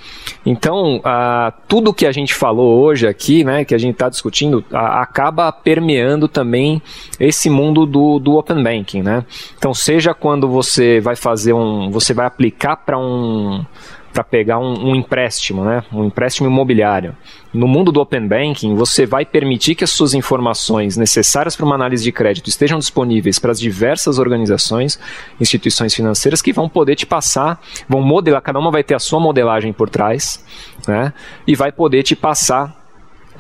Então, 0.46 0.98
uh, 0.98 1.54
tudo 1.68 1.94
que 1.94 2.08
a 2.08 2.12
gente 2.12 2.34
falou 2.34 2.80
hoje 2.82 3.08
aqui, 3.08 3.44
né, 3.44 3.64
que 3.64 3.76
a 3.76 3.78
gente 3.78 3.94
está 3.94 4.10
discutindo, 4.10 4.66
acaba 4.72 5.52
permeando 5.52 6.28
também 6.28 6.82
esse 7.20 7.50
mundo 7.50 7.86
do, 7.86 8.18
do 8.18 8.36
Open 8.36 8.64
Banking. 8.64 9.04
Né? 9.04 9.24
Então, 9.58 9.74
seja 9.74 10.14
quando 10.14 10.48
você 10.48 11.00
vai 11.00 11.16
fazer 11.16 11.54
um. 11.54 11.92
você 11.92 12.14
vai 12.14 12.26
aplicar 12.26 12.78
para 12.78 12.98
um 12.98 13.64
para 14.12 14.24
pegar 14.24 14.60
um, 14.60 14.90
um, 14.90 14.96
empréstimo, 14.96 15.64
né? 15.64 15.84
um 15.92 16.06
empréstimo 16.06 16.48
imobiliário. 16.48 17.16
No 17.54 17.68
mundo 17.68 17.92
do 17.92 18.00
Open 18.00 18.28
Banking, 18.28 18.76
você 18.76 19.06
vai 19.06 19.26
permitir 19.26 19.76
que 19.76 19.84
as 19.84 19.90
suas 19.92 20.14
informações 20.14 20.98
necessárias 20.98 21.56
para 21.56 21.66
uma 21.66 21.76
análise 21.76 22.04
de 22.04 22.12
crédito 22.12 22.48
estejam 22.48 22.80
disponíveis 22.80 23.40
para 23.40 23.52
as 23.52 23.60
diversas 23.60 24.20
organizações, 24.20 25.00
instituições 25.40 25.94
financeiras 25.94 26.42
que 26.42 26.54
vão 26.54 26.68
poder 26.68 26.96
te 26.96 27.06
passar, 27.06 27.62
vão 27.88 28.02
modelar, 28.02 28.42
cada 28.42 28.60
uma 28.60 28.72
vai 28.72 28.84
ter 28.84 28.96
a 28.96 29.00
sua 29.00 29.20
modelagem 29.20 29.74
por 29.74 29.90
trás, 29.90 30.44
né? 30.88 31.14
e 31.48 31.56
vai 31.56 31.72
poder 31.72 32.04
te 32.04 32.16
passar 32.16 32.78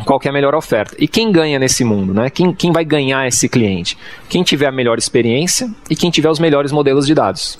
qual 0.05 0.19
é 0.23 0.29
a 0.29 0.31
melhor 0.31 0.55
oferta. 0.55 0.95
E 0.97 1.07
quem 1.07 1.31
ganha 1.31 1.59
nesse 1.59 1.83
mundo? 1.83 2.13
Né? 2.13 2.29
Quem, 2.29 2.53
quem 2.53 2.71
vai 2.71 2.85
ganhar 2.85 3.27
esse 3.27 3.49
cliente? 3.49 3.97
Quem 4.29 4.43
tiver 4.43 4.67
a 4.67 4.71
melhor 4.71 4.97
experiência 4.97 5.69
e 5.89 5.95
quem 5.95 6.09
tiver 6.09 6.29
os 6.29 6.39
melhores 6.39 6.71
modelos 6.71 7.05
de 7.05 7.13
dados. 7.13 7.59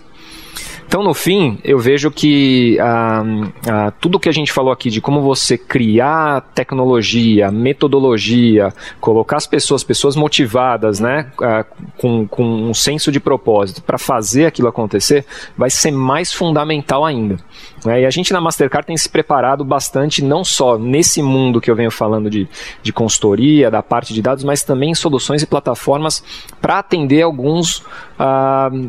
Então, 0.89 1.03
no 1.03 1.13
fim, 1.13 1.59
eu 1.63 1.77
vejo 1.77 2.09
que 2.09 2.75
ah, 2.81 3.23
ah, 3.67 3.93
tudo 4.01 4.19
que 4.19 4.27
a 4.27 4.31
gente 4.31 4.51
falou 4.51 4.71
aqui 4.71 4.89
de 4.89 4.99
como 4.99 5.21
você 5.21 5.55
criar 5.55 6.41
tecnologia, 6.55 7.51
metodologia, 7.51 8.73
colocar 8.99 9.37
as 9.37 9.45
pessoas, 9.45 9.83
pessoas 9.83 10.15
motivadas, 10.15 10.99
né, 10.99 11.31
ah, 11.43 11.63
com, 11.95 12.27
com 12.27 12.43
um 12.43 12.73
senso 12.73 13.11
de 13.11 13.19
propósito 13.19 13.83
para 13.83 13.99
fazer 13.99 14.47
aquilo 14.47 14.67
acontecer, 14.67 15.27
vai 15.55 15.69
ser 15.69 15.91
mais 15.91 16.33
fundamental 16.33 17.05
ainda. 17.05 17.37
Né? 17.85 18.01
E 18.01 18.05
a 18.07 18.09
gente 18.09 18.33
na 18.33 18.41
Mastercard 18.41 18.87
tem 18.87 18.97
se 18.97 19.07
preparado 19.07 19.63
bastante, 19.63 20.23
não 20.23 20.43
só 20.43 20.75
nesse 20.75 21.21
mundo 21.21 21.61
que 21.61 21.69
eu 21.69 21.75
venho 21.75 21.91
falando 21.91 22.31
de, 22.31 22.47
de 22.81 22.91
consultoria, 22.91 23.69
da 23.69 23.83
parte 23.83 24.11
de 24.11 24.23
dados, 24.23 24.43
mas 24.43 24.63
também 24.63 24.89
em 24.89 24.95
soluções 24.95 25.43
e 25.43 25.45
plataformas 25.45 26.23
para 26.59 26.79
atender 26.79 27.21
alguns 27.21 27.83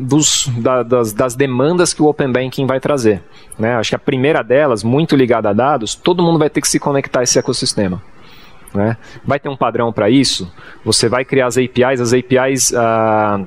dos, 0.01 0.47
da, 0.57 0.83
das, 0.83 1.13
das 1.13 1.35
demandas 1.35 1.90
regras 1.91 1.93
que 1.93 2.01
o 2.01 2.07
Open 2.07 2.31
Banking 2.31 2.65
vai 2.65 2.79
trazer. 2.79 3.21
Né? 3.57 3.75
Acho 3.75 3.91
que 3.91 3.95
a 3.95 3.99
primeira 3.99 4.43
delas, 4.43 4.83
muito 4.83 5.15
ligada 5.15 5.49
a 5.49 5.53
dados, 5.53 5.95
todo 5.95 6.23
mundo 6.23 6.39
vai 6.39 6.49
ter 6.49 6.61
que 6.61 6.67
se 6.67 6.79
conectar 6.79 7.19
a 7.19 7.23
esse 7.23 7.37
ecossistema. 7.37 8.01
Né? 8.73 8.97
Vai 9.23 9.39
ter 9.39 9.49
um 9.49 9.57
padrão 9.57 9.91
para 9.91 10.09
isso? 10.09 10.51
Você 10.83 11.09
vai 11.09 11.25
criar 11.25 11.47
as 11.47 11.57
APIs, 11.57 11.99
as 11.99 12.13
APIs. 12.13 12.73
Ah, 12.73 13.41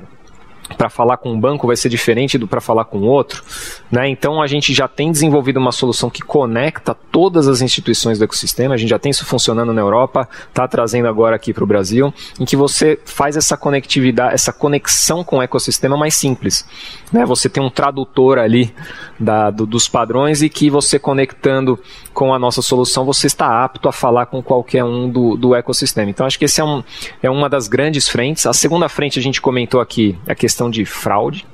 para 0.77 0.89
falar 0.89 1.17
com 1.17 1.31
um 1.31 1.39
banco 1.39 1.67
vai 1.67 1.75
ser 1.75 1.89
diferente 1.89 2.37
do 2.37 2.47
para 2.47 2.59
falar 2.59 2.85
com 2.85 3.01
outro, 3.01 3.43
né? 3.91 4.07
Então 4.09 4.41
a 4.41 4.47
gente 4.47 4.73
já 4.73 4.87
tem 4.87 5.11
desenvolvido 5.11 5.57
uma 5.57 5.71
solução 5.71 6.09
que 6.09 6.21
conecta 6.21 6.95
todas 7.11 7.47
as 7.47 7.61
instituições 7.61 8.17
do 8.17 8.25
ecossistema. 8.25 8.73
A 8.73 8.77
gente 8.77 8.89
já 8.89 8.99
tem 8.99 9.11
isso 9.11 9.25
funcionando 9.25 9.73
na 9.73 9.81
Europa, 9.81 10.27
está 10.47 10.67
trazendo 10.67 11.07
agora 11.07 11.35
aqui 11.35 11.53
para 11.53 11.63
o 11.63 11.67
Brasil, 11.67 12.13
em 12.39 12.45
que 12.45 12.55
você 12.55 12.99
faz 13.05 13.37
essa 13.37 13.55
conectividade, 13.55 14.33
essa 14.33 14.51
conexão 14.51 15.23
com 15.23 15.37
o 15.37 15.41
ecossistema 15.41 15.95
mais 15.95 16.15
simples, 16.15 16.65
né? 17.11 17.25
Você 17.25 17.47
tem 17.47 17.61
um 17.61 17.69
tradutor 17.69 18.39
ali 18.39 18.73
da, 19.19 19.51
do, 19.51 19.65
dos 19.65 19.87
padrões 19.87 20.41
e 20.41 20.49
que 20.49 20.69
você 20.69 20.97
conectando 20.97 21.79
com 22.13 22.33
a 22.33 22.39
nossa 22.39 22.61
solução 22.61 23.05
você 23.05 23.27
está 23.27 23.63
apto 23.63 23.87
a 23.87 23.91
falar 23.91 24.25
com 24.25 24.41
qualquer 24.41 24.83
um 24.83 25.09
do, 25.09 25.35
do 25.35 25.53
ecossistema. 25.53 26.09
Então 26.09 26.25
acho 26.25 26.39
que 26.39 26.45
esse 26.45 26.61
é, 26.61 26.63
um, 26.63 26.83
é 27.21 27.29
uma 27.29 27.49
das 27.49 27.67
grandes 27.67 28.07
frentes. 28.07 28.45
A 28.45 28.53
segunda 28.53 28.89
frente 28.89 29.19
a 29.19 29.21
gente 29.21 29.41
comentou 29.41 29.79
aqui 29.79 30.17
a 30.27 30.33
questão 30.33 30.54
questão 30.55 30.69
de 30.69 30.85
fraude, 30.85 31.45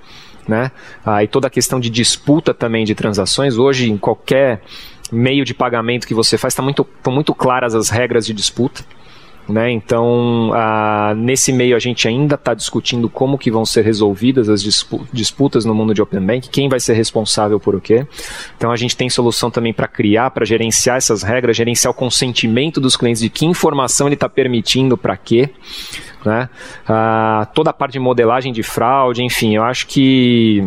né? 0.48 0.72
Ah, 1.04 1.24
e 1.24 1.28
toda 1.28 1.48
a 1.48 1.50
questão 1.50 1.80
de 1.80 1.90
disputa 1.90 2.54
também 2.54 2.86
de 2.86 2.94
transações. 2.94 3.58
Hoje, 3.58 3.90
em 3.90 3.98
qualquer 3.98 4.62
meio 5.12 5.44
de 5.44 5.56
pagamento 5.56 6.08
que 6.08 6.14
você 6.14 6.38
faz, 6.38 6.54
estão 6.54 6.64
tá 6.64 6.66
muito, 6.66 6.88
muito 7.08 7.34
claras 7.34 7.74
as 7.74 7.90
regras 7.90 8.26
de 8.26 8.34
disputa. 8.34 8.84
Né? 9.50 9.72
Então, 9.72 10.52
ah, 10.54 11.14
nesse 11.18 11.52
meio 11.52 11.76
a 11.76 11.80
gente 11.80 12.08
ainda 12.08 12.36
está 12.36 12.54
discutindo 12.54 13.10
como 13.10 13.40
que 13.40 13.50
vão 13.50 13.66
ser 13.66 13.84
resolvidas 13.84 14.48
as 14.48 14.62
disputas 15.12 15.66
no 15.66 15.74
mundo 15.74 15.96
de 15.96 16.02
Open 16.02 16.22
Bank, 16.22 16.48
quem 16.50 16.70
vai 16.70 16.80
ser 16.80 16.94
responsável 16.94 17.60
por 17.60 17.76
o 17.76 17.82
quê. 17.82 18.06
Então, 18.56 18.72
a 18.72 18.78
gente 18.78 18.96
tem 18.96 19.10
solução 19.10 19.50
também 19.50 19.74
para 19.74 19.88
criar, 19.88 20.30
para 20.30 20.46
gerenciar 20.46 20.98
essas 20.98 21.24
regras, 21.24 21.58
gerenciar 21.58 21.92
o 21.92 21.96
consentimento 21.96 22.80
dos 22.80 22.96
clientes 22.96 23.22
de 23.22 23.30
que 23.30 23.46
informação 23.46 24.08
ele 24.08 24.14
está 24.14 24.30
permitindo 24.30 24.96
para 24.96 25.18
quê. 25.18 25.50
Né? 26.26 26.50
Ah, 26.88 27.48
toda 27.54 27.72
a 27.72 27.74
parte 27.74 27.94
de 27.94 28.00
modelagem 28.00 28.54
de 28.54 28.64
fraude, 28.64 29.24
enfim, 29.24 29.56
eu 29.56 29.64
acho 29.64 29.88
que 29.88 30.64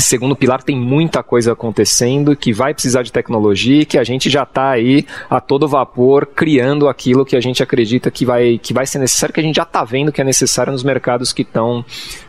segundo 0.00 0.36
pilar 0.36 0.62
tem 0.62 0.76
muita 0.76 1.22
coisa 1.22 1.52
acontecendo 1.52 2.36
que 2.36 2.52
vai 2.52 2.72
precisar 2.72 3.02
de 3.02 3.12
tecnologia 3.12 3.82
e 3.82 3.84
que 3.84 3.98
a 3.98 4.04
gente 4.04 4.30
já 4.30 4.42
está 4.42 4.70
aí 4.70 5.06
a 5.28 5.40
todo 5.40 5.68
vapor 5.68 6.26
criando 6.26 6.88
aquilo 6.88 7.24
que 7.24 7.36
a 7.36 7.40
gente 7.40 7.62
acredita 7.62 8.10
que 8.10 8.24
vai, 8.24 8.58
que 8.58 8.72
vai 8.72 8.86
ser 8.86 8.98
necessário, 8.98 9.34
que 9.34 9.40
a 9.40 9.42
gente 9.42 9.56
já 9.56 9.62
está 9.62 9.84
vendo 9.84 10.12
que 10.12 10.20
é 10.20 10.24
necessário 10.24 10.72
nos 10.72 10.82
mercados 10.82 11.32
que 11.32 11.42
estão 11.42 11.84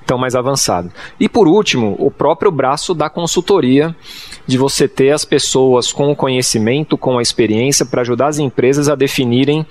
tão 0.05 0.17
mais 0.17 0.35
avançados. 0.35 0.91
E 1.19 1.29
por 1.29 1.47
último, 1.47 1.95
o 1.99 2.09
próprio 2.09 2.51
braço 2.51 2.93
da 2.93 3.09
consultoria, 3.09 3.95
de 4.47 4.57
você 4.57 4.87
ter 4.87 5.11
as 5.11 5.23
pessoas 5.23 5.91
com 5.91 6.11
o 6.11 6.15
conhecimento, 6.15 6.97
com 6.97 7.19
a 7.19 7.21
experiência 7.21 7.85
para 7.85 8.01
ajudar 8.01 8.27
as 8.27 8.39
empresas 8.39 8.89
a 8.89 8.95
definirem 8.95 9.65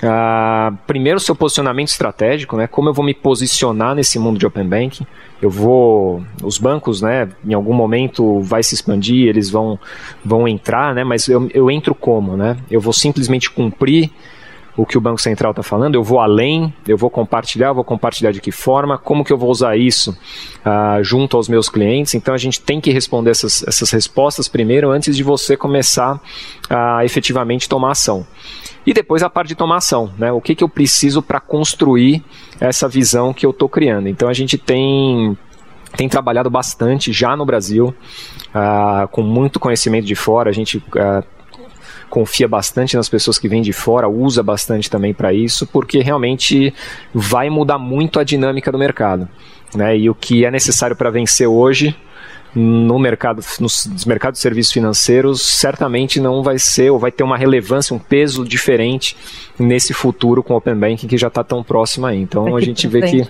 Uh, 0.00 0.76
primeiro, 0.86 1.18
seu 1.18 1.34
posicionamento 1.34 1.88
estratégico, 1.88 2.56
né? 2.56 2.68
Como 2.68 2.88
eu 2.88 2.94
vou 2.94 3.04
me 3.04 3.12
posicionar 3.12 3.96
nesse 3.96 4.18
mundo 4.18 4.38
de 4.38 4.46
open 4.46 4.66
banking? 4.66 5.06
Eu 5.42 5.50
vou, 5.50 6.22
os 6.42 6.58
bancos, 6.58 7.02
né? 7.02 7.28
Em 7.44 7.52
algum 7.52 7.74
momento 7.74 8.40
vai 8.40 8.62
se 8.62 8.74
expandir, 8.74 9.28
eles 9.28 9.50
vão, 9.50 9.78
vão 10.24 10.46
entrar, 10.46 10.94
né? 10.94 11.02
Mas 11.02 11.26
eu, 11.28 11.48
eu 11.52 11.70
entro 11.70 11.94
como, 11.94 12.36
né? 12.36 12.56
Eu 12.70 12.80
vou 12.80 12.92
simplesmente 12.92 13.50
cumprir 13.50 14.10
o 14.78 14.86
que 14.86 14.96
o 14.96 15.00
Banco 15.00 15.20
Central 15.20 15.50
está 15.50 15.62
falando, 15.62 15.96
eu 15.96 16.04
vou 16.04 16.20
além, 16.20 16.72
eu 16.86 16.96
vou 16.96 17.10
compartilhar, 17.10 17.66
eu 17.66 17.74
vou 17.74 17.82
compartilhar 17.82 18.30
de 18.30 18.40
que 18.40 18.52
forma, 18.52 18.96
como 18.96 19.24
que 19.24 19.32
eu 19.32 19.36
vou 19.36 19.50
usar 19.50 19.76
isso 19.76 20.16
uh, 20.64 21.02
junto 21.02 21.36
aos 21.36 21.48
meus 21.48 21.68
clientes. 21.68 22.14
Então 22.14 22.32
a 22.32 22.38
gente 22.38 22.60
tem 22.60 22.80
que 22.80 22.92
responder 22.92 23.32
essas, 23.32 23.66
essas 23.66 23.90
respostas 23.90 24.46
primeiro 24.46 24.88
antes 24.88 25.16
de 25.16 25.24
você 25.24 25.56
começar 25.56 26.20
a 26.70 27.04
efetivamente 27.04 27.68
tomar 27.68 27.90
ação. 27.90 28.24
E 28.86 28.94
depois 28.94 29.20
a 29.24 29.28
parte 29.28 29.48
de 29.48 29.56
tomar 29.56 29.78
ação, 29.78 30.12
né? 30.16 30.30
O 30.30 30.40
que, 30.40 30.54
que 30.54 30.62
eu 30.62 30.68
preciso 30.68 31.20
para 31.20 31.40
construir 31.40 32.22
essa 32.60 32.86
visão 32.86 33.34
que 33.34 33.44
eu 33.44 33.50
estou 33.50 33.68
criando. 33.68 34.08
Então 34.08 34.28
a 34.28 34.32
gente 34.32 34.56
tem 34.56 35.36
tem 35.96 36.08
trabalhado 36.08 36.48
bastante 36.48 37.12
já 37.12 37.34
no 37.34 37.44
Brasil, 37.44 37.92
uh, 38.54 39.08
com 39.08 39.22
muito 39.22 39.58
conhecimento 39.58 40.06
de 40.06 40.14
fora. 40.14 40.50
A 40.50 40.52
gente 40.52 40.78
uh, 40.78 41.24
confia 42.08 42.48
bastante 42.48 42.96
nas 42.96 43.08
pessoas 43.08 43.38
que 43.38 43.48
vêm 43.48 43.62
de 43.62 43.72
fora, 43.72 44.08
usa 44.08 44.42
bastante 44.42 44.90
também 44.90 45.12
para 45.12 45.32
isso, 45.32 45.66
porque 45.66 46.00
realmente 46.00 46.72
vai 47.12 47.50
mudar 47.50 47.78
muito 47.78 48.18
a 48.18 48.24
dinâmica 48.24 48.72
do 48.72 48.78
mercado. 48.78 49.28
Né? 49.74 49.98
E 49.98 50.10
o 50.10 50.14
que 50.14 50.44
é 50.44 50.50
necessário 50.50 50.96
para 50.96 51.10
vencer 51.10 51.46
hoje 51.46 51.94
no 52.54 52.98
mercado, 52.98 53.42
nos 53.60 54.04
mercados 54.06 54.38
de 54.38 54.42
serviços 54.42 54.72
financeiros, 54.72 55.42
certamente 55.42 56.20
não 56.20 56.42
vai 56.42 56.58
ser 56.58 56.90
ou 56.90 56.98
vai 56.98 57.12
ter 57.12 57.22
uma 57.22 57.36
relevância, 57.36 57.94
um 57.94 57.98
peso 57.98 58.44
diferente 58.44 59.16
nesse 59.58 59.92
futuro 59.92 60.42
com 60.42 60.54
o 60.54 60.56
Open 60.56 60.74
Banking 60.74 61.06
que 61.06 61.18
já 61.18 61.28
está 61.28 61.44
tão 61.44 61.62
próximo 61.62 62.06
aí. 62.06 62.18
Então 62.20 62.56
a 62.56 62.60
gente 62.60 62.88
vê 62.88 63.02
que 63.02 63.28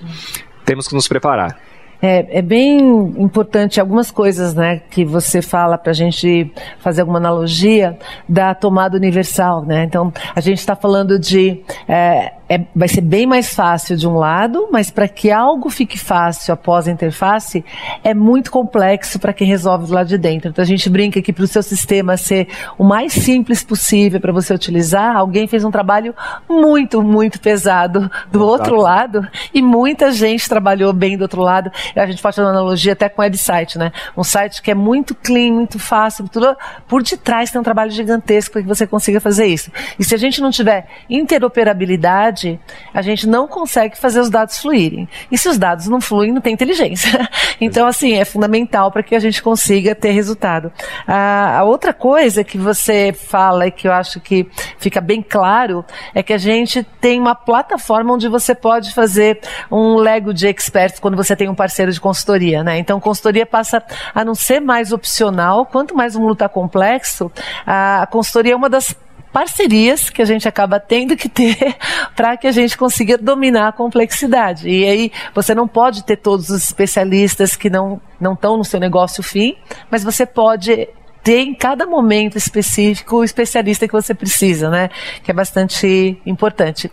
temos 0.65 0.87
que 0.87 0.95
nos 0.95 1.09
preparar. 1.09 1.59
É, 2.01 2.39
é, 2.39 2.43
bem 2.43 2.79
importante 3.19 3.81
algumas 3.81 4.11
coisas 4.11 4.55
né, 4.55 4.81
que 4.91 5.05
você 5.05 5.43
fala 5.43 5.77
para 5.77 5.91
a 5.91 5.95
gente 5.95 6.53
fazer 6.79 7.01
alguma 7.01 7.19
analogia 7.19 7.99
da 8.29 8.55
tomada 8.55 8.97
universal. 8.97 9.65
Né? 9.65 9.85
Então, 9.85 10.13
a 10.35 10.41
gente 10.41 10.59
está 10.59 10.77
falando 10.77 11.19
de 11.19 11.61
é, 11.89 12.35
é, 12.49 12.61
vai 12.75 12.89
ser 12.89 13.03
bem 13.03 13.27
mais 13.27 13.55
fácil 13.55 13.97
de 13.97 14.09
um 14.09 14.17
lado, 14.17 14.69
mas 14.73 14.91
para 14.91 15.07
que 15.07 15.31
algo 15.31 15.69
fique 15.69 15.99
fácil 15.99 16.55
após 16.55 16.89
a 16.89 16.91
interface, 16.91 17.65
é 18.03 18.15
muito 18.15 18.51
complexo 18.51 19.19
para 19.19 19.33
quem 19.33 19.47
resolve 19.47 19.87
do 19.87 19.93
lado 19.93 20.07
de 20.07 20.17
dentro. 20.17 20.49
Então 20.49 20.63
a 20.63 20.67
gente 20.67 20.89
brinca 20.89 21.21
que 21.21 21.33
para 21.33 21.45
o 21.45 21.47
seu 21.47 21.63
sistema 21.63 22.17
ser 22.17 22.49
o 22.79 22.85
mais 22.85 23.13
simples 23.13 23.63
possível 23.63 24.21
para 24.21 24.33
você 24.33 24.55
utilizar, 24.55 25.17
alguém 25.17 25.47
fez 25.47 25.65
um 25.65 25.71
trabalho 25.71 26.15
muito, 26.49 27.03
muito 27.03 27.41
pesado 27.41 28.11
do 28.33 28.43
outro 28.45 28.77
lado 28.77 29.27
e 29.53 29.61
muita 29.61 30.11
gente 30.11 30.49
trabalhou 30.49 30.93
bem 30.93 31.17
do 31.17 31.23
outro 31.23 31.43
lado. 31.43 31.71
A 31.95 32.07
gente 32.07 32.23
pode 32.23 32.37
fazer 32.37 32.47
uma 32.47 32.51
analogia 32.51 32.95
até 32.95 33.09
com 33.09 33.21
website, 33.21 33.79
né? 33.79 33.93
Um 34.17 34.25
site 34.25 34.63
que 34.63 34.71
é 34.71 34.75
muito 34.75 35.15
clean, 35.15 35.53
muito 35.53 35.79
fácil, 35.79 36.29
tudo 36.29 36.57
por 36.87 37.03
detrás 37.03 37.51
tem 37.51 37.61
um 37.61 37.65
trabalho 37.65 37.91
gigantesco 37.91 38.53
para 38.53 38.63
que 38.63 38.69
você 38.69 38.87
consiga 38.87 39.21
fazer 39.21 39.47
isso. 39.47 39.71
E 39.99 40.05
se 40.05 40.15
a 40.15 40.19
gente 40.19 40.41
não 40.41 40.51
tiver 40.51 40.87
interoperabilidade, 41.11 42.38
verdade, 42.43 42.61
a 42.95 43.03
gente 43.03 43.27
não 43.27 43.47
consegue 43.47 43.97
fazer 43.97 44.21
os 44.21 44.31
dados 44.31 44.59
fluírem. 44.59 45.09
E 45.31 45.39
se 45.39 45.49
os 45.49 45.59
dados 45.59 45.87
não 45.89 46.01
fluem, 46.01 46.33
não 46.33 46.41
tem 46.41 46.55
inteligência. 46.55 47.29
Então, 47.61 47.89
assim, 47.89 48.15
é 48.15 48.25
fundamental 48.25 48.93
para 48.93 49.03
que 49.03 49.17
a 49.17 49.19
gente 49.19 49.43
consiga 49.43 49.93
ter 49.93 50.13
resultado. 50.13 50.73
A, 51.09 51.59
a 51.59 51.65
outra 51.65 51.93
coisa 51.93 52.45
que 52.45 52.57
você 52.57 53.13
fala 53.13 53.67
e 53.67 53.71
que 53.73 53.89
eu 53.89 53.93
acho 53.93 54.21
que 54.21 54.49
fica 54.79 55.01
bem 55.01 55.21
claro 55.21 55.85
é 56.15 56.23
que 56.23 56.33
a 56.33 56.39
gente 56.39 56.85
tem 57.01 57.19
uma 57.19 57.35
plataforma 57.35 58.15
onde 58.15 58.29
você 58.29 58.55
pode 58.55 58.95
fazer 58.95 59.41
um 59.73 59.97
Lego 59.97 60.33
de 60.33 60.47
experts 60.47 61.01
quando 61.01 61.17
você 61.17 61.35
tem 61.35 61.49
um 61.49 61.55
parceiro 61.55 61.91
de 61.91 62.01
consultoria, 62.01 62.63
né? 62.63 62.79
Então, 62.79 63.01
consultoria 63.01 63.45
passa 63.45 63.83
a 64.15 64.25
não 64.25 64.37
ser 64.37 64.61
mais 64.61 64.93
opcional. 64.93 65.67
Quanto 65.67 65.97
mais 65.97 66.15
um 66.15 66.27
luta 66.27 66.49
complexo, 66.49 67.31
a 67.67 68.07
consultoria 68.09 68.53
é 68.53 68.57
uma 68.57 68.71
das 68.71 68.95
parcerias 69.33 70.11
que 70.11 70.23
a 70.23 70.25
gente 70.25 70.49
acaba 70.49 70.81
tendo 70.81 71.17
que 71.17 71.29
ter 71.29 71.77
para 72.17 72.37
que 72.37 72.47
a 72.47 72.53
gente 72.53 72.77
consiga 72.77 73.17
dominar 73.19 73.69
a 73.69 73.73
complexidade. 73.73 74.69
E 74.69 74.85
aí 74.85 75.13
você 75.35 75.55
não 75.55 75.69
pode 75.69 76.05
ter 76.05 76.17
todos 76.17 76.51
os 76.51 76.63
especialistas 76.63 77.57
que 77.57 77.71
não 77.71 78.01
não 78.21 78.33
estão 78.33 78.57
no 78.57 78.65
seu 78.65 78.81
negócio 78.81 79.23
fim, 79.23 79.57
mas 79.89 80.03
você 80.03 80.27
pode 80.27 80.89
ter 81.29 81.41
em 81.41 81.53
cada 81.53 81.85
momento 81.85 82.39
específico 82.39 83.17
o 83.17 83.25
especialista 83.25 83.87
que 83.87 83.93
você 83.93 84.15
precisa, 84.15 84.71
né? 84.71 84.89
Que 85.23 85.31
é 85.31 85.35
bastante 85.35 86.19
importante. 86.25 86.91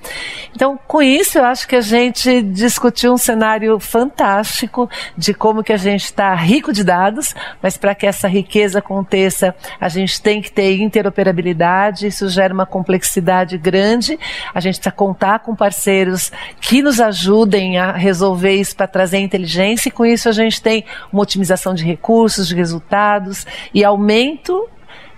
Então, 0.53 0.77
com 0.85 1.01
isso, 1.01 1.37
eu 1.37 1.45
acho 1.45 1.65
que 1.65 1.77
a 1.77 1.79
gente 1.79 2.41
discutiu 2.41 3.13
um 3.13 3.17
cenário 3.17 3.79
fantástico 3.79 4.89
de 5.17 5.33
como 5.33 5.63
que 5.63 5.71
a 5.71 5.77
gente 5.77 6.03
está 6.03 6.35
rico 6.35 6.73
de 6.73 6.83
dados, 6.83 7.33
mas 7.61 7.77
para 7.77 7.95
que 7.95 8.05
essa 8.05 8.27
riqueza 8.27 8.79
aconteça, 8.79 9.55
a 9.79 9.87
gente 9.87 10.21
tem 10.21 10.41
que 10.41 10.51
ter 10.51 10.81
interoperabilidade, 10.81 12.07
isso 12.07 12.27
gera 12.27 12.53
uma 12.53 12.65
complexidade 12.65 13.57
grande. 13.57 14.19
A 14.53 14.59
gente 14.59 14.75
precisa 14.75 14.93
contar 14.93 15.39
com 15.39 15.55
parceiros 15.55 16.29
que 16.59 16.81
nos 16.81 16.99
ajudem 16.99 17.77
a 17.77 17.93
resolver 17.93 18.53
isso 18.53 18.75
para 18.75 18.85
trazer 18.85 19.19
inteligência, 19.19 19.87
e 19.87 19.91
com 19.93 20.05
isso 20.05 20.27
a 20.27 20.33
gente 20.33 20.61
tem 20.61 20.83
uma 21.09 21.21
otimização 21.21 21.73
de 21.73 21.85
recursos, 21.85 22.49
de 22.49 22.55
resultados 22.55 23.47
e 23.73 23.81
aumento 23.81 24.24
momento 24.25 24.69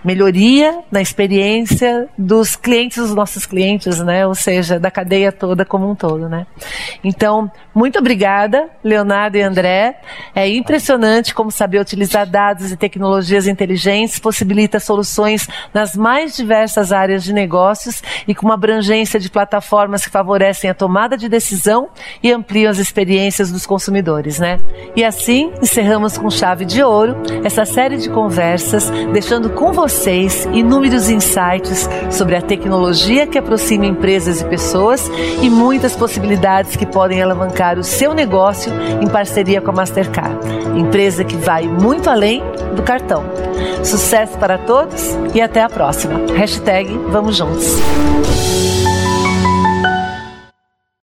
melhoria 0.04 0.80
na 0.91 1.02
experiência 1.02 2.08
dos 2.18 2.56
clientes, 2.56 2.98
dos 2.98 3.14
nossos 3.14 3.45
clientes, 3.45 4.00
né? 4.00 4.26
Ou 4.26 4.36
seja, 4.36 4.80
da 4.80 4.91
cadeia 4.91 5.32
toda 5.32 5.66
como 5.66 5.89
um 5.89 5.95
todo, 5.95 6.30
né? 6.30 6.45
Então, 7.04 7.52
muito 7.74 8.00
obrigada, 8.00 8.70
Leonardo 8.84 9.38
e 9.38 9.41
André. 9.41 10.00
É 10.34 10.48
impressionante 10.48 11.34
como 11.34 11.52
saber 11.52 11.80
utilizar 11.80 12.26
dados 12.26 12.72
e 12.72 12.78
tecnologias 12.78 13.48
inteligentes 13.48 14.20
possibilita 14.20 14.80
soluções 14.80 15.48
nas 15.74 15.95
mais 15.95 16.36
diversas 16.36 16.91
áreas 16.91 17.24
de 17.24 17.34
negócios 17.34 18.02
e 18.28 18.34
com 18.34 18.45
uma 18.45 18.56
abrangência 18.56 19.20
de 19.20 19.30
plataformas 19.30 20.06
que 20.06 20.12
favorecem 20.12 20.70
a 20.70 20.74
tomada 20.74 21.18
de 21.18 21.30
decisão 21.30 21.89
e 22.22 22.32
ampliam 22.32 22.70
as 22.70 22.78
experiências 22.78 23.52
dos 23.52 23.66
consumidores, 23.66 24.39
né? 24.39 24.60
E 24.95 25.04
assim, 25.04 25.52
encerramos 25.62 26.18
com 26.18 26.30
chave 26.30 26.66
de 26.66 26.84
ouro 26.84 27.16
essa 27.43 27.66
série 27.66 27.98
de 27.98 28.10
conversas, 28.10 28.89
deixando 29.12 29.50
com 29.50 29.72
vocês 29.88 30.46
inúmeros 30.52 31.10
insights 31.10 31.90
sobre 32.12 32.36
a 32.36 32.42
tecnologia 32.42 33.26
que 33.26 33.38
aproxima 33.38 33.86
empresas 33.86 34.42
e 34.42 34.46
pessoas 34.46 35.10
e 35.42 35.50
muitas 35.50 35.96
possibilidades 35.96 36.76
que 36.76 36.86
podem 36.86 37.22
alavancar 37.22 37.80
o 37.80 37.84
seu 37.86 38.14
negócio 38.14 38.70
em 39.02 39.08
parceria 39.08 39.62
com 39.62 39.72
a 39.72 39.74
Mastercard, 39.74 40.46
empresa 40.78 41.24
que 41.24 41.38
vai 41.38 41.70
muito 41.70 42.10
além 42.10 42.44
do 42.76 42.84
cartão. 42.84 43.24
Sucesso 43.82 44.38
para 44.38 44.58
todos 44.58 45.16
e 45.34 45.40
até 45.40 45.62
a 45.62 45.70
próxima. 45.70 46.20
Hashtag 46.36 46.90
Vamos 47.10 47.38
Juntos. 47.38 47.78